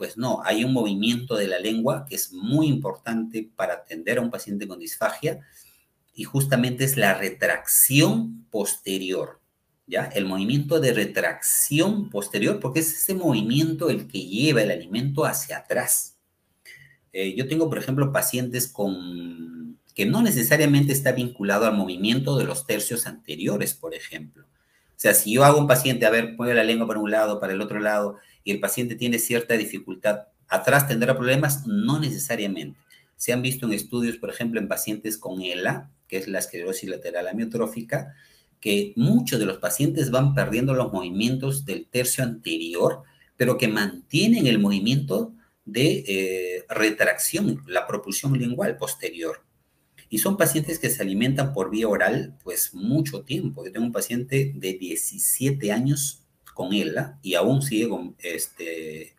Pues 0.00 0.16
no, 0.16 0.40
hay 0.46 0.64
un 0.64 0.72
movimiento 0.72 1.36
de 1.36 1.46
la 1.46 1.58
lengua 1.58 2.06
que 2.08 2.14
es 2.14 2.32
muy 2.32 2.68
importante 2.68 3.50
para 3.54 3.74
atender 3.74 4.16
a 4.16 4.22
un 4.22 4.30
paciente 4.30 4.66
con 4.66 4.78
disfagia 4.78 5.40
y 6.14 6.24
justamente 6.24 6.84
es 6.84 6.96
la 6.96 7.12
retracción 7.12 8.46
posterior. 8.46 9.42
El 10.14 10.24
movimiento 10.24 10.80
de 10.80 10.94
retracción 10.94 12.08
posterior, 12.08 12.60
porque 12.60 12.80
es 12.80 12.94
ese 12.94 13.12
movimiento 13.12 13.90
el 13.90 14.08
que 14.08 14.24
lleva 14.24 14.62
el 14.62 14.70
alimento 14.70 15.26
hacia 15.26 15.58
atrás. 15.58 16.16
Eh, 17.12 17.34
yo 17.36 17.46
tengo, 17.46 17.68
por 17.68 17.76
ejemplo, 17.76 18.10
pacientes 18.10 18.68
con 18.68 19.78
que 19.94 20.06
no 20.06 20.22
necesariamente 20.22 20.94
está 20.94 21.12
vinculado 21.12 21.66
al 21.66 21.76
movimiento 21.76 22.38
de 22.38 22.44
los 22.44 22.64
tercios 22.64 23.06
anteriores, 23.06 23.74
por 23.74 23.94
ejemplo. 23.94 24.46
O 24.46 25.02
sea, 25.02 25.12
si 25.12 25.34
yo 25.34 25.44
hago 25.44 25.58
un 25.58 25.66
paciente, 25.66 26.06
a 26.06 26.10
ver, 26.10 26.36
mueve 26.38 26.54
la 26.54 26.64
lengua 26.64 26.86
para 26.86 27.00
un 27.00 27.10
lado, 27.10 27.38
para 27.38 27.52
el 27.52 27.60
otro 27.60 27.80
lado, 27.80 28.16
el 28.50 28.60
paciente 28.60 28.96
tiene 28.96 29.18
cierta 29.18 29.56
dificultad, 29.56 30.28
atrás 30.48 30.88
tendrá 30.88 31.16
problemas, 31.16 31.66
no 31.66 31.98
necesariamente. 31.98 32.78
Se 33.16 33.32
han 33.32 33.42
visto 33.42 33.66
en 33.66 33.72
estudios, 33.72 34.16
por 34.16 34.30
ejemplo, 34.30 34.60
en 34.60 34.68
pacientes 34.68 35.18
con 35.18 35.42
ELA, 35.42 35.90
que 36.08 36.16
es 36.16 36.28
la 36.28 36.38
esclerosis 36.38 36.88
lateral 36.88 37.28
amiotrófica, 37.28 38.14
que 38.60 38.92
muchos 38.96 39.38
de 39.38 39.46
los 39.46 39.58
pacientes 39.58 40.10
van 40.10 40.34
perdiendo 40.34 40.74
los 40.74 40.92
movimientos 40.92 41.64
del 41.64 41.86
tercio 41.86 42.24
anterior, 42.24 43.02
pero 43.36 43.56
que 43.56 43.68
mantienen 43.68 44.46
el 44.46 44.58
movimiento 44.58 45.32
de 45.64 46.04
eh, 46.06 46.64
retracción, 46.68 47.62
la 47.66 47.86
propulsión 47.86 48.36
lingual 48.38 48.76
posterior. 48.76 49.44
Y 50.08 50.18
son 50.18 50.36
pacientes 50.36 50.78
que 50.78 50.90
se 50.90 51.02
alimentan 51.02 51.52
por 51.52 51.70
vía 51.70 51.88
oral, 51.88 52.36
pues 52.42 52.74
mucho 52.74 53.22
tiempo. 53.22 53.64
Yo 53.64 53.72
tengo 53.72 53.86
un 53.86 53.92
paciente 53.92 54.52
de 54.56 54.74
17 54.74 55.70
años 55.70 56.24
con 56.54 56.72
ELA 56.72 57.18
y 57.22 57.34
aún 57.34 57.62
sigue 57.62 57.88
este, 58.18 59.14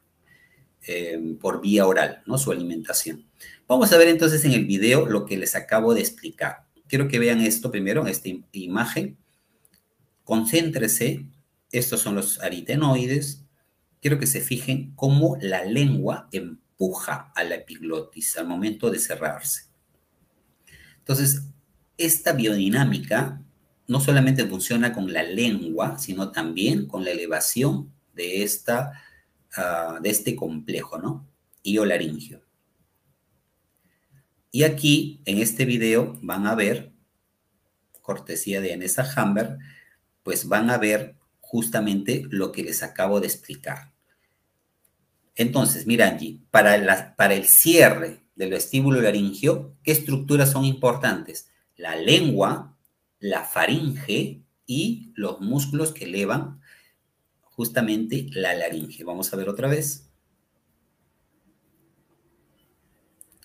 eh, 0.87 1.35
por 1.39 1.61
vía 1.61 1.85
oral, 1.85 2.23
¿no? 2.25 2.37
Su 2.37 2.51
alimentación. 2.51 3.25
Vamos 3.67 3.91
a 3.93 3.97
ver 3.97 4.07
entonces 4.07 4.43
en 4.45 4.53
el 4.53 4.65
video 4.65 5.05
lo 5.05 5.25
que 5.25 5.37
les 5.37 5.55
acabo 5.55 5.93
de 5.93 6.01
explicar. 6.01 6.65
Quiero 6.87 7.07
que 7.07 7.19
vean 7.19 7.41
esto 7.41 7.71
primero, 7.71 8.07
esta 8.07 8.29
imagen. 8.51 9.17
Concéntrese, 10.23 11.25
estos 11.71 12.01
son 12.01 12.15
los 12.15 12.41
aritenoides. 12.41 13.45
Quiero 14.01 14.19
que 14.19 14.27
se 14.27 14.41
fijen 14.41 14.93
cómo 14.95 15.37
la 15.39 15.63
lengua 15.63 16.27
empuja 16.31 17.31
a 17.35 17.43
la 17.43 17.55
epiglotis 17.55 18.37
al 18.37 18.47
momento 18.47 18.89
de 18.89 18.99
cerrarse. 18.99 19.65
Entonces, 20.97 21.43
esta 21.97 22.33
biodinámica 22.33 23.41
no 23.91 23.99
solamente 23.99 24.45
funciona 24.45 24.93
con 24.93 25.11
la 25.11 25.21
lengua, 25.21 25.97
sino 25.99 26.31
también 26.31 26.87
con 26.87 27.03
la 27.03 27.11
elevación 27.11 27.91
de, 28.13 28.41
esta, 28.41 28.93
ah, 29.57 29.99
de 30.01 30.09
este 30.09 30.33
complejo, 30.33 30.97
¿no? 30.97 31.27
Iolaringio. 31.61 32.41
Y 34.49 34.63
aquí, 34.63 35.21
en 35.25 35.39
este 35.39 35.65
video, 35.65 36.17
van 36.21 36.47
a 36.47 36.55
ver, 36.55 36.93
cortesía 38.01 38.61
de 38.61 38.71
Anessa 38.71 39.05
Hamber, 39.13 39.57
pues 40.23 40.47
van 40.47 40.69
a 40.69 40.77
ver 40.77 41.17
justamente 41.41 42.23
lo 42.29 42.53
que 42.53 42.63
les 42.63 42.83
acabo 42.83 43.19
de 43.19 43.27
explicar. 43.27 43.91
Entonces, 45.35 45.85
mira 45.85 46.07
Angie, 46.07 46.39
para, 46.49 47.13
para 47.17 47.33
el 47.33 47.43
cierre 47.43 48.23
del 48.35 48.51
vestíbulo 48.51 49.01
laringio, 49.01 49.75
¿qué 49.83 49.91
estructuras 49.91 50.49
son 50.49 50.63
importantes? 50.63 51.49
La 51.75 51.97
lengua, 51.97 52.77
la 53.21 53.45
faringe 53.45 54.41
y 54.65 55.13
los 55.15 55.39
músculos 55.39 55.93
que 55.93 56.05
elevan 56.05 56.59
justamente 57.41 58.27
la 58.31 58.53
laringe. 58.53 59.03
Vamos 59.03 59.31
a 59.31 59.37
ver 59.37 59.47
otra 59.47 59.69
vez. 59.69 60.09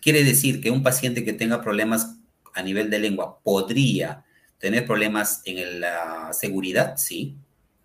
Quiere 0.00 0.24
decir 0.24 0.60
que 0.60 0.70
un 0.70 0.82
paciente 0.82 1.24
que 1.24 1.32
tenga 1.32 1.62
problemas 1.62 2.16
a 2.54 2.62
nivel 2.62 2.90
de 2.90 2.98
lengua 2.98 3.40
podría 3.42 4.24
tener 4.58 4.86
problemas 4.86 5.42
en 5.44 5.80
la 5.80 6.32
seguridad, 6.32 6.96
sí, 6.96 7.36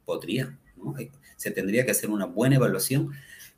podría. 0.05 0.57
Se 1.35 1.51
tendría 1.51 1.85
que 1.85 1.91
hacer 1.91 2.09
una 2.09 2.25
buena 2.25 2.55
evaluación. 2.55 3.11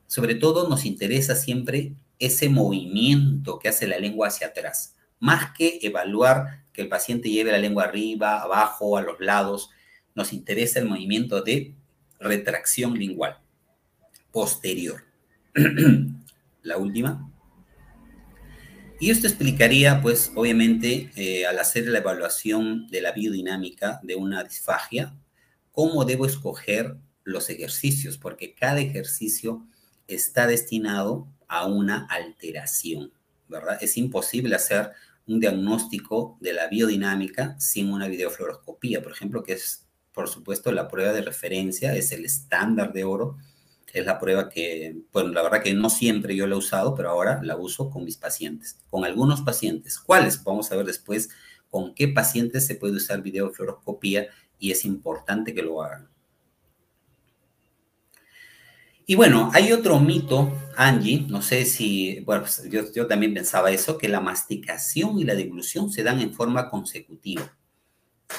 Sobre 0.08 0.36
todo 0.36 0.68
nos 0.68 0.86
interesa 0.86 1.36
siempre 1.36 1.94
ese 2.20 2.50
movimiento 2.50 3.60
que 3.60 3.70
hace 3.70 3.88
la 3.88 4.00
lengua 4.00 4.30
hacia 4.30 4.48
atrás, 4.48 4.96
más 5.24 5.54
que 5.54 5.80
evaluar 5.82 6.66
que 6.74 6.82
el 6.82 6.90
paciente 6.90 7.30
lleve 7.30 7.54
la 7.54 7.58
lengua 7.58 7.86
arriba, 7.86 8.42
abajo, 8.42 8.98
a 8.98 9.02
los 9.02 9.22
lados, 9.22 9.70
nos 10.16 10.34
interesa 10.34 10.80
el 10.80 10.90
movimiento 10.90 11.42
de 11.42 11.76
retracción 12.20 12.94
lingual 13.00 13.40
posterior. 14.32 15.06
la 16.64 16.78
última. 16.78 17.32
Y 19.00 19.12
esto 19.12 19.28
explicaría, 19.28 20.02
pues, 20.02 20.30
obviamente, 20.36 21.10
eh, 21.16 21.46
al 21.46 21.58
hacer 21.58 21.88
la 21.88 22.00
evaluación 22.00 22.88
de 22.90 23.02
la 23.02 23.14
biodinámica 23.14 24.02
de 24.04 24.16
una 24.16 24.44
disfagia, 24.44 25.16
cómo 25.72 26.04
debo 26.04 26.26
escoger 26.26 26.98
los 27.24 27.50
ejercicios, 27.50 28.18
porque 28.18 28.56
cada 28.56 28.82
ejercicio 28.82 29.66
está 30.08 30.48
destinado 30.48 31.30
a 31.48 31.66
una 31.66 32.08
alteración, 32.08 33.14
¿verdad? 33.48 33.78
Es 33.82 33.96
imposible 33.96 34.56
hacer 34.56 34.92
un 35.28 35.40
diagnóstico 35.40 36.38
de 36.42 36.54
la 36.54 36.68
biodinámica 36.68 37.60
sin 37.60 37.92
una 37.92 38.08
videofluoroscopía, 38.08 39.02
por 39.02 39.12
ejemplo, 39.12 39.44
que 39.44 39.54
es, 39.54 39.88
por 40.14 40.28
supuesto, 40.28 40.72
la 40.72 40.88
prueba 40.88 41.14
de 41.14 41.22
referencia, 41.22 41.96
es 41.96 42.12
el 42.12 42.26
estándar 42.26 42.94
de 42.94 43.04
oro, 43.04 43.38
es 43.94 44.06
la 44.06 44.20
prueba 44.20 44.50
que, 44.50 44.98
bueno, 45.12 45.30
la 45.30 45.44
verdad 45.44 45.62
que 45.62 45.74
no 45.74 45.90
siempre 45.90 46.36
yo 46.36 46.48
la 46.48 46.56
he 46.56 46.58
usado, 46.58 46.96
pero 46.96 47.10
ahora 47.12 47.42
la 47.44 47.56
uso 47.56 47.92
con 47.92 48.04
mis 48.04 48.18
pacientes, 48.18 48.80
con 48.90 49.06
algunos 49.06 49.42
pacientes. 49.42 50.00
¿Cuáles? 50.00 50.44
Vamos 50.44 50.72
a 50.72 50.76
ver 50.76 50.86
después 50.88 51.30
con 51.70 51.94
qué 51.94 52.08
pacientes 52.08 52.66
se 52.66 52.76
puede 52.76 52.96
usar 52.96 53.22
videofluoroscopía 53.22 54.28
y 54.58 54.72
es 54.72 54.84
importante 54.84 55.54
que 55.54 55.62
lo 55.62 55.84
hagan. 55.84 56.13
Y 59.06 59.16
bueno, 59.16 59.52
hay 59.54 59.74
otro 59.74 60.00
mito, 60.00 60.54
Angie, 60.78 61.26
no 61.28 61.42
sé 61.42 61.66
si, 61.66 62.22
bueno, 62.22 62.44
pues, 62.44 62.64
yo, 62.70 63.08
también 63.08 63.34
pensaba 63.34 63.72
eso, 63.72 63.98
que 63.98 64.08
la 64.08 64.22
masticación 64.22 65.20
y 65.20 65.26
la 65.26 65.36
deglución 65.36 65.92
se 65.92 66.04
dan 66.04 66.22
en 66.22 66.34
forma 66.34 66.70
consecutiva. 66.70 67.58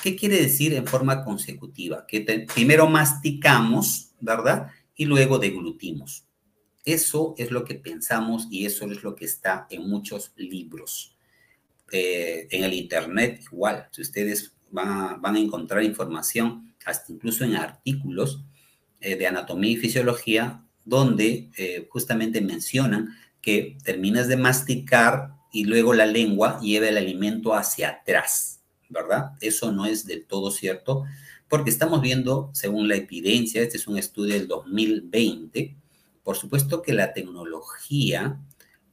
¿Qué 0.02 0.16
quiere 0.16 0.40
decir 0.40 0.72
en 0.74 0.86
forma 0.86 1.22
consecutiva? 1.22 2.06
Que 2.06 2.46
primero 2.54 2.88
masticamos, 2.88 4.12
¿verdad? 4.20 4.70
Y 4.96 5.04
luego 5.04 5.38
deglutimos. 5.38 6.24
Eso 6.84 7.34
es 7.36 7.50
lo 7.50 7.64
que 7.64 7.74
pensamos 7.74 8.48
y 8.50 8.64
eso 8.64 8.90
es 8.90 9.02
lo 9.02 9.14
que 9.14 9.26
está 9.26 9.66
en 9.70 9.88
muchos 9.88 10.32
libros. 10.36 11.16
Eh, 11.92 12.48
en 12.50 12.64
el 12.64 12.72
Internet 12.72 13.42
igual, 13.52 13.88
si 13.90 14.00
ustedes 14.02 14.54
van 14.70 14.88
a, 14.88 15.16
van 15.16 15.36
a 15.36 15.38
encontrar 15.38 15.82
información, 15.84 16.74
hasta 16.84 17.12
incluso 17.12 17.44
en 17.44 17.56
artículos, 17.56 18.44
eh, 19.04 19.16
de 19.16 19.26
anatomía 19.26 19.72
y 19.72 19.76
fisiología, 19.76 20.64
donde 20.86 21.50
eh, 21.58 21.86
justamente 21.90 22.40
mencionan 22.40 23.14
que 23.42 23.76
terminas 23.84 24.28
de 24.28 24.38
masticar 24.38 25.34
y 25.52 25.64
luego 25.64 25.92
la 25.92 26.06
lengua 26.06 26.58
lleva 26.62 26.88
el 26.88 26.96
alimento 26.96 27.54
hacia 27.54 27.90
atrás, 27.90 28.62
¿verdad? 28.88 29.32
Eso 29.42 29.72
no 29.72 29.84
es 29.84 30.06
del 30.06 30.24
todo 30.24 30.50
cierto, 30.50 31.04
porque 31.48 31.68
estamos 31.68 32.00
viendo, 32.00 32.48
según 32.54 32.88
la 32.88 32.96
evidencia, 32.96 33.60
este 33.60 33.76
es 33.76 33.86
un 33.86 33.98
estudio 33.98 34.32
del 34.32 34.48
2020, 34.48 35.76
por 36.22 36.36
supuesto 36.36 36.80
que 36.80 36.94
la 36.94 37.12
tecnología 37.12 38.40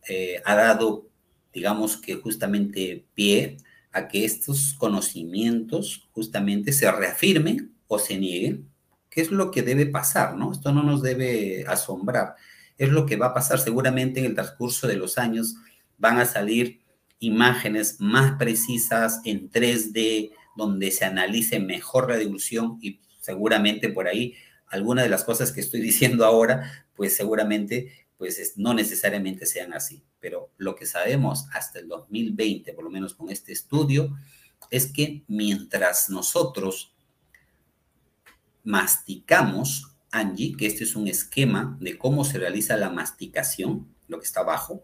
eh, 0.10 0.42
ha 0.44 0.56
dado, 0.56 1.08
digamos 1.54 1.96
que 1.96 2.16
justamente 2.16 3.06
pie 3.14 3.56
a 3.94 4.10
que 4.10 4.26
estos 4.26 4.74
conocimientos 4.74 6.10
justamente 6.12 6.74
se 6.74 6.92
reafirmen 6.92 7.74
o 7.88 7.98
se 7.98 8.18
nieguen 8.18 8.71
¿Qué 9.12 9.20
es 9.20 9.30
lo 9.30 9.52
que 9.52 9.62
debe 9.62 9.86
pasar? 9.86 10.38
¿no? 10.38 10.54
Esto 10.54 10.72
no 10.72 10.82
nos 10.84 11.04
debe 11.04 11.66
asombrar. 11.68 12.36
Es 12.78 12.90
lo 12.90 13.06
que 13.06 13.18
va 13.18 13.28
a 13.28 13.34
pasar 13.34 13.60
seguramente 13.60 14.22
en 14.22 14.26
el 14.26 14.36
transcurso 14.36 14.88
de 14.88 14.96
los 14.96 15.18
años. 15.18 15.56
Van 15.98 16.18
a 16.18 16.26
salir 16.26 16.82
imágenes 17.20 17.98
más 18.00 18.38
precisas 18.40 19.20
en 19.26 19.52
3D, 19.52 20.32
donde 20.56 20.92
se 20.92 21.04
analice 21.04 21.60
mejor 21.60 22.10
la 22.10 22.18
dilución 22.18 22.80
y 22.82 23.02
seguramente 23.20 23.90
por 23.90 24.08
ahí 24.08 24.34
algunas 24.68 25.04
de 25.04 25.10
las 25.10 25.26
cosas 25.26 25.52
que 25.52 25.60
estoy 25.60 25.82
diciendo 25.92 26.26
ahora, 26.26 26.88
pues 26.96 27.16
seguramente 27.16 28.08
pues 28.18 28.54
no 28.56 28.74
necesariamente 28.74 29.46
sean 29.46 29.74
así. 29.74 30.04
Pero 30.22 30.52
lo 30.58 30.76
que 30.76 30.86
sabemos 30.86 31.48
hasta 31.52 31.80
el 31.80 31.90
2020, 31.90 32.72
por 32.74 32.86
lo 32.86 32.90
menos 32.90 33.14
con 33.14 33.30
este 33.30 33.52
estudio, 33.52 34.16
es 34.70 34.94
que 34.94 35.24
mientras 35.28 36.10
nosotros 36.10 36.94
masticamos, 38.64 39.96
Angie, 40.12 40.56
que 40.58 40.68
este 40.68 40.84
es 40.84 40.96
un 40.96 41.08
esquema 41.08 41.78
de 41.80 41.98
cómo 41.98 42.24
se 42.26 42.38
realiza 42.38 42.78
la 42.78 42.90
masticación, 42.90 43.88
lo 44.08 44.20
que 44.20 44.26
está 44.26 44.42
abajo. 44.42 44.84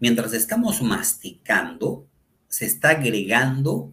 Mientras 0.00 0.32
estamos 0.32 0.82
masticando, 0.82 2.08
se 2.48 2.66
está 2.66 2.90
agregando 2.90 3.92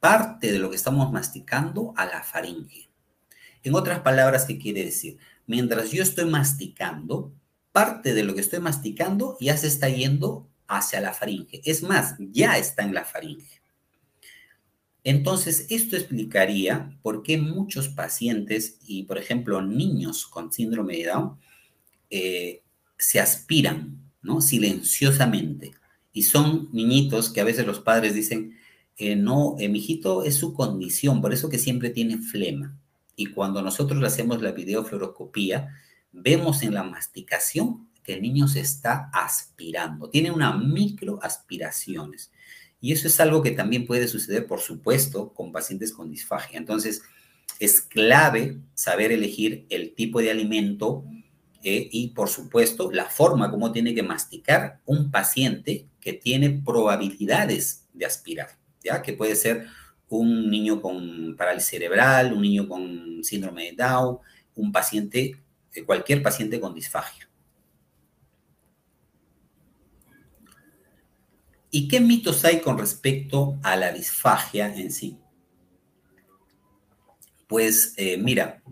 parte 0.00 0.52
de 0.52 0.58
lo 0.58 0.70
que 0.70 0.76
estamos 0.76 1.12
masticando 1.12 1.92
a 1.96 2.06
la 2.06 2.22
faringe. 2.22 2.90
En 3.62 3.74
otras 3.74 4.00
palabras, 4.00 4.44
¿qué 4.44 4.58
quiere 4.58 4.84
decir? 4.84 5.18
Mientras 5.46 5.90
yo 5.90 6.02
estoy 6.02 6.24
masticando, 6.26 7.32
parte 7.72 8.14
de 8.14 8.24
lo 8.24 8.34
que 8.34 8.40
estoy 8.40 8.60
masticando 8.60 9.36
ya 9.40 9.56
se 9.56 9.66
está 9.66 9.88
yendo 9.88 10.48
hacia 10.66 11.00
la 11.00 11.12
faringe. 11.12 11.60
Es 11.64 11.82
más, 11.82 12.16
ya 12.18 12.58
está 12.58 12.82
en 12.82 12.94
la 12.94 13.04
faringe. 13.04 13.60
Entonces, 15.08 15.68
esto 15.70 15.94
explicaría 15.94 16.98
por 17.00 17.22
qué 17.22 17.38
muchos 17.38 17.88
pacientes 17.88 18.80
y, 18.84 19.04
por 19.04 19.18
ejemplo, 19.18 19.62
niños 19.62 20.26
con 20.26 20.52
síndrome 20.52 20.96
de 20.96 21.04
Down 21.04 21.38
eh, 22.10 22.62
se 22.98 23.20
aspiran, 23.20 24.00
¿no? 24.20 24.40
Silenciosamente. 24.40 25.74
Y 26.12 26.24
son 26.24 26.70
niñitos 26.72 27.30
que 27.30 27.40
a 27.40 27.44
veces 27.44 27.64
los 27.68 27.78
padres 27.78 28.14
dicen, 28.14 28.58
eh, 28.96 29.14
no, 29.14 29.54
eh, 29.60 29.68
mi 29.68 29.78
hijito 29.78 30.24
es 30.24 30.34
su 30.34 30.52
condición, 30.54 31.22
por 31.22 31.32
eso 31.32 31.48
que 31.48 31.60
siempre 31.60 31.90
tiene 31.90 32.18
flema. 32.18 32.76
Y 33.14 33.26
cuando 33.26 33.62
nosotros 33.62 34.00
le 34.00 34.08
hacemos 34.08 34.42
la 34.42 34.50
videofluoroscopía, 34.50 35.68
vemos 36.10 36.64
en 36.64 36.74
la 36.74 36.82
masticación 36.82 37.88
que 38.02 38.14
el 38.14 38.22
niño 38.22 38.48
se 38.48 38.58
está 38.58 39.08
aspirando, 39.12 40.10
tiene 40.10 40.32
una 40.32 40.52
microaspiraciones. 40.56 42.32
Y 42.80 42.92
eso 42.92 43.08
es 43.08 43.18
algo 43.20 43.42
que 43.42 43.52
también 43.52 43.86
puede 43.86 44.08
suceder, 44.08 44.46
por 44.46 44.60
supuesto, 44.60 45.32
con 45.32 45.52
pacientes 45.52 45.92
con 45.92 46.10
disfagia. 46.10 46.58
Entonces, 46.58 47.02
es 47.58 47.80
clave 47.80 48.58
saber 48.74 49.12
elegir 49.12 49.66
el 49.70 49.94
tipo 49.94 50.20
de 50.20 50.30
alimento 50.30 51.04
eh, 51.62 51.88
y, 51.90 52.08
por 52.08 52.28
supuesto, 52.28 52.92
la 52.92 53.06
forma 53.06 53.50
como 53.50 53.72
tiene 53.72 53.94
que 53.94 54.02
masticar 54.02 54.80
un 54.84 55.10
paciente 55.10 55.86
que 56.00 56.12
tiene 56.12 56.50
probabilidades 56.64 57.86
de 57.92 58.06
aspirar, 58.06 58.50
¿ya? 58.84 59.02
Que 59.02 59.14
puede 59.14 59.34
ser 59.34 59.66
un 60.08 60.50
niño 60.50 60.80
con 60.80 61.34
parálisis 61.36 61.70
cerebral, 61.70 62.32
un 62.32 62.42
niño 62.42 62.68
con 62.68 63.24
síndrome 63.24 63.70
de 63.70 63.72
Down, 63.72 64.18
un 64.54 64.70
paciente, 64.70 65.36
eh, 65.74 65.84
cualquier 65.84 66.22
paciente 66.22 66.60
con 66.60 66.74
disfagia. 66.74 67.28
¿Y 71.70 71.88
qué 71.88 72.00
mitos 72.00 72.44
hay 72.44 72.60
con 72.60 72.78
respecto 72.78 73.58
a 73.62 73.76
la 73.76 73.92
disfagia 73.92 74.74
en 74.74 74.90
sí? 74.92 75.18
Pues 77.46 77.94
eh, 77.96 78.16
mira, 78.18 78.62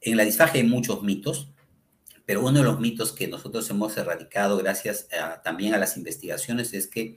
en 0.00 0.16
la 0.16 0.24
disfagia 0.24 0.60
hay 0.60 0.66
muchos 0.66 1.02
mitos, 1.02 1.50
pero 2.24 2.40
uno 2.40 2.58
de 2.58 2.64
los 2.64 2.80
mitos 2.80 3.12
que 3.12 3.28
nosotros 3.28 3.68
hemos 3.70 3.96
erradicado 3.96 4.56
gracias 4.56 5.08
también 5.44 5.74
a 5.74 5.78
las 5.78 5.96
investigaciones 5.96 6.72
es 6.72 6.88
que 6.88 7.16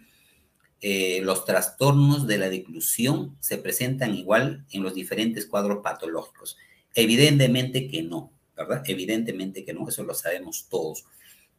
eh, 0.82 1.20
los 1.24 1.46
trastornos 1.46 2.26
de 2.26 2.38
la 2.38 2.50
deglución 2.50 3.36
se 3.42 3.58
presentan 3.58 4.16
igual 4.16 4.66
en 4.72 4.84
los 4.84 4.94
diferentes 4.94 5.46
cuadros 5.46 5.80
patológicos. 5.84 6.58
Evidentemente 6.96 7.88
que 7.88 8.02
no, 8.02 8.32
¿verdad? 8.56 8.84
Evidentemente 8.86 9.66
que 9.66 9.74
no, 9.74 9.90
eso 9.90 10.04
lo 10.04 10.14
sabemos 10.14 10.68
todos. 10.70 11.06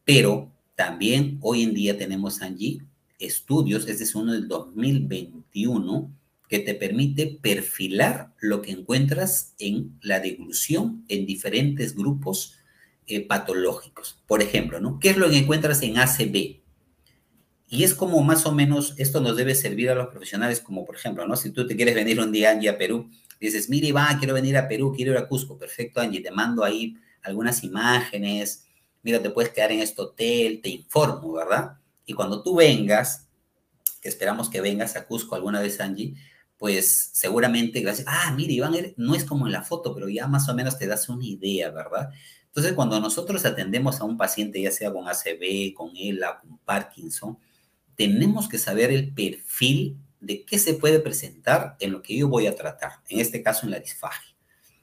Pero 0.05 0.51
también 0.75 1.39
hoy 1.43 1.63
en 1.63 1.75
día 1.75 1.99
tenemos 1.99 2.41
allí 2.41 2.83
estudios, 3.21 3.87
este 3.87 4.05
es 4.05 4.15
uno 4.15 4.33
del 4.33 4.49
2021, 4.49 6.13
que 6.49 6.59
te 6.59 6.75
permite 6.75 7.39
perfilar 7.41 8.35
lo 8.41 8.61
que 8.61 8.73
encuentras 8.73 9.55
en 9.59 9.97
la 10.03 10.19
deglución 10.19 11.05
en 11.09 11.27
diferentes 11.27 11.95
grupos 11.95 12.57
eh, 13.07 13.25
patológicos. 13.25 14.21
Por 14.27 14.43
ejemplo, 14.43 14.81
¿no? 14.81 14.99
¿Qué 14.99 15.11
es 15.11 15.17
lo 15.17 15.31
que 15.31 15.39
encuentras 15.39 15.81
en 15.83 15.99
ACB? 15.99 16.61
Y 17.69 17.85
es 17.85 17.95
como 17.95 18.21
más 18.23 18.47
o 18.47 18.53
menos, 18.53 18.95
esto 18.99 19.21
nos 19.21 19.37
debe 19.37 19.55
servir 19.55 19.91
a 19.91 19.95
los 19.95 20.09
profesionales, 20.09 20.61
como 20.61 20.85
por 20.85 20.97
ejemplo, 20.97 21.25
¿no? 21.29 21.37
Si 21.37 21.51
tú 21.51 21.69
te 21.69 21.77
quieres 21.77 21.95
venir 21.95 22.19
un 22.19 22.33
día 22.33 22.51
a 22.53 22.79
Perú, 22.79 23.09
Dices, 23.41 23.71
mire, 23.71 23.89
Iván, 23.89 24.19
quiero 24.19 24.35
venir 24.35 24.59
a 24.59 24.69
Perú, 24.69 24.93
quiero 24.95 25.13
ir 25.13 25.19
a 25.19 25.27
Cusco. 25.27 25.57
Perfecto, 25.57 25.99
Angie, 26.01 26.21
te 26.21 26.31
mando 26.31 26.63
ahí 26.63 26.95
algunas 27.23 27.65
imágenes. 27.65 28.67
Mira, 29.03 29.21
te 29.21 29.31
puedes 29.31 29.51
quedar 29.51 29.73
en 29.73 29.81
este 29.81 30.03
hotel, 30.03 30.61
te 30.63 30.69
informo, 30.69 31.33
¿verdad? 31.33 31.79
Y 32.05 32.15
cuando 32.15 32.43
tú 32.43 32.57
vengas, 32.57 33.29
que 34.01 34.09
esperamos 34.09 34.49
que 34.49 34.61
vengas 34.61 34.97
a 34.97 35.07
Cusco 35.07 35.35
alguna 35.35 35.61
vez, 35.61 35.81
Angie, 35.81 36.15
pues 36.59 37.11
seguramente, 37.15 37.81
gracias, 37.81 38.07
ah, 38.09 38.33
mire, 38.37 38.53
Iván, 38.53 38.75
no 38.97 39.15
es 39.15 39.25
como 39.25 39.47
en 39.47 39.53
la 39.53 39.63
foto, 39.63 39.95
pero 39.95 40.09
ya 40.09 40.27
más 40.27 40.49
o 40.49 40.55
menos 40.55 40.79
te 40.79 40.87
das 40.87 41.09
una 41.09 41.25
idea, 41.25 41.71
¿verdad? 41.71 42.11
Entonces, 42.47 42.73
cuando 42.75 43.01
nosotros 43.01 43.45
atendemos 43.45 44.01
a 44.01 44.05
un 44.05 44.19
paciente, 44.19 44.61
ya 44.61 44.71
sea 44.71 44.93
con 44.93 45.09
ACV, 45.09 45.73
con 45.73 45.97
ELA, 45.97 46.41
con 46.41 46.59
Parkinson, 46.59 47.39
tenemos 47.95 48.49
que 48.49 48.59
saber 48.59 48.91
el 48.91 49.15
perfil 49.15 49.97
de 50.21 50.45
qué 50.45 50.59
se 50.59 50.75
puede 50.75 51.01
presentar 51.01 51.77
en 51.81 51.93
lo 51.93 52.03
que 52.03 52.17
yo 52.17 52.29
voy 52.29 52.47
a 52.47 52.55
tratar, 52.55 52.93
en 53.09 53.21
este 53.21 53.43
caso 53.43 53.65
en 53.65 53.71
la 53.71 53.81
disfagia. 53.81 54.37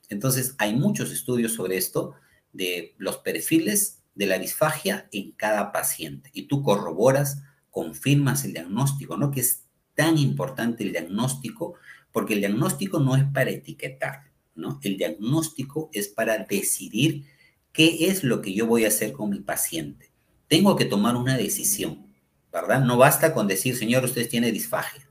Entonces, 0.10 0.56
hay 0.58 0.74
muchos 0.76 1.12
estudios 1.12 1.54
sobre 1.54 1.78
esto, 1.78 2.16
de 2.54 2.96
los 2.98 3.18
perfiles 3.18 4.00
de 4.18 4.26
la 4.26 4.40
disfagia 4.40 5.08
en 5.12 5.32
cada 5.32 5.72
paciente, 5.72 6.32
y 6.34 6.44
tú 6.44 6.64
corroboras, 6.64 7.44
confirmas 7.70 8.44
el 8.44 8.54
diagnóstico, 8.54 9.16
¿no? 9.16 9.30
Que 9.30 9.42
es 9.42 9.66
tan 9.94 10.18
importante 10.18 10.84
el 10.84 10.92
diagnóstico, 10.92 11.76
porque 12.12 12.34
el 12.34 12.40
diagnóstico 12.40 13.00
no 13.00 13.16
es 13.16 13.24
para 13.26 13.52
etiquetar, 13.52 14.32
¿no? 14.56 14.80
El 14.82 14.98
diagnóstico 14.98 15.90
es 15.94 16.08
para 16.08 16.40
decidir 16.40 17.26
qué 17.72 18.10
es 18.10 18.24
lo 18.24 18.42
que 18.42 18.56
yo 18.56 18.66
voy 18.66 18.86
a 18.86 18.88
hacer 18.88 19.14
con 19.14 19.30
mi 19.30 19.40
paciente. 19.40 20.12
Tengo 20.48 20.76
que 20.76 20.86
tomar 20.86 21.16
una 21.16 21.38
decisión, 21.38 22.08
¿verdad? 22.52 22.82
No 22.82 22.98
basta 22.98 23.36
con 23.36 23.48
decir, 23.48 23.78
señor, 23.78 24.04
usted 24.04 24.28
tiene 24.28 24.52
disfagia. 24.52 25.08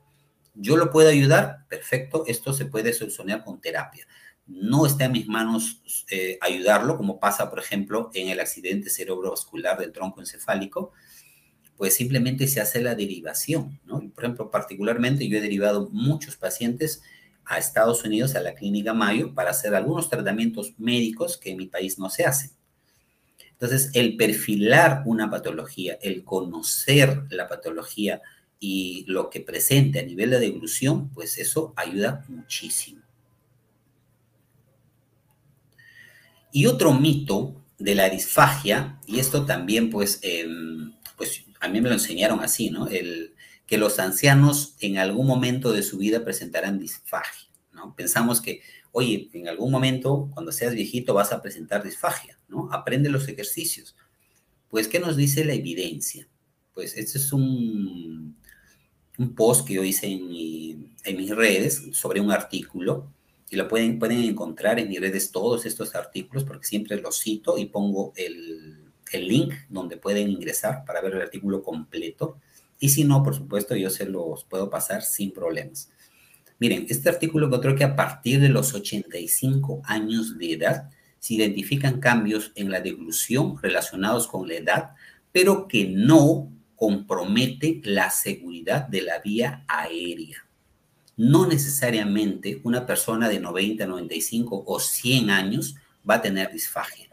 Yo 0.54 0.76
lo 0.76 0.90
puedo 0.90 1.08
ayudar, 1.08 1.66
perfecto, 1.68 2.24
esto 2.26 2.52
se 2.52 2.64
puede 2.64 2.92
solucionar 2.92 3.44
con 3.44 3.60
terapia. 3.60 4.06
No 4.46 4.86
está 4.86 5.06
en 5.06 5.12
mis 5.12 5.26
manos 5.26 5.82
eh, 6.10 6.38
ayudarlo, 6.40 6.96
como 6.96 7.18
pasa, 7.18 7.50
por 7.50 7.58
ejemplo, 7.58 8.10
en 8.14 8.28
el 8.28 8.40
accidente 8.40 8.90
cerebrovascular 8.90 9.78
del 9.78 9.92
tronco 9.92 10.20
encefálico, 10.20 10.92
pues 11.76 11.94
simplemente 11.94 12.46
se 12.46 12.60
hace 12.60 12.80
la 12.80 12.94
derivación, 12.94 13.80
¿no? 13.84 14.00
Por 14.14 14.24
ejemplo, 14.24 14.50
particularmente 14.50 15.28
yo 15.28 15.38
he 15.38 15.42
derivado 15.42 15.90
muchos 15.90 16.36
pacientes 16.36 17.02
a 17.44 17.58
Estados 17.58 18.04
Unidos, 18.04 18.34
a 18.34 18.40
la 18.40 18.54
Clínica 18.54 18.94
Mayo, 18.94 19.34
para 19.34 19.50
hacer 19.50 19.74
algunos 19.74 20.08
tratamientos 20.08 20.74
médicos 20.78 21.36
que 21.36 21.50
en 21.50 21.58
mi 21.58 21.66
país 21.66 21.98
no 21.98 22.10
se 22.10 22.24
hacen. 22.24 22.50
Entonces, 23.52 23.90
el 23.94 24.16
perfilar 24.16 25.02
una 25.06 25.30
patología, 25.30 25.98
el 26.02 26.24
conocer 26.24 27.24
la 27.30 27.48
patología 27.48 28.20
y 28.58 29.04
lo 29.06 29.30
que 29.30 29.40
presente 29.40 30.00
a 30.00 30.02
nivel 30.02 30.30
de 30.30 30.40
deglución, 30.40 31.10
pues 31.10 31.38
eso 31.38 31.72
ayuda 31.76 32.24
muchísimo. 32.28 33.05
Y 36.56 36.64
otro 36.64 36.94
mito 36.94 37.62
de 37.78 37.94
la 37.94 38.08
disfagia, 38.08 38.98
y 39.06 39.18
esto 39.18 39.44
también 39.44 39.90
pues, 39.90 40.20
em, 40.22 40.90
pues 41.18 41.44
a 41.60 41.68
mí 41.68 41.82
me 41.82 41.90
lo 41.90 41.96
enseñaron 41.96 42.40
así, 42.40 42.70
¿no? 42.70 42.88
El, 42.88 43.34
que 43.66 43.76
los 43.76 43.98
ancianos 43.98 44.74
en 44.80 44.96
algún 44.96 45.26
momento 45.26 45.70
de 45.70 45.82
su 45.82 45.98
vida 45.98 46.24
presentarán 46.24 46.78
disfagia, 46.78 47.50
¿no? 47.74 47.94
Pensamos 47.94 48.40
que, 48.40 48.62
oye, 48.90 49.28
en 49.34 49.48
algún 49.48 49.70
momento, 49.70 50.30
cuando 50.32 50.50
seas 50.50 50.72
viejito, 50.72 51.12
vas 51.12 51.30
a 51.30 51.42
presentar 51.42 51.84
disfagia, 51.84 52.38
¿no? 52.48 52.70
Aprende 52.72 53.10
los 53.10 53.28
ejercicios. 53.28 53.94
Pues, 54.70 54.88
¿qué 54.88 54.98
nos 54.98 55.14
dice 55.14 55.44
la 55.44 55.52
evidencia? 55.52 56.26
Pues, 56.72 56.96
este 56.96 57.18
es 57.18 57.34
un, 57.34 58.34
un 59.18 59.34
post 59.34 59.66
que 59.66 59.74
yo 59.74 59.84
hice 59.84 60.06
en, 60.06 60.94
en 61.04 61.16
mis 61.18 61.36
redes 61.36 61.82
sobre 61.92 62.22
un 62.22 62.30
artículo 62.30 63.12
y 63.48 63.56
lo 63.56 63.68
pueden, 63.68 63.98
pueden 63.98 64.22
encontrar 64.22 64.78
en 64.78 64.88
mis 64.88 65.00
redes 65.00 65.30
todos 65.30 65.66
estos 65.66 65.94
artículos 65.94 66.44
porque 66.44 66.66
siempre 66.66 67.00
los 67.00 67.20
cito 67.20 67.58
y 67.58 67.66
pongo 67.66 68.12
el, 68.16 68.86
el 69.12 69.28
link 69.28 69.54
donde 69.68 69.96
pueden 69.96 70.28
ingresar 70.28 70.84
para 70.84 71.00
ver 71.00 71.14
el 71.14 71.22
artículo 71.22 71.62
completo. 71.62 72.38
Y 72.78 72.88
si 72.88 73.04
no, 73.04 73.22
por 73.22 73.34
supuesto, 73.34 73.76
yo 73.76 73.90
se 73.90 74.06
los 74.06 74.44
puedo 74.44 74.68
pasar 74.68 75.02
sin 75.02 75.32
problemas. 75.32 75.90
Miren, 76.58 76.86
este 76.88 77.08
artículo 77.08 77.46
encontró 77.46 77.76
que 77.76 77.84
a 77.84 77.94
partir 77.94 78.40
de 78.40 78.48
los 78.48 78.74
85 78.74 79.82
años 79.84 80.38
de 80.38 80.52
edad 80.52 80.90
se 81.18 81.34
identifican 81.34 82.00
cambios 82.00 82.52
en 82.54 82.70
la 82.70 82.80
deglución 82.80 83.60
relacionados 83.62 84.26
con 84.26 84.48
la 84.48 84.54
edad, 84.54 84.90
pero 85.32 85.68
que 85.68 85.86
no 85.86 86.50
compromete 86.74 87.80
la 87.84 88.10
seguridad 88.10 88.86
de 88.86 89.02
la 89.02 89.18
vía 89.18 89.64
aérea. 89.68 90.45
No 91.16 91.46
necesariamente 91.46 92.60
una 92.64 92.86
persona 92.86 93.28
de 93.28 93.40
90, 93.40 93.86
95 93.86 94.64
o 94.66 94.78
100 94.80 95.30
años 95.30 95.76
va 96.08 96.16
a 96.16 96.22
tener 96.22 96.52
disfagia. 96.52 97.08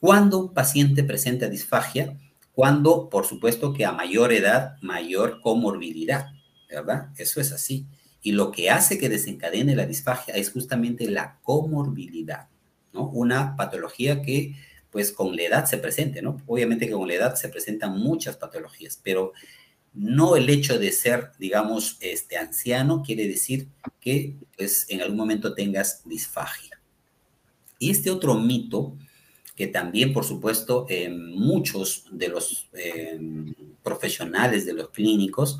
Cuando 0.00 0.38
un 0.38 0.54
paciente 0.54 1.04
presenta 1.04 1.48
disfagia, 1.48 2.16
cuando, 2.52 3.08
por 3.08 3.24
supuesto, 3.24 3.72
que 3.72 3.84
a 3.84 3.92
mayor 3.92 4.32
edad, 4.32 4.76
mayor 4.82 5.40
comorbilidad, 5.40 6.26
¿verdad? 6.68 7.10
Eso 7.16 7.40
es 7.40 7.52
así. 7.52 7.86
Y 8.20 8.32
lo 8.32 8.50
que 8.50 8.70
hace 8.70 8.98
que 8.98 9.08
desencadene 9.08 9.76
la 9.76 9.86
disfagia 9.86 10.34
es 10.34 10.50
justamente 10.50 11.08
la 11.08 11.38
comorbilidad, 11.42 12.48
¿no? 12.92 13.08
Una 13.10 13.54
patología 13.54 14.22
que, 14.22 14.56
pues, 14.90 15.12
con 15.12 15.36
la 15.36 15.42
edad 15.42 15.64
se 15.66 15.78
presente, 15.78 16.20
¿no? 16.20 16.42
Obviamente 16.46 16.86
que 16.86 16.92
con 16.92 17.06
la 17.06 17.14
edad 17.14 17.34
se 17.36 17.48
presentan 17.48 17.96
muchas 17.98 18.36
patologías, 18.36 19.00
pero 19.02 19.32
no 19.94 20.36
el 20.36 20.48
hecho 20.50 20.78
de 20.78 20.92
ser, 20.92 21.32
digamos, 21.38 21.96
este 22.00 22.36
anciano 22.36 23.02
quiere 23.02 23.26
decir 23.26 23.68
que, 24.00 24.36
pues, 24.56 24.86
en 24.88 25.00
algún 25.00 25.16
momento 25.16 25.54
tengas 25.54 26.02
disfagia. 26.04 26.80
Y 27.78 27.90
este 27.90 28.10
otro 28.10 28.34
mito 28.34 28.96
que 29.58 29.66
también, 29.66 30.12
por 30.12 30.24
supuesto, 30.24 30.86
muchos 31.10 32.04
de 32.12 32.28
los 32.28 32.68
em, 32.74 33.52
profesionales 33.82 34.64
de 34.64 34.72
los 34.72 34.90
clínicos 34.90 35.58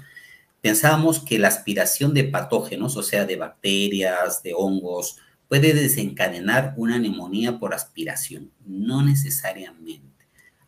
pensábamos 0.60 1.20
que 1.20 1.38
la 1.38 1.48
aspiración 1.48 2.14
de 2.14 2.24
patógenos, 2.24 2.96
o 2.96 3.02
sea, 3.02 3.24
de 3.26 3.36
bacterias, 3.36 4.42
de 4.42 4.54
hongos, 4.54 5.16
puede 5.48 5.72
desencadenar 5.72 6.74
una 6.76 6.98
neumonía 6.98 7.58
por 7.58 7.74
aspiración. 7.74 8.52
No 8.64 9.02
necesariamente. 9.02 10.07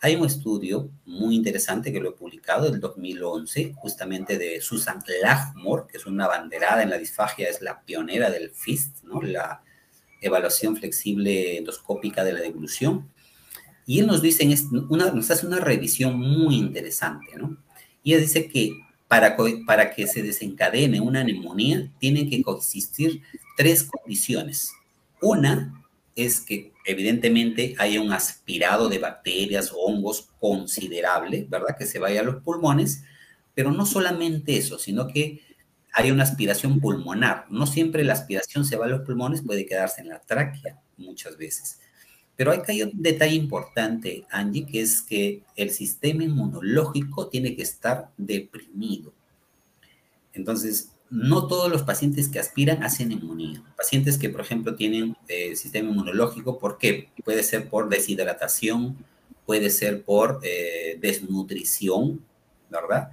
Hay 0.02 0.16
un 0.16 0.24
estudio 0.24 0.90
muy 1.04 1.34
interesante 1.34 1.92
que 1.92 2.00
lo 2.00 2.10
he 2.10 2.12
publicado 2.12 2.70
del 2.70 2.80
2011, 2.80 3.74
justamente 3.76 4.38
de 4.38 4.60
Susan 4.62 5.02
Lachmore, 5.22 5.84
que 5.90 5.98
es 5.98 6.06
una 6.06 6.26
banderada 6.26 6.82
en 6.82 6.88
la 6.88 6.96
disfagia, 6.96 7.48
es 7.48 7.60
la 7.60 7.82
pionera 7.82 8.30
del 8.30 8.50
FIST, 8.50 9.04
¿no? 9.04 9.20
la 9.20 9.62
evaluación 10.22 10.76
flexible 10.76 11.58
endoscópica 11.58 12.24
de 12.24 12.32
la 12.32 12.40
deglución. 12.40 13.10
Y 13.86 14.00
él 14.00 14.06
nos 14.06 14.22
dice, 14.22 14.48
una, 14.88 15.10
nos 15.10 15.30
hace 15.30 15.46
una 15.46 15.60
revisión 15.60 16.18
muy 16.18 16.56
interesante, 16.56 17.36
¿no? 17.36 17.58
Y 18.02 18.14
él 18.14 18.20
dice 18.22 18.48
que 18.48 18.72
para, 19.08 19.36
para 19.66 19.90
que 19.92 20.06
se 20.06 20.22
desencadene 20.22 21.00
una 21.00 21.24
neumonía 21.24 21.90
tienen 21.98 22.30
que 22.30 22.42
coexistir 22.42 23.22
tres 23.56 23.82
condiciones. 23.82 24.72
Una 25.20 25.74
es 26.24 26.40
que 26.40 26.72
evidentemente 26.84 27.74
haya 27.78 28.00
un 28.00 28.12
aspirado 28.12 28.88
de 28.88 28.98
bacterias 28.98 29.72
hongos 29.74 30.28
considerable, 30.38 31.46
¿verdad? 31.48 31.76
Que 31.78 31.86
se 31.86 31.98
vaya 31.98 32.20
a 32.20 32.24
los 32.24 32.42
pulmones, 32.42 33.04
pero 33.54 33.70
no 33.70 33.86
solamente 33.86 34.56
eso, 34.56 34.78
sino 34.78 35.06
que 35.06 35.42
haya 35.92 36.12
una 36.12 36.22
aspiración 36.22 36.80
pulmonar. 36.80 37.46
No 37.50 37.66
siempre 37.66 38.04
la 38.04 38.12
aspiración 38.12 38.64
se 38.64 38.76
va 38.76 38.86
a 38.86 38.88
los 38.88 39.02
pulmones, 39.02 39.42
puede 39.42 39.66
quedarse 39.66 40.00
en 40.00 40.08
la 40.08 40.20
tráquea 40.20 40.80
muchas 40.96 41.36
veces. 41.36 41.80
Pero 42.36 42.52
hay 42.66 42.82
un 42.82 42.92
detalle 42.94 43.34
importante, 43.34 44.24
Angie, 44.30 44.66
que 44.66 44.80
es 44.80 45.02
que 45.02 45.42
el 45.56 45.70
sistema 45.70 46.24
inmunológico 46.24 47.28
tiene 47.28 47.54
que 47.54 47.62
estar 47.62 48.10
deprimido. 48.16 49.12
Entonces, 50.32 50.92
no 51.10 51.48
todos 51.48 51.70
los 51.70 51.82
pacientes 51.82 52.28
que 52.28 52.38
aspiran 52.38 52.82
hacen 52.84 53.08
neumonía. 53.08 53.62
Pacientes 53.76 54.16
que, 54.16 54.30
por 54.30 54.40
ejemplo, 54.40 54.76
tienen 54.76 55.16
eh, 55.28 55.56
sistema 55.56 55.90
inmunológico, 55.90 56.58
¿por 56.58 56.78
qué? 56.78 57.10
Puede 57.24 57.42
ser 57.42 57.68
por 57.68 57.88
deshidratación, 57.88 58.96
puede 59.44 59.70
ser 59.70 60.04
por 60.04 60.40
eh, 60.44 60.98
desnutrición, 61.00 62.24
¿verdad? 62.70 63.10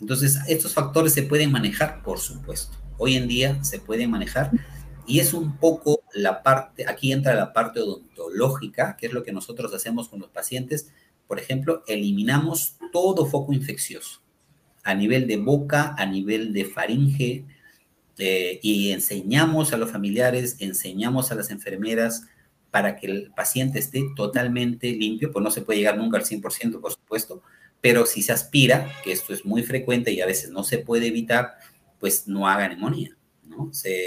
Entonces, 0.00 0.38
estos 0.46 0.74
factores 0.74 1.12
se 1.12 1.24
pueden 1.24 1.50
manejar, 1.50 2.02
por 2.04 2.20
supuesto. 2.20 2.78
Hoy 2.98 3.16
en 3.16 3.26
día 3.26 3.62
se 3.64 3.80
pueden 3.80 4.10
manejar 4.10 4.52
y 5.06 5.18
es 5.18 5.34
un 5.34 5.56
poco 5.56 6.02
la 6.14 6.42
parte, 6.44 6.86
aquí 6.86 7.12
entra 7.12 7.34
la 7.34 7.52
parte 7.52 7.80
odontológica, 7.80 8.96
que 8.96 9.06
es 9.06 9.12
lo 9.12 9.24
que 9.24 9.32
nosotros 9.32 9.74
hacemos 9.74 10.08
con 10.08 10.20
los 10.20 10.30
pacientes. 10.30 10.92
Por 11.26 11.40
ejemplo, 11.40 11.82
eliminamos 11.88 12.76
todo 12.92 13.26
foco 13.26 13.52
infeccioso 13.52 14.20
a 14.88 14.94
nivel 14.94 15.26
de 15.26 15.36
boca, 15.36 15.94
a 15.98 16.06
nivel 16.06 16.54
de 16.54 16.64
faringe, 16.64 17.44
eh, 18.16 18.58
y 18.62 18.90
enseñamos 18.90 19.74
a 19.74 19.76
los 19.76 19.90
familiares, 19.90 20.56
enseñamos 20.60 21.30
a 21.30 21.34
las 21.34 21.50
enfermeras 21.50 22.26
para 22.70 22.96
que 22.96 23.06
el 23.06 23.30
paciente 23.36 23.78
esté 23.78 24.02
totalmente 24.16 24.90
limpio, 24.90 25.30
pues 25.30 25.42
no 25.42 25.50
se 25.50 25.60
puede 25.60 25.80
llegar 25.80 25.98
nunca 25.98 26.16
al 26.16 26.24
100%, 26.24 26.80
por 26.80 26.92
supuesto, 26.92 27.42
pero 27.82 28.06
si 28.06 28.22
se 28.22 28.32
aspira, 28.32 28.90
que 29.04 29.12
esto 29.12 29.34
es 29.34 29.44
muy 29.44 29.62
frecuente 29.62 30.10
y 30.10 30.22
a 30.22 30.26
veces 30.26 30.50
no 30.52 30.64
se 30.64 30.78
puede 30.78 31.08
evitar, 31.08 31.56
pues 32.00 32.26
no 32.26 32.48
haga 32.48 32.66
neumonía. 32.66 33.14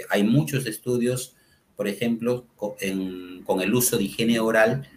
hay 0.10 0.24
muchos 0.24 0.66
estudios, 0.66 1.36
por 1.76 1.88
ejemplo, 1.88 2.48
con, 2.56 2.74
el 3.62 3.76
uso 3.76 3.98
de 4.00 4.06
higiene 4.06 4.40
oral 4.40 4.88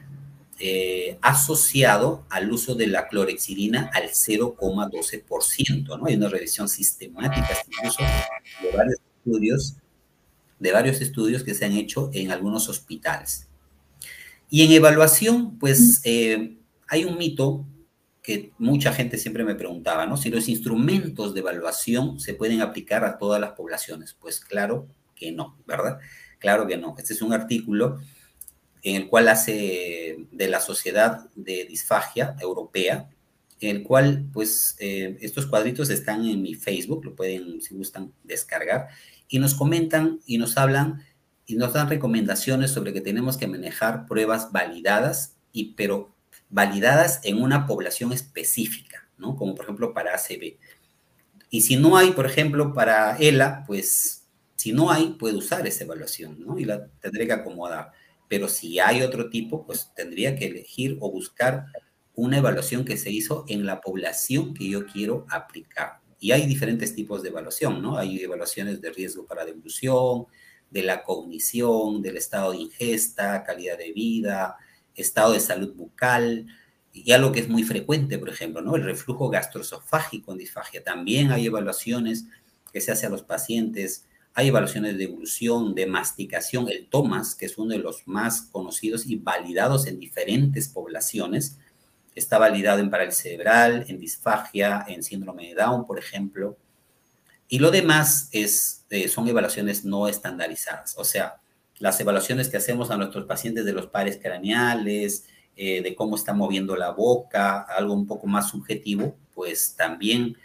eh, 0.60 1.18
asociado 1.20 2.24
al 2.30 2.52
uso 2.52 2.74
de 2.74 2.86
la 2.86 3.08
clorexidina 3.08 3.90
al 3.92 4.10
0,12%, 4.10 5.98
¿no? 5.98 6.06
Hay 6.06 6.14
una 6.14 6.28
revisión 6.28 6.68
sistemática 6.68 7.48
incluso 7.66 8.02
de 8.62 8.76
varios 8.76 9.00
estudios, 9.18 9.76
de 10.58 10.72
varios 10.72 11.00
estudios 11.00 11.42
que 11.42 11.54
se 11.54 11.64
han 11.64 11.72
hecho 11.72 12.10
en 12.12 12.30
algunos 12.30 12.68
hospitales. 12.68 13.48
Y 14.48 14.62
en 14.62 14.72
evaluación, 14.72 15.58
pues 15.58 16.00
eh, 16.04 16.56
hay 16.88 17.04
un 17.04 17.18
mito 17.18 17.66
que 18.22 18.52
mucha 18.58 18.92
gente 18.92 19.18
siempre 19.18 19.44
me 19.44 19.54
preguntaba, 19.54 20.06
¿no? 20.06 20.16
Si 20.16 20.30
los 20.30 20.48
instrumentos 20.48 21.34
de 21.34 21.40
evaluación 21.40 22.20
se 22.20 22.34
pueden 22.34 22.62
aplicar 22.62 23.04
a 23.04 23.18
todas 23.18 23.40
las 23.40 23.52
poblaciones. 23.52 24.16
Pues 24.18 24.40
claro 24.40 24.88
que 25.14 25.32
no, 25.32 25.58
¿verdad? 25.66 25.98
Claro 26.38 26.66
que 26.66 26.76
no. 26.76 26.94
Este 26.96 27.12
es 27.12 27.22
un 27.22 27.32
artículo 27.32 28.00
en 28.84 28.96
el 28.96 29.08
cual 29.08 29.28
hace 29.28 30.26
de 30.30 30.48
la 30.48 30.60
Sociedad 30.60 31.28
de 31.34 31.64
Disfagia 31.64 32.36
Europea, 32.40 33.08
en 33.60 33.76
el 33.76 33.82
cual, 33.82 34.26
pues, 34.32 34.76
eh, 34.78 35.16
estos 35.22 35.46
cuadritos 35.46 35.88
están 35.88 36.24
en 36.26 36.42
mi 36.42 36.54
Facebook, 36.54 37.04
lo 37.04 37.16
pueden, 37.16 37.62
si 37.62 37.74
gustan, 37.74 38.12
descargar, 38.22 38.88
y 39.26 39.38
nos 39.38 39.54
comentan 39.54 40.20
y 40.26 40.36
nos 40.38 40.58
hablan 40.58 41.02
y 41.46 41.56
nos 41.56 41.72
dan 41.72 41.88
recomendaciones 41.88 42.70
sobre 42.70 42.92
que 42.92 43.00
tenemos 43.00 43.36
que 43.36 43.46
manejar 43.46 44.06
pruebas 44.06 44.52
validadas, 44.52 45.36
y, 45.52 45.74
pero 45.74 46.14
validadas 46.50 47.20
en 47.24 47.42
una 47.42 47.66
población 47.66 48.12
específica, 48.12 49.08
¿no? 49.18 49.34
Como 49.36 49.54
por 49.54 49.64
ejemplo 49.64 49.94
para 49.94 50.14
ACB. 50.14 50.58
Y 51.50 51.60
si 51.62 51.76
no 51.76 51.96
hay, 51.96 52.10
por 52.12 52.26
ejemplo, 52.26 52.74
para 52.74 53.16
ELA, 53.16 53.64
pues 53.66 54.26
si 54.56 54.72
no 54.72 54.90
hay, 54.90 55.10
puede 55.18 55.36
usar 55.36 55.66
esa 55.66 55.84
evaluación, 55.84 56.38
¿no? 56.44 56.58
Y 56.58 56.64
la 56.64 56.86
tendré 57.00 57.26
que 57.26 57.32
acomodar. 57.32 57.92
Pero 58.34 58.48
si 58.48 58.80
hay 58.80 59.00
otro 59.02 59.30
tipo, 59.30 59.64
pues 59.64 59.92
tendría 59.94 60.34
que 60.34 60.46
elegir 60.46 60.98
o 60.98 61.08
buscar 61.08 61.66
una 62.16 62.38
evaluación 62.38 62.84
que 62.84 62.96
se 62.96 63.08
hizo 63.08 63.44
en 63.46 63.64
la 63.64 63.80
población 63.80 64.54
que 64.54 64.68
yo 64.68 64.86
quiero 64.86 65.24
aplicar. 65.30 66.00
Y 66.18 66.32
hay 66.32 66.44
diferentes 66.44 66.96
tipos 66.96 67.22
de 67.22 67.28
evaluación, 67.28 67.80
¿no? 67.80 67.96
Hay 67.96 68.18
evaluaciones 68.18 68.80
de 68.80 68.90
riesgo 68.90 69.24
para 69.24 69.44
devolución, 69.44 70.26
de 70.68 70.82
la 70.82 71.04
cognición, 71.04 72.02
del 72.02 72.16
estado 72.16 72.50
de 72.50 72.58
ingesta, 72.58 73.44
calidad 73.44 73.78
de 73.78 73.92
vida, 73.92 74.56
estado 74.96 75.34
de 75.34 75.38
salud 75.38 75.72
bucal, 75.72 76.48
y 76.92 77.12
algo 77.12 77.30
que 77.30 77.38
es 77.38 77.48
muy 77.48 77.62
frecuente, 77.62 78.18
por 78.18 78.30
ejemplo, 78.30 78.62
¿no? 78.62 78.74
El 78.74 78.82
reflujo 78.82 79.28
gastroesofágico 79.28 80.32
en 80.32 80.38
disfagia. 80.38 80.82
También 80.82 81.30
hay 81.30 81.46
evaluaciones 81.46 82.24
que 82.72 82.80
se 82.80 82.90
hace 82.90 83.06
a 83.06 83.10
los 83.10 83.22
pacientes, 83.22 84.06
hay 84.34 84.48
evaluaciones 84.48 84.98
de 84.98 85.04
evolución, 85.04 85.74
de 85.74 85.86
masticación, 85.86 86.68
el 86.68 86.88
TOMAS, 86.88 87.36
que 87.36 87.46
es 87.46 87.56
uno 87.56 87.70
de 87.70 87.78
los 87.78 88.06
más 88.06 88.42
conocidos 88.50 89.06
y 89.06 89.14
validados 89.14 89.86
en 89.86 90.00
diferentes 90.00 90.68
poblaciones. 90.68 91.58
Está 92.16 92.38
validado 92.38 92.80
en 92.80 92.90
parálisis 92.90 93.22
cerebral, 93.22 93.84
en 93.88 94.00
disfagia, 94.00 94.84
en 94.88 95.04
síndrome 95.04 95.48
de 95.48 95.54
Down, 95.54 95.86
por 95.86 96.00
ejemplo. 96.00 96.58
Y 97.48 97.60
lo 97.60 97.70
demás 97.70 98.28
es, 98.32 98.84
eh, 98.90 99.06
son 99.08 99.28
evaluaciones 99.28 99.84
no 99.84 100.08
estandarizadas. 100.08 100.96
O 100.98 101.04
sea, 101.04 101.36
las 101.78 102.00
evaluaciones 102.00 102.48
que 102.48 102.56
hacemos 102.56 102.90
a 102.90 102.96
nuestros 102.96 103.26
pacientes 103.26 103.64
de 103.64 103.72
los 103.72 103.86
pares 103.86 104.18
craneales, 104.20 105.26
eh, 105.56 105.80
de 105.80 105.94
cómo 105.94 106.16
está 106.16 106.32
moviendo 106.32 106.74
la 106.74 106.90
boca, 106.90 107.60
algo 107.60 107.94
un 107.94 108.08
poco 108.08 108.26
más 108.26 108.50
subjetivo, 108.50 109.16
pues 109.32 109.76
también, 109.76 110.36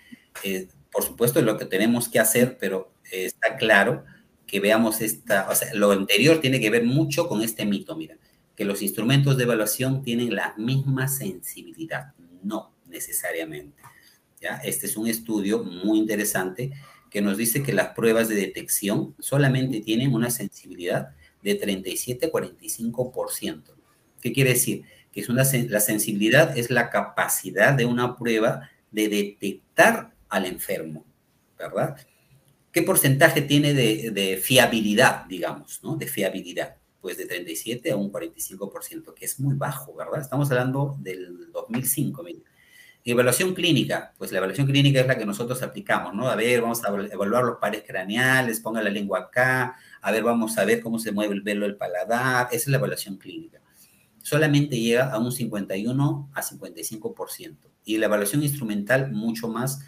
eh, 0.44 0.68
por 0.92 1.04
supuesto, 1.04 1.40
es 1.40 1.46
lo 1.46 1.58
que 1.58 1.66
tenemos 1.66 2.08
que 2.08 2.20
hacer, 2.20 2.58
pero 2.60 2.92
está 3.12 3.56
claro 3.56 4.04
que 4.46 4.60
veamos 4.60 5.02
esta, 5.02 5.48
o 5.50 5.56
sea, 5.56 5.74
lo 5.74 5.92
anterior 5.92 6.42
tiene 6.42 6.60
que 6.60 6.70
ver 6.70 6.84
mucho 6.84 7.28
con 7.28 7.42
este 7.42 7.66
mito, 7.66 7.96
mira, 7.96 8.18
que 8.56 8.66
los 8.66 8.82
instrumentos 8.82 9.38
de 9.38 9.44
evaluación 9.44 10.02
tienen 10.02 10.36
la 10.36 10.54
misma 10.58 11.08
sensibilidad, 11.08 12.14
no 12.44 12.74
necesariamente. 12.88 13.82
¿ya? 14.42 14.58
Este 14.58 14.88
es 14.88 14.98
un 14.98 15.08
estudio 15.08 15.64
muy 15.64 16.00
interesante 16.00 16.72
que 17.10 17.22
nos 17.22 17.38
dice 17.38 17.64
que 17.64 17.74
las 17.74 17.90
pruebas 17.90 18.28
de 18.28 18.36
detección 18.36 19.16
solamente 19.20 19.82
tienen 19.82 20.14
una 20.14 20.30
sensibilidad 20.30 21.10
de 21.42 21.56
37 21.56 22.26
a 22.26 22.32
45%. 22.32 23.64
¿Qué 24.22 24.34
quiere 24.34 24.52
decir? 24.52 24.84
Que 25.12 25.22
es 25.22 25.30
una, 25.30 25.44
la 25.70 25.80
sensibilidad 25.80 26.58
es 26.58 26.70
la 26.70 26.90
capacidad 26.90 27.74
de 27.74 27.86
una 27.86 28.18
prueba 28.18 28.70
de 28.92 29.10
detectar 29.10 30.14
al 30.28 30.46
enfermo, 30.46 31.06
¿verdad? 31.58 31.98
¿Qué 32.72 32.84
porcentaje 32.84 33.42
tiene 33.42 33.74
de, 33.74 34.40
fiabilidad, 34.42 35.26
digamos, 35.26 35.80
¿no? 35.84 35.96
De 35.96 36.08
fiabilidad. 36.08 36.76
Pues 37.02 37.18
de 37.18 37.26
37 37.26 37.92
a 37.92 37.96
un 37.96 38.12
45%, 38.12 39.14
que 39.14 39.26
es 39.26 39.40
muy 39.40 39.56
bajo, 39.56 39.96
¿verdad? 39.96 40.20
Estamos 40.20 40.52
hablando 40.52 40.98
del 41.00 41.52
2005, 41.52 42.24
mira. 42.24 42.40
Evaluación 43.06 43.56
clínica, 43.56 44.14
pues 44.18 44.32
la 44.32 44.40
evaluación 44.40 44.68
clínica 44.68 45.00
es 45.00 45.08
la 45.08 45.18
que 45.18 45.26
nosotros 45.26 45.64
aplicamos, 45.64 46.14
¿no? 46.14 46.28
A 46.28 46.36
ver, 46.36 46.62
vamos 46.62 46.84
a 46.84 46.90
evaluar 46.90 47.44
los 47.44 47.58
pares 47.58 47.84
craneales, 47.88 48.60
ponga 48.60 48.84
la 48.84 48.90
lengua 48.90 49.20
acá, 49.20 49.78
a 50.02 50.12
ver, 50.12 50.22
vamos 50.22 50.58
a 50.58 50.66
ver 50.66 50.82
cómo 50.82 51.00
se 51.00 51.14
mueve 51.14 51.34
el 51.34 51.42
velo 51.42 51.66
del 51.66 51.78
paladar, 51.78 52.48
esa 52.52 52.58
es 52.58 52.68
la 52.68 52.78
evaluación 52.78 53.18
clínica. 53.18 53.62
Solamente 54.22 54.80
llega 54.80 55.12
a 55.12 55.18
un 55.18 55.32
51 55.32 56.30
a 56.34 56.42
55%. 56.42 57.58
Y 57.86 57.98
la 57.98 58.06
evaluación 58.06 58.44
instrumental 58.44 59.12
mucho 59.12 59.48
más. 59.48 59.80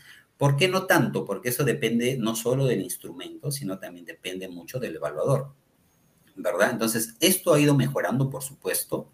¿Por 0.42 0.58
qué 0.58 0.68
no 0.68 0.88
tanto? 0.88 1.24
Porque 1.24 1.50
eso 1.50 1.64
depende 1.64 2.18
no 2.18 2.36
solo 2.36 2.66
del 2.66 2.82
instrumento, 2.82 3.52
sino 3.52 3.78
también 3.78 4.08
depende 4.08 4.48
mucho 4.48 4.80
del 4.80 4.96
evaluador, 4.96 5.54
¿verdad? 6.36 6.72
Entonces, 6.72 7.14
esto 7.20 7.54
ha 7.54 7.60
ido 7.60 7.76
mejorando, 7.76 8.28
por 8.28 8.42
supuesto 8.42 9.12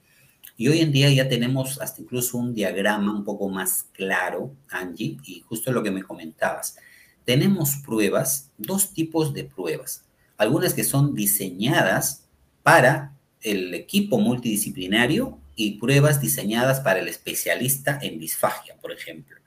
y 0.55 0.69
hoy 0.69 0.80
en 0.80 0.91
día 0.91 1.09
ya 1.11 1.28
tenemos 1.28 1.80
hasta 1.82 2.01
incluso 2.01 2.38
un 2.38 2.53
diagrama 2.53 3.13
un 3.13 3.23
poco 3.23 3.47
más 3.49 3.86
claro, 3.91 4.55
Angie, 4.69 5.17
y 5.23 5.41
justo 5.41 5.71
lo 5.71 5.84
que 5.84 5.91
me 5.91 6.01
comentabas. 6.01 6.78
Tenemos 7.25 7.75
pruebas, 7.86 8.51
dos 8.57 8.93
tipos 8.93 9.34
de 9.34 9.43
pruebas. 9.43 10.05
Algunas 10.38 10.73
que 10.73 10.84
son 10.84 11.13
diseñadas 11.13 12.25
para 12.63 13.15
el 13.41 13.73
equipo 13.73 14.17
multidisciplinario 14.17 15.38
y 15.55 15.78
pruebas 15.78 16.21
diseñadas 16.21 16.80
para 16.80 16.99
el 16.99 17.07
especialista 17.07 17.99
en 18.01 18.17
disfagia, 18.17 18.78
por 18.82 18.91
ejemplo. 18.91 19.38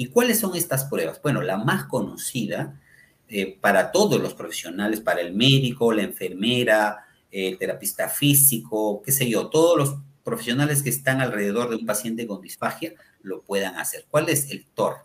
¿Y 0.00 0.06
cuáles 0.06 0.38
son 0.38 0.54
estas 0.54 0.84
pruebas? 0.84 1.20
Bueno, 1.20 1.42
la 1.42 1.56
más 1.56 1.86
conocida 1.86 2.80
eh, 3.28 3.58
para 3.60 3.90
todos 3.90 4.22
los 4.22 4.32
profesionales, 4.32 5.00
para 5.00 5.20
el 5.20 5.34
médico, 5.34 5.92
la 5.92 6.04
enfermera, 6.04 7.04
el 7.32 7.58
terapista 7.58 8.08
físico, 8.08 9.02
qué 9.04 9.10
sé 9.10 9.28
yo, 9.28 9.48
todos 9.48 9.76
los 9.76 9.96
profesionales 10.22 10.84
que 10.84 10.90
están 10.90 11.20
alrededor 11.20 11.68
de 11.68 11.76
un 11.76 11.84
paciente 11.84 12.28
con 12.28 12.40
disfagia 12.40 12.94
lo 13.22 13.42
puedan 13.42 13.74
hacer. 13.74 14.06
¿Cuál 14.08 14.28
es 14.28 14.52
el 14.52 14.66
TOR? 14.66 14.98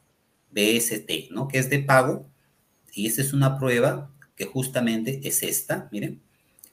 BST, 0.52 1.32
¿no? 1.32 1.48
Que 1.48 1.58
es 1.58 1.72
de 1.72 1.80
pago. 1.80 2.28
Y 2.94 3.08
esta 3.08 3.24
es 3.24 3.34
una 3.34 3.58
prueba 3.58 4.12
que 4.36 4.46
justamente 4.46 5.22
es 5.24 5.42
esta, 5.42 5.90
miren, 5.92 6.22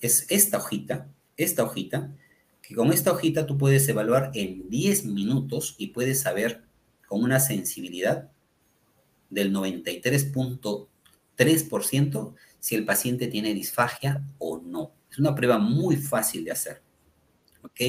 es 0.03 0.27
esta 0.29 0.59
hojita, 0.59 1.09
esta 1.39 1.65
hojita, 1.65 2.13
que 2.61 2.75
con 2.75 2.93
esta 2.93 3.13
hojita 3.13 3.47
tú 3.47 3.57
puedes 3.57 3.89
evaluar 3.89 4.31
en 4.35 4.69
10 4.69 5.07
minutos 5.07 5.75
y 5.79 5.89
puedes 5.89 6.21
saber 6.21 6.63
con 7.11 7.23
una 7.25 7.41
sensibilidad 7.41 8.31
del 9.31 9.53
93.3% 9.53 12.35
si 12.61 12.77
el 12.77 12.85
paciente 12.85 13.27
tiene 13.27 13.53
disfagia 13.53 14.23
o 14.39 14.63
no. 14.65 14.93
Es 15.11 15.19
una 15.19 15.35
prueba 15.35 15.59
muy 15.59 15.97
fácil 15.97 16.45
de 16.45 16.53
hacer. 16.53 16.81
¿Ok? 17.65 17.81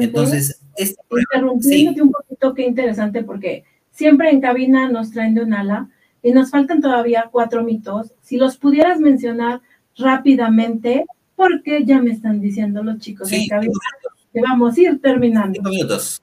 Entonces, 0.00 0.60
esta 0.76 1.00
interrumpiéndote 1.08 2.02
un 2.02 2.10
poquito, 2.10 2.52
qué 2.52 2.66
interesante, 2.66 3.22
porque 3.22 3.62
siempre 3.92 4.30
en 4.30 4.40
cabina 4.40 4.90
nos 4.90 5.12
traen 5.12 5.34
de 5.34 5.42
un 5.42 5.54
ala 5.54 5.88
y 6.20 6.32
nos 6.32 6.50
faltan 6.50 6.80
todavía 6.80 7.28
cuatro 7.30 7.62
mitos. 7.62 8.12
Si 8.22 8.38
los 8.38 8.56
pudieras 8.56 8.98
mencionar 8.98 9.60
rápidamente, 9.96 11.04
porque 11.36 11.84
ya 11.84 12.02
me 12.02 12.10
están 12.10 12.40
diciendo 12.40 12.82
los 12.82 12.98
chicos 12.98 13.30
en 13.30 13.46
cabina 13.46 13.78
que 14.32 14.40
vamos 14.40 14.76
a 14.76 14.80
ir 14.80 15.00
terminando. 15.00 15.54
Cinco 15.54 15.70
minutos. 15.70 16.20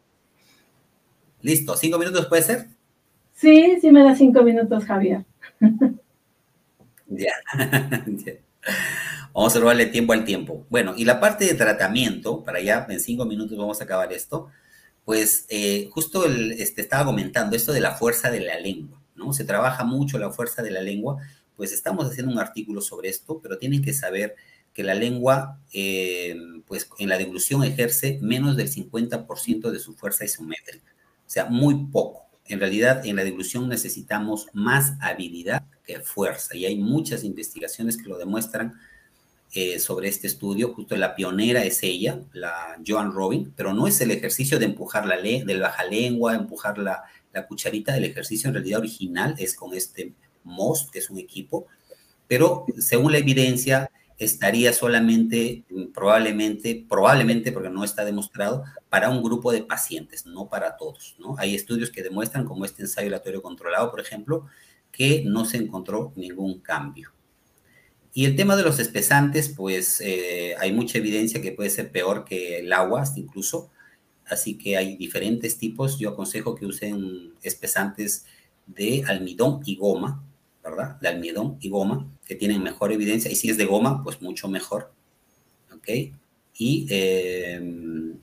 Listo, 1.46 1.78
¿cinco 1.78 2.00
minutos 2.00 2.26
puede 2.26 2.42
ser? 2.42 2.66
Sí, 3.36 3.78
sí 3.80 3.92
me 3.92 4.02
da 4.02 4.16
cinco 4.16 4.42
minutos, 4.42 4.84
Javier. 4.84 5.26
ya. 7.08 7.34
Vamos 9.32 9.56
a 9.56 9.60
robarle 9.60 9.86
tiempo 9.86 10.14
al 10.14 10.26
tiempo. 10.26 10.66
Bueno, 10.72 10.96
y 10.98 11.06
la 11.06 11.20
parte 11.20 11.46
de 11.46 11.54
tratamiento, 11.54 12.44
para 12.44 12.62
ya 12.62 12.88
en 12.90 13.00
cinco 13.00 13.26
minutos 13.26 13.56
vamos 13.60 13.80
a 13.80 13.84
acabar 13.84 14.12
esto, 14.12 14.50
pues 15.04 15.46
eh, 15.50 15.88
justo 15.92 16.26
el, 16.26 16.54
este, 16.54 16.82
estaba 16.82 17.06
comentando 17.06 17.56
esto 17.56 17.74
de 17.74 17.82
la 17.82 17.92
fuerza 17.94 18.32
de 18.32 18.40
la 18.40 18.60
lengua, 18.60 19.00
¿no? 19.14 19.32
Se 19.32 19.44
trabaja 19.44 19.84
mucho 19.84 20.18
la 20.18 20.32
fuerza 20.32 20.64
de 20.64 20.72
la 20.72 20.82
lengua, 20.82 21.22
pues 21.56 21.72
estamos 21.74 22.10
haciendo 22.10 22.34
un 22.34 22.40
artículo 22.40 22.82
sobre 22.82 23.10
esto, 23.10 23.40
pero 23.40 23.60
tienen 23.60 23.84
que 23.84 23.94
saber 23.94 24.34
que 24.74 24.82
la 24.82 24.96
lengua, 24.96 25.60
eh, 25.72 26.36
pues 26.66 26.90
en 26.98 27.08
la 27.08 27.20
devolución 27.20 27.64
ejerce 27.64 28.18
menos 28.24 28.58
del 28.58 28.68
50% 28.68 29.70
de 29.70 29.78
su 29.78 29.94
fuerza 29.94 30.26
isométrica, 30.26 30.95
o 31.26 31.30
sea, 31.30 31.46
muy 31.46 31.88
poco. 31.88 32.26
En 32.46 32.60
realidad, 32.60 33.06
en 33.06 33.16
la 33.16 33.24
devolución 33.24 33.68
necesitamos 33.68 34.48
más 34.54 34.94
habilidad 35.02 35.64
que 35.86 36.00
fuerza. 36.00 36.56
Y 36.56 36.66
hay 36.66 36.78
muchas 36.78 37.24
investigaciones 37.24 37.98
que 37.98 38.08
lo 38.08 38.18
demuestran 38.18 38.80
eh, 39.54 39.80
sobre 39.80 40.10
este 40.10 40.28
estudio. 40.28 40.74
Justo 40.74 40.96
la 40.96 41.16
pionera 41.16 41.64
es 41.64 41.82
ella, 41.82 42.20
la 42.34 42.78
Joan 42.86 43.12
Robin, 43.12 43.54
pero 43.56 43.74
no 43.74 43.88
es 43.88 44.00
el 44.02 44.12
ejercicio 44.12 44.60
de 44.60 44.66
empujar 44.66 45.08
la 45.08 45.16
ley, 45.16 45.44
del 45.44 45.62
baja 45.62 45.84
lengua, 45.86 46.36
empujar 46.36 46.78
la, 46.78 47.04
la 47.34 47.48
cucharita. 47.48 47.96
El 47.98 48.04
ejercicio 48.04 48.48
en 48.48 48.56
realidad 48.56 48.80
original 48.80 49.36
es 49.38 49.56
con 49.56 49.74
este 49.74 50.14
MOST, 50.44 50.92
que 50.92 51.00
es 51.00 51.10
un 51.10 51.18
equipo, 51.18 51.68
pero 52.28 52.66
según 52.80 53.12
la 53.12 53.18
evidencia 53.18 53.90
estaría 54.18 54.72
solamente, 54.74 55.66
probablemente, 55.94 56.86
probablemente, 56.88 57.52
porque 57.52 57.70
no 57.70 57.84
está 57.84 58.06
demostrado, 58.06 58.64
para 58.90 59.10
un 59.10 59.22
grupo 59.22 59.52
de 59.52 59.64
pacientes, 59.64 60.26
no 60.26 60.48
para 60.48 60.78
todos, 60.78 61.16
¿no? 61.20 61.36
Hay 61.38 61.54
estudios 61.54 61.90
que 61.90 62.04
demuestran, 62.04 62.46
como 62.46 62.66
este 62.66 62.84
ensayo 62.84 63.08
aleatorio 63.08 63.42
controlado, 63.42 63.92
por 63.92 64.00
ejemplo, 64.00 64.48
que 64.92 65.24
no 65.26 65.44
se 65.44 65.58
encontró 65.58 66.14
ningún 66.16 66.60
cambio. 66.60 67.12
Y 68.14 68.24
el 68.24 68.38
tema 68.38 68.56
de 68.56 68.64
los 68.64 68.80
espesantes, 68.80 69.50
pues 69.50 70.00
eh, 70.00 70.56
hay 70.60 70.72
mucha 70.72 71.00
evidencia 71.00 71.42
que 71.42 71.52
puede 71.52 71.70
ser 71.70 71.92
peor 71.92 72.24
que 72.24 72.60
el 72.60 72.72
agua, 72.72 73.04
incluso. 73.18 73.72
Así 74.26 74.58
que 74.58 74.78
hay 74.78 74.96
diferentes 74.96 75.58
tipos. 75.58 76.00
Yo 76.00 76.12
aconsejo 76.12 76.56
que 76.56 76.66
usen 76.66 77.34
espesantes 77.44 78.26
de 78.68 79.04
almidón 79.06 79.60
y 79.66 79.76
goma, 79.76 80.24
¿verdad? 80.66 81.00
De 81.00 81.08
almidón 81.08 81.58
y 81.62 81.70
goma, 81.70 82.08
que 82.26 82.36
tienen 82.36 82.64
mejor 82.64 82.92
evidencia. 82.92 83.32
Y 83.32 83.36
si 83.36 83.50
es 83.50 83.58
de 83.58 83.66
goma, 83.66 84.04
pues 84.04 84.22
mucho 84.22 84.48
mejor. 84.48 84.92
¿Ok? 85.72 85.88
Y, 86.58 86.88
em, 86.90 88.18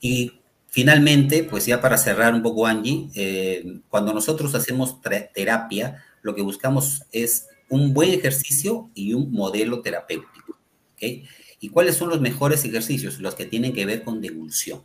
y 0.00 0.32
finalmente, 0.68 1.42
pues 1.42 1.66
ya 1.66 1.80
para 1.80 1.98
cerrar 1.98 2.32
un 2.32 2.42
poco, 2.42 2.66
Angie, 2.66 3.08
eh, 3.14 3.80
cuando 3.88 4.14
nosotros 4.14 4.54
hacemos 4.54 5.00
terapia, 5.34 6.04
lo 6.22 6.34
que 6.34 6.42
buscamos 6.42 7.02
es 7.10 7.48
un 7.68 7.92
buen 7.92 8.10
ejercicio 8.10 8.88
y 8.94 9.14
un 9.14 9.32
modelo 9.32 9.82
terapéutico. 9.82 10.56
¿ok? 10.94 11.26
¿Y 11.60 11.70
cuáles 11.70 11.96
son 11.96 12.08
los 12.08 12.20
mejores 12.20 12.64
ejercicios? 12.64 13.18
Los 13.18 13.34
que 13.34 13.46
tienen 13.46 13.72
que 13.72 13.84
ver 13.84 14.04
con 14.04 14.20
deglución. 14.20 14.82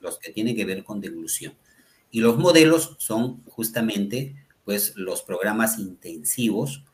Los 0.00 0.18
que 0.18 0.32
tienen 0.32 0.56
que 0.56 0.64
ver 0.64 0.84
con 0.84 1.02
deglución. 1.02 1.52
Y 2.10 2.20
los 2.20 2.38
modelos 2.38 2.96
son 2.98 3.42
justamente 3.44 4.34
pues 4.68 4.92
los 4.96 5.22
programas 5.22 5.78
intensivos 5.78 6.84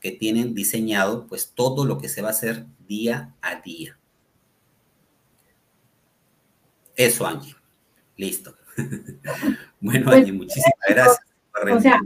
que 0.00 0.10
tienen 0.10 0.52
diseñado 0.52 1.26
pues 1.26 1.54
todo 1.54 1.86
lo 1.86 1.96
que 1.96 2.10
se 2.10 2.20
va 2.20 2.28
a 2.28 2.32
hacer 2.32 2.66
día 2.86 3.32
a 3.40 3.58
día. 3.62 3.98
Eso, 6.94 7.26
Angie. 7.26 7.54
Listo. 8.18 8.54
bueno, 9.80 10.04
pues, 10.04 10.16
Angie, 10.18 10.32
muchísimas 10.34 10.74
gracias. 10.86 11.20
O 11.74 11.80
sea, 11.80 12.02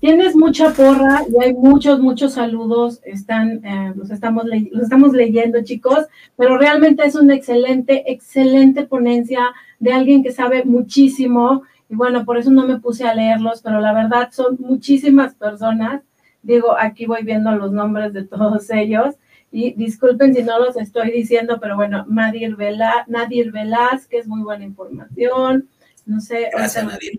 tienes 0.00 0.34
mucha 0.34 0.72
porra 0.72 1.22
y 1.32 1.44
hay 1.44 1.54
muchos, 1.54 2.00
muchos 2.00 2.32
saludos. 2.32 3.00
Están, 3.04 3.64
eh, 3.64 3.92
los, 3.94 4.10
estamos 4.10 4.46
los 4.72 4.82
estamos 4.82 5.12
leyendo, 5.12 5.62
chicos, 5.62 6.06
pero 6.36 6.58
realmente 6.58 7.06
es 7.06 7.14
una 7.14 7.36
excelente, 7.36 8.10
excelente 8.10 8.84
ponencia 8.84 9.42
de 9.78 9.92
alguien 9.92 10.24
que 10.24 10.32
sabe 10.32 10.64
muchísimo. 10.64 11.62
Y 11.88 11.94
bueno, 11.94 12.24
por 12.24 12.38
eso 12.38 12.50
no 12.50 12.66
me 12.66 12.80
puse 12.80 13.04
a 13.04 13.14
leerlos, 13.14 13.62
pero 13.62 13.80
la 13.80 13.92
verdad 13.92 14.30
son 14.32 14.56
muchísimas 14.58 15.34
personas. 15.34 16.02
Digo, 16.42 16.76
aquí 16.78 17.06
voy 17.06 17.22
viendo 17.22 17.50
los 17.52 17.72
nombres 17.72 18.12
de 18.12 18.24
todos 18.24 18.70
ellos. 18.70 19.14
Y 19.52 19.72
disculpen 19.74 20.34
si 20.34 20.42
no 20.42 20.58
los 20.58 20.76
estoy 20.76 21.10
diciendo, 21.10 21.58
pero 21.60 21.76
bueno, 21.76 22.04
Nadir, 22.08 22.56
Vela, 22.56 23.04
Nadir 23.06 23.52
Velázquez, 23.52 24.26
muy 24.26 24.42
buena 24.42 24.64
información. 24.64 25.68
No 26.04 26.20
sé, 26.20 26.50
Gracias, 26.52 26.84
Nadir. 26.84 27.18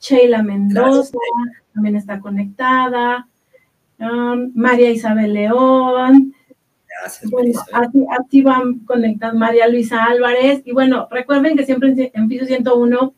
Sheila 0.00 0.42
Mendoza 0.42 1.18
también 1.74 1.96
está 1.96 2.20
conectada. 2.20 3.26
Um, 3.98 4.52
María 4.54 4.90
Isabel 4.90 5.32
León. 5.32 6.34
Gracias, 7.00 7.30
bueno, 7.30 7.60
así, 7.72 8.42
van 8.42 8.78
conectadas 8.80 9.34
María 9.34 9.68
Luisa 9.68 10.04
Álvarez. 10.04 10.62
Y 10.64 10.72
bueno, 10.72 11.08
recuerden 11.10 11.56
que 11.56 11.64
siempre 11.64 11.90
en, 11.90 12.10
en 12.12 12.28
piso 12.28 12.46
101 12.46 13.14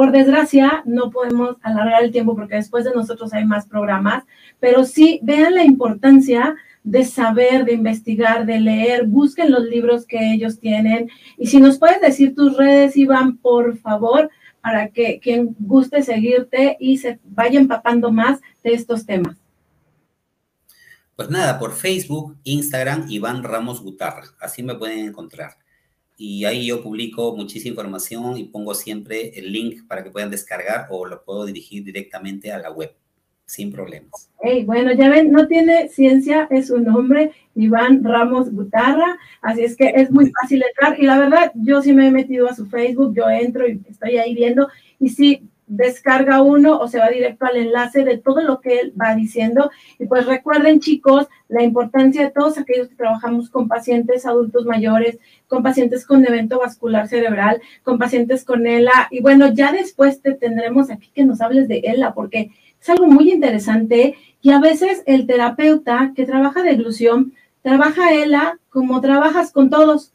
por 0.00 0.12
desgracia, 0.12 0.82
no 0.86 1.10
podemos 1.10 1.58
alargar 1.60 2.02
el 2.02 2.10
tiempo 2.10 2.34
porque 2.34 2.54
después 2.54 2.86
de 2.86 2.94
nosotros 2.94 3.34
hay 3.34 3.44
más 3.44 3.66
programas, 3.66 4.24
pero 4.58 4.84
sí 4.84 5.20
vean 5.22 5.54
la 5.54 5.62
importancia 5.62 6.56
de 6.82 7.04
saber, 7.04 7.66
de 7.66 7.74
investigar, 7.74 8.46
de 8.46 8.60
leer, 8.60 9.06
busquen 9.06 9.50
los 9.50 9.64
libros 9.64 10.06
que 10.06 10.32
ellos 10.32 10.58
tienen. 10.58 11.10
Y 11.36 11.48
si 11.48 11.60
nos 11.60 11.78
puedes 11.78 12.00
decir 12.00 12.34
tus 12.34 12.56
redes, 12.56 12.96
Iván, 12.96 13.36
por 13.36 13.76
favor, 13.76 14.30
para 14.62 14.88
que 14.88 15.20
quien 15.20 15.54
guste 15.58 16.02
seguirte 16.02 16.78
y 16.80 16.96
se 16.96 17.20
vaya 17.22 17.60
empapando 17.60 18.10
más 18.10 18.40
de 18.64 18.72
estos 18.72 19.04
temas. 19.04 19.36
Pues 21.14 21.28
nada, 21.28 21.58
por 21.58 21.74
Facebook, 21.74 22.38
Instagram, 22.44 23.04
Iván 23.10 23.42
Ramos 23.42 23.82
Gutarra. 23.82 24.28
Así 24.40 24.62
me 24.62 24.76
pueden 24.76 25.00
encontrar. 25.00 25.59
Y 26.22 26.44
ahí 26.44 26.66
yo 26.66 26.82
publico 26.82 27.34
muchísima 27.34 27.70
información 27.70 28.36
y 28.36 28.44
pongo 28.44 28.74
siempre 28.74 29.32
el 29.38 29.50
link 29.50 29.86
para 29.88 30.04
que 30.04 30.10
puedan 30.10 30.30
descargar 30.30 30.86
o 30.90 31.06
lo 31.06 31.24
puedo 31.24 31.46
dirigir 31.46 31.82
directamente 31.82 32.52
a 32.52 32.58
la 32.58 32.70
web 32.70 32.94
sin 33.46 33.72
problemas. 33.72 34.28
Hey, 34.42 34.64
bueno, 34.66 34.92
ya 34.92 35.08
ven, 35.08 35.32
no 35.32 35.48
tiene 35.48 35.88
ciencia, 35.88 36.46
es 36.50 36.66
su 36.66 36.78
nombre, 36.78 37.32
Iván 37.54 38.04
Ramos 38.04 38.52
Gutarra, 38.52 39.18
así 39.40 39.62
es 39.62 39.74
que 39.74 39.94
es 39.96 40.10
muy 40.10 40.30
fácil 40.30 40.62
entrar 40.62 41.00
y 41.00 41.06
la 41.06 41.18
verdad, 41.18 41.52
yo 41.54 41.80
sí 41.80 41.94
me 41.94 42.08
he 42.08 42.10
metido 42.10 42.50
a 42.50 42.54
su 42.54 42.66
Facebook, 42.66 43.14
yo 43.16 43.30
entro 43.30 43.66
y 43.66 43.80
estoy 43.88 44.18
ahí 44.18 44.34
viendo 44.34 44.68
y 44.98 45.08
sí 45.08 45.48
descarga 45.70 46.42
uno 46.42 46.78
o 46.78 46.88
se 46.88 46.98
va 46.98 47.08
directo 47.08 47.46
al 47.46 47.56
enlace 47.56 48.04
de 48.04 48.18
todo 48.18 48.42
lo 48.42 48.60
que 48.60 48.80
él 48.80 48.92
va 49.00 49.14
diciendo. 49.14 49.70
Y 50.00 50.06
pues 50.06 50.26
recuerden, 50.26 50.80
chicos, 50.80 51.28
la 51.48 51.62
importancia 51.62 52.24
de 52.24 52.30
todos 52.30 52.58
aquellos 52.58 52.88
que 52.88 52.96
trabajamos 52.96 53.50
con 53.50 53.68
pacientes 53.68 54.26
adultos 54.26 54.66
mayores, 54.66 55.18
con 55.46 55.62
pacientes 55.62 56.04
con 56.04 56.26
evento 56.26 56.58
vascular 56.58 57.06
cerebral, 57.06 57.62
con 57.84 57.98
pacientes 57.98 58.44
con 58.44 58.66
ELA. 58.66 59.06
Y 59.12 59.22
bueno, 59.22 59.54
ya 59.54 59.72
después 59.72 60.20
te 60.20 60.32
tendremos 60.32 60.90
aquí 60.90 61.10
que 61.14 61.24
nos 61.24 61.40
hables 61.40 61.68
de 61.68 61.78
ELA, 61.84 62.14
porque 62.14 62.50
es 62.80 62.88
algo 62.88 63.06
muy 63.06 63.30
interesante 63.30 64.16
y 64.42 64.50
a 64.50 64.58
veces 64.58 65.04
el 65.06 65.26
terapeuta 65.26 66.12
que 66.16 66.26
trabaja 66.26 66.62
de 66.62 66.72
ilusión 66.72 67.32
trabaja 67.62 68.12
ELA 68.12 68.58
como 68.70 69.00
trabajas 69.00 69.52
con 69.52 69.70
todos. 69.70 70.12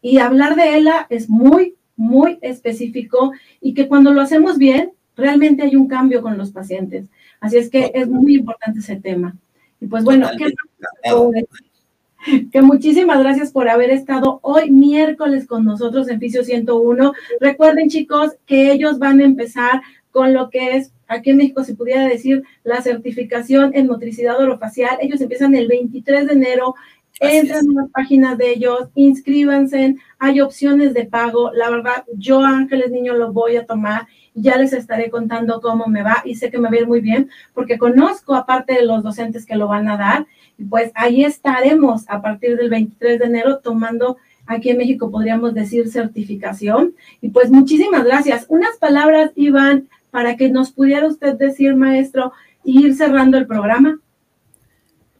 Y 0.00 0.18
hablar 0.18 0.54
de 0.54 0.76
ELA 0.76 1.06
es 1.10 1.28
muy, 1.28 1.74
muy 1.96 2.38
específico 2.42 3.32
y 3.60 3.74
que 3.74 3.88
cuando 3.88 4.12
lo 4.12 4.20
hacemos 4.20 4.58
bien, 4.58 4.92
realmente 5.16 5.62
hay 5.62 5.76
un 5.76 5.88
cambio 5.88 6.22
con 6.22 6.36
los 6.36 6.50
pacientes. 6.50 7.06
Así 7.40 7.56
es 7.56 7.70
que 7.70 7.92
es 7.94 8.08
muy 8.08 8.36
importante 8.36 8.80
ese 8.80 8.96
tema. 8.96 9.34
Y 9.80 9.86
pues 9.86 10.04
bueno, 10.04 10.28
que, 12.52 12.62
muchísimas 12.62 13.20
gracias 13.20 13.52
por 13.52 13.68
haber 13.68 13.90
estado 13.90 14.40
hoy 14.42 14.70
miércoles 14.70 15.46
con 15.46 15.64
nosotros 15.64 16.08
en 16.08 16.20
Fisio 16.20 16.44
101. 16.44 17.12
Recuerden 17.40 17.88
chicos 17.88 18.32
que 18.46 18.72
ellos 18.72 18.98
van 18.98 19.20
a 19.20 19.24
empezar 19.24 19.82
con 20.10 20.32
lo 20.32 20.50
que 20.50 20.76
es 20.76 20.92
aquí 21.08 21.30
en 21.30 21.36
México 21.36 21.64
se 21.64 21.74
pudiera 21.74 22.06
decir 22.06 22.42
la 22.64 22.80
certificación 22.80 23.72
en 23.74 23.86
motricidad 23.86 24.40
orofacial. 24.40 24.98
Ellos 25.00 25.20
empiezan 25.20 25.54
el 25.54 25.68
23 25.68 26.26
de 26.26 26.32
enero. 26.32 26.74
Entran 27.20 27.64
en 27.66 27.74
las 27.74 27.90
páginas 27.90 28.36
de 28.36 28.50
ellos, 28.50 28.88
inscríbanse, 28.94 29.96
hay 30.18 30.40
opciones 30.40 30.92
de 30.92 31.04
pago. 31.06 31.50
La 31.52 31.70
verdad, 31.70 32.04
yo 32.14 32.40
Ángeles 32.40 32.90
Niño 32.90 33.14
lo 33.14 33.32
voy 33.32 33.56
a 33.56 33.64
tomar 33.64 34.06
y 34.34 34.42
ya 34.42 34.56
les 34.56 34.72
estaré 34.72 35.10
contando 35.10 35.60
cómo 35.60 35.86
me 35.86 36.02
va 36.02 36.22
y 36.24 36.34
sé 36.34 36.50
que 36.50 36.58
me 36.58 36.68
va 36.68 36.76
a 36.76 36.80
ir 36.80 36.86
muy 36.86 37.00
bien 37.00 37.30
porque 37.54 37.78
conozco 37.78 38.34
aparte 38.34 38.74
de 38.74 38.84
los 38.84 39.02
docentes 39.02 39.46
que 39.46 39.56
lo 39.56 39.66
van 39.66 39.88
a 39.88 39.96
dar 39.96 40.26
y 40.58 40.64
pues 40.64 40.92
ahí 40.94 41.24
estaremos 41.24 42.04
a 42.08 42.20
partir 42.20 42.56
del 42.56 42.68
23 42.68 43.18
de 43.18 43.24
enero 43.24 43.58
tomando 43.58 44.18
aquí 44.46 44.70
en 44.70 44.78
México 44.78 45.10
podríamos 45.10 45.54
decir 45.54 45.88
certificación 45.88 46.94
y 47.22 47.30
pues 47.30 47.50
muchísimas 47.50 48.04
gracias. 48.04 48.46
Unas 48.48 48.76
palabras, 48.76 49.32
Iván, 49.36 49.88
para 50.10 50.36
que 50.36 50.50
nos 50.50 50.72
pudiera 50.72 51.06
usted 51.06 51.34
decir, 51.36 51.74
maestro, 51.74 52.32
y 52.64 52.86
ir 52.86 52.94
cerrando 52.94 53.38
el 53.38 53.46
programa. 53.46 54.00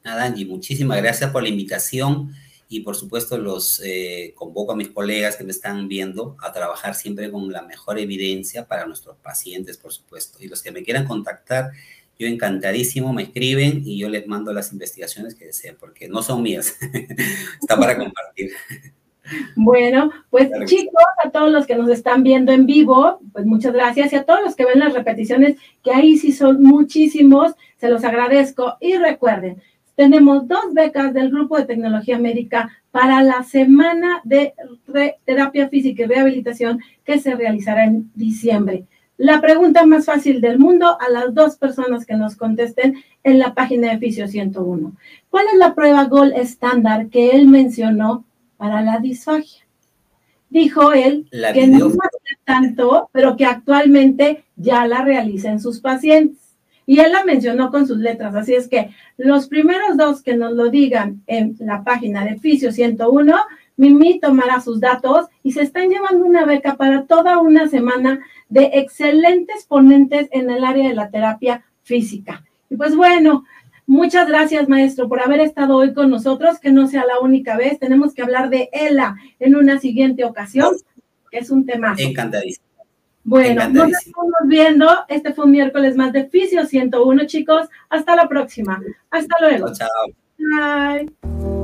Nada, 0.07 0.23
Angie, 0.23 0.47
muchísimas 0.47 1.03
gracias 1.03 1.33
por 1.33 1.43
la 1.43 1.49
invitación 1.49 2.33
y 2.69 2.83
por 2.83 2.95
supuesto 2.95 3.39
los 3.39 3.83
eh, 3.85 4.35
convoco 4.37 4.71
a 4.71 4.77
mis 4.77 4.91
colegas 4.91 5.35
que 5.35 5.43
me 5.43 5.51
están 5.51 5.89
viendo 5.89 6.37
a 6.41 6.53
trabajar 6.53 6.95
siempre 6.95 7.29
con 7.29 7.51
la 7.51 7.63
mejor 7.63 7.99
evidencia 7.99 8.69
para 8.69 8.87
nuestros 8.87 9.17
pacientes, 9.17 9.79
por 9.79 9.93
supuesto. 9.93 10.39
Y 10.41 10.47
los 10.47 10.63
que 10.63 10.71
me 10.71 10.85
quieran 10.85 11.07
contactar, 11.07 11.73
yo 12.21 12.29
encantadísimo 12.29 13.13
me 13.13 13.25
escriben 13.25 13.83
y 13.85 13.99
yo 13.99 14.09
les 14.09 14.29
mando 14.29 14.53
las 14.53 14.71
investigaciones 14.71 15.35
que 15.35 15.47
deseen, 15.47 15.75
porque 15.75 16.09
no 16.09 16.23
son 16.23 16.41
mías, 16.41 16.77
está 17.61 17.77
para 17.77 17.99
compartir. 17.99 18.53
Bueno, 19.57 20.13
pues 20.31 20.49
chicos, 20.67 21.03
a 21.25 21.31
todos 21.31 21.51
los 21.51 21.67
que 21.67 21.75
nos 21.75 21.91
están 21.91 22.23
viendo 22.23 22.53
en 22.53 22.65
vivo, 22.65 23.19
pues 23.33 23.45
muchas 23.45 23.73
gracias. 23.73 24.13
Y 24.13 24.17
a 24.17 24.23
todos 24.23 24.41
los 24.45 24.55
que 24.55 24.67
ven 24.67 24.79
las 24.79 24.95
repeticiones, 24.95 25.57
que 25.83 25.91
ahí 25.91 26.17
sí 26.17 26.31
son 26.31 26.63
muchísimos, 26.63 27.55
se 27.81 27.91
los 27.91 28.05
agradezco. 28.05 28.77
Y 28.81 28.97
recuerden, 28.99 29.61
tenemos 29.97 30.47
dos 30.47 30.73
becas 30.73 31.13
del 31.13 31.31
Grupo 31.31 31.57
de 31.57 31.65
Tecnología 31.65 32.19
Médica 32.19 32.71
para 32.93 33.23
la 33.23 33.43
semana 33.43 34.21
de 34.25 34.55
terapia 35.25 35.69
física 35.69 36.03
y 36.03 36.07
rehabilitación 36.07 36.81
que 37.05 37.19
se 37.19 37.35
realizará 37.35 37.85
en 37.85 38.11
diciembre. 38.15 38.85
la 39.19 39.41
pregunta 39.41 39.87
más 39.87 40.05
fácil 40.05 40.43
del 40.43 40.59
mundo 40.59 40.99
a 41.01 41.09
las 41.09 41.35
dos 41.35 41.57
personas 41.57 42.05
que 42.05 42.17
nos 42.17 42.37
contesten 42.37 43.03
en 43.25 43.39
la 43.39 43.55
página 43.55 43.91
de 43.91 43.99
Fisio 43.99 44.29
101. 44.29 44.93
¿Cuál 45.31 45.47
es 45.51 45.59
la 45.59 45.75
prueba 45.75 46.05
Gold 46.05 46.35
estándar 46.35 47.09
que 47.09 47.31
él 47.31 47.49
mencionó 47.49 48.27
para 48.59 48.83
la 48.83 48.99
disfagia? 48.99 49.67
Dijo 50.51 50.93
él 50.93 51.27
que 51.55 51.67
no 51.67 51.87
hace 51.87 52.37
tanto, 52.45 53.09
pero 53.11 53.37
que 53.39 53.47
actualmente 53.47 54.45
ya 54.57 54.87
la 54.87 55.03
realiza 55.03 55.51
en 55.51 55.61
sus 55.61 55.81
pacientes. 55.81 56.46
Y 56.87 57.01
él 57.01 57.13
la 57.13 57.25
mencionó 57.25 57.71
con 57.71 57.87
sus 57.87 57.99
letras, 57.99 58.35
así 58.37 58.55
es 58.55 58.69
que 58.69 58.91
los 59.17 59.49
primeros 59.49 59.97
dos 59.97 60.23
que 60.23 60.37
nos 60.37 60.53
lo 60.53 60.71
digan 60.71 61.23
en 61.27 61.57
la 61.59 61.83
página 61.83 62.25
de 62.25 62.39
Fisio 62.39 62.71
101, 62.71 63.35
Mimi 63.77 64.21
tomará 64.21 64.61
sus 64.61 64.81
datos 64.81 65.27
y 65.43 65.53
se 65.53 65.63
están 65.63 65.91
llevando 65.91 66.25
una 66.25 66.45
beca 66.45 66.77
para 66.77 67.05
toda 67.05 67.39
una 67.39 67.69
semana 67.69 68.21
de 68.49 68.71
excelentes 68.75 69.65
ponentes 69.67 70.29
en 70.31 70.49
el 70.49 70.65
área 70.65 70.89
de 70.89 70.95
la 70.95 71.11
terapia 71.11 71.65
física. 71.83 72.45
Y 72.71 72.77
pues 72.77 72.95
bueno, 72.95 73.45
muchas 73.87 74.29
gracias 74.29 74.69
maestro 74.69 75.09
por 75.09 75.21
haber 75.21 75.41
estado 75.41 75.77
hoy 75.77 75.93
con 75.93 76.09
nosotros, 76.11 76.61
que 76.61 76.71
no 76.71 76.87
sea 76.87 77.05
la 77.05 77.19
única 77.21 77.57
vez, 77.57 77.79
tenemos 77.79 78.15
que 78.15 78.23
hablar 78.23 78.49
de 78.49 78.71
ELA 78.73 79.17
en 79.41 79.57
una 79.57 79.79
siguiente 79.81 80.25
ocasión, 80.25 80.73
que 81.31 81.39
es 81.39 81.51
un 81.51 81.67
tema. 81.67 81.95
Encantadísimo. 81.99 82.65
Bueno, 83.27 83.69
nos 83.69 83.91
estamos 83.91 84.33
viendo. 84.45 84.89
Este 85.09 85.35
fue 85.35 85.47
un 85.47 85.51
miércoles 85.51 85.97
más 85.97 86.13
de 86.13 86.29
Fisio 86.29 86.65
101, 86.65 87.27
chicos. 87.27 87.69
Hasta 87.91 88.15
la 88.15 88.29
próxima. 88.29 88.81
Hasta 89.11 89.35
luego. 89.41 89.73
Chao. 89.73 89.89
Bye. 90.39 91.56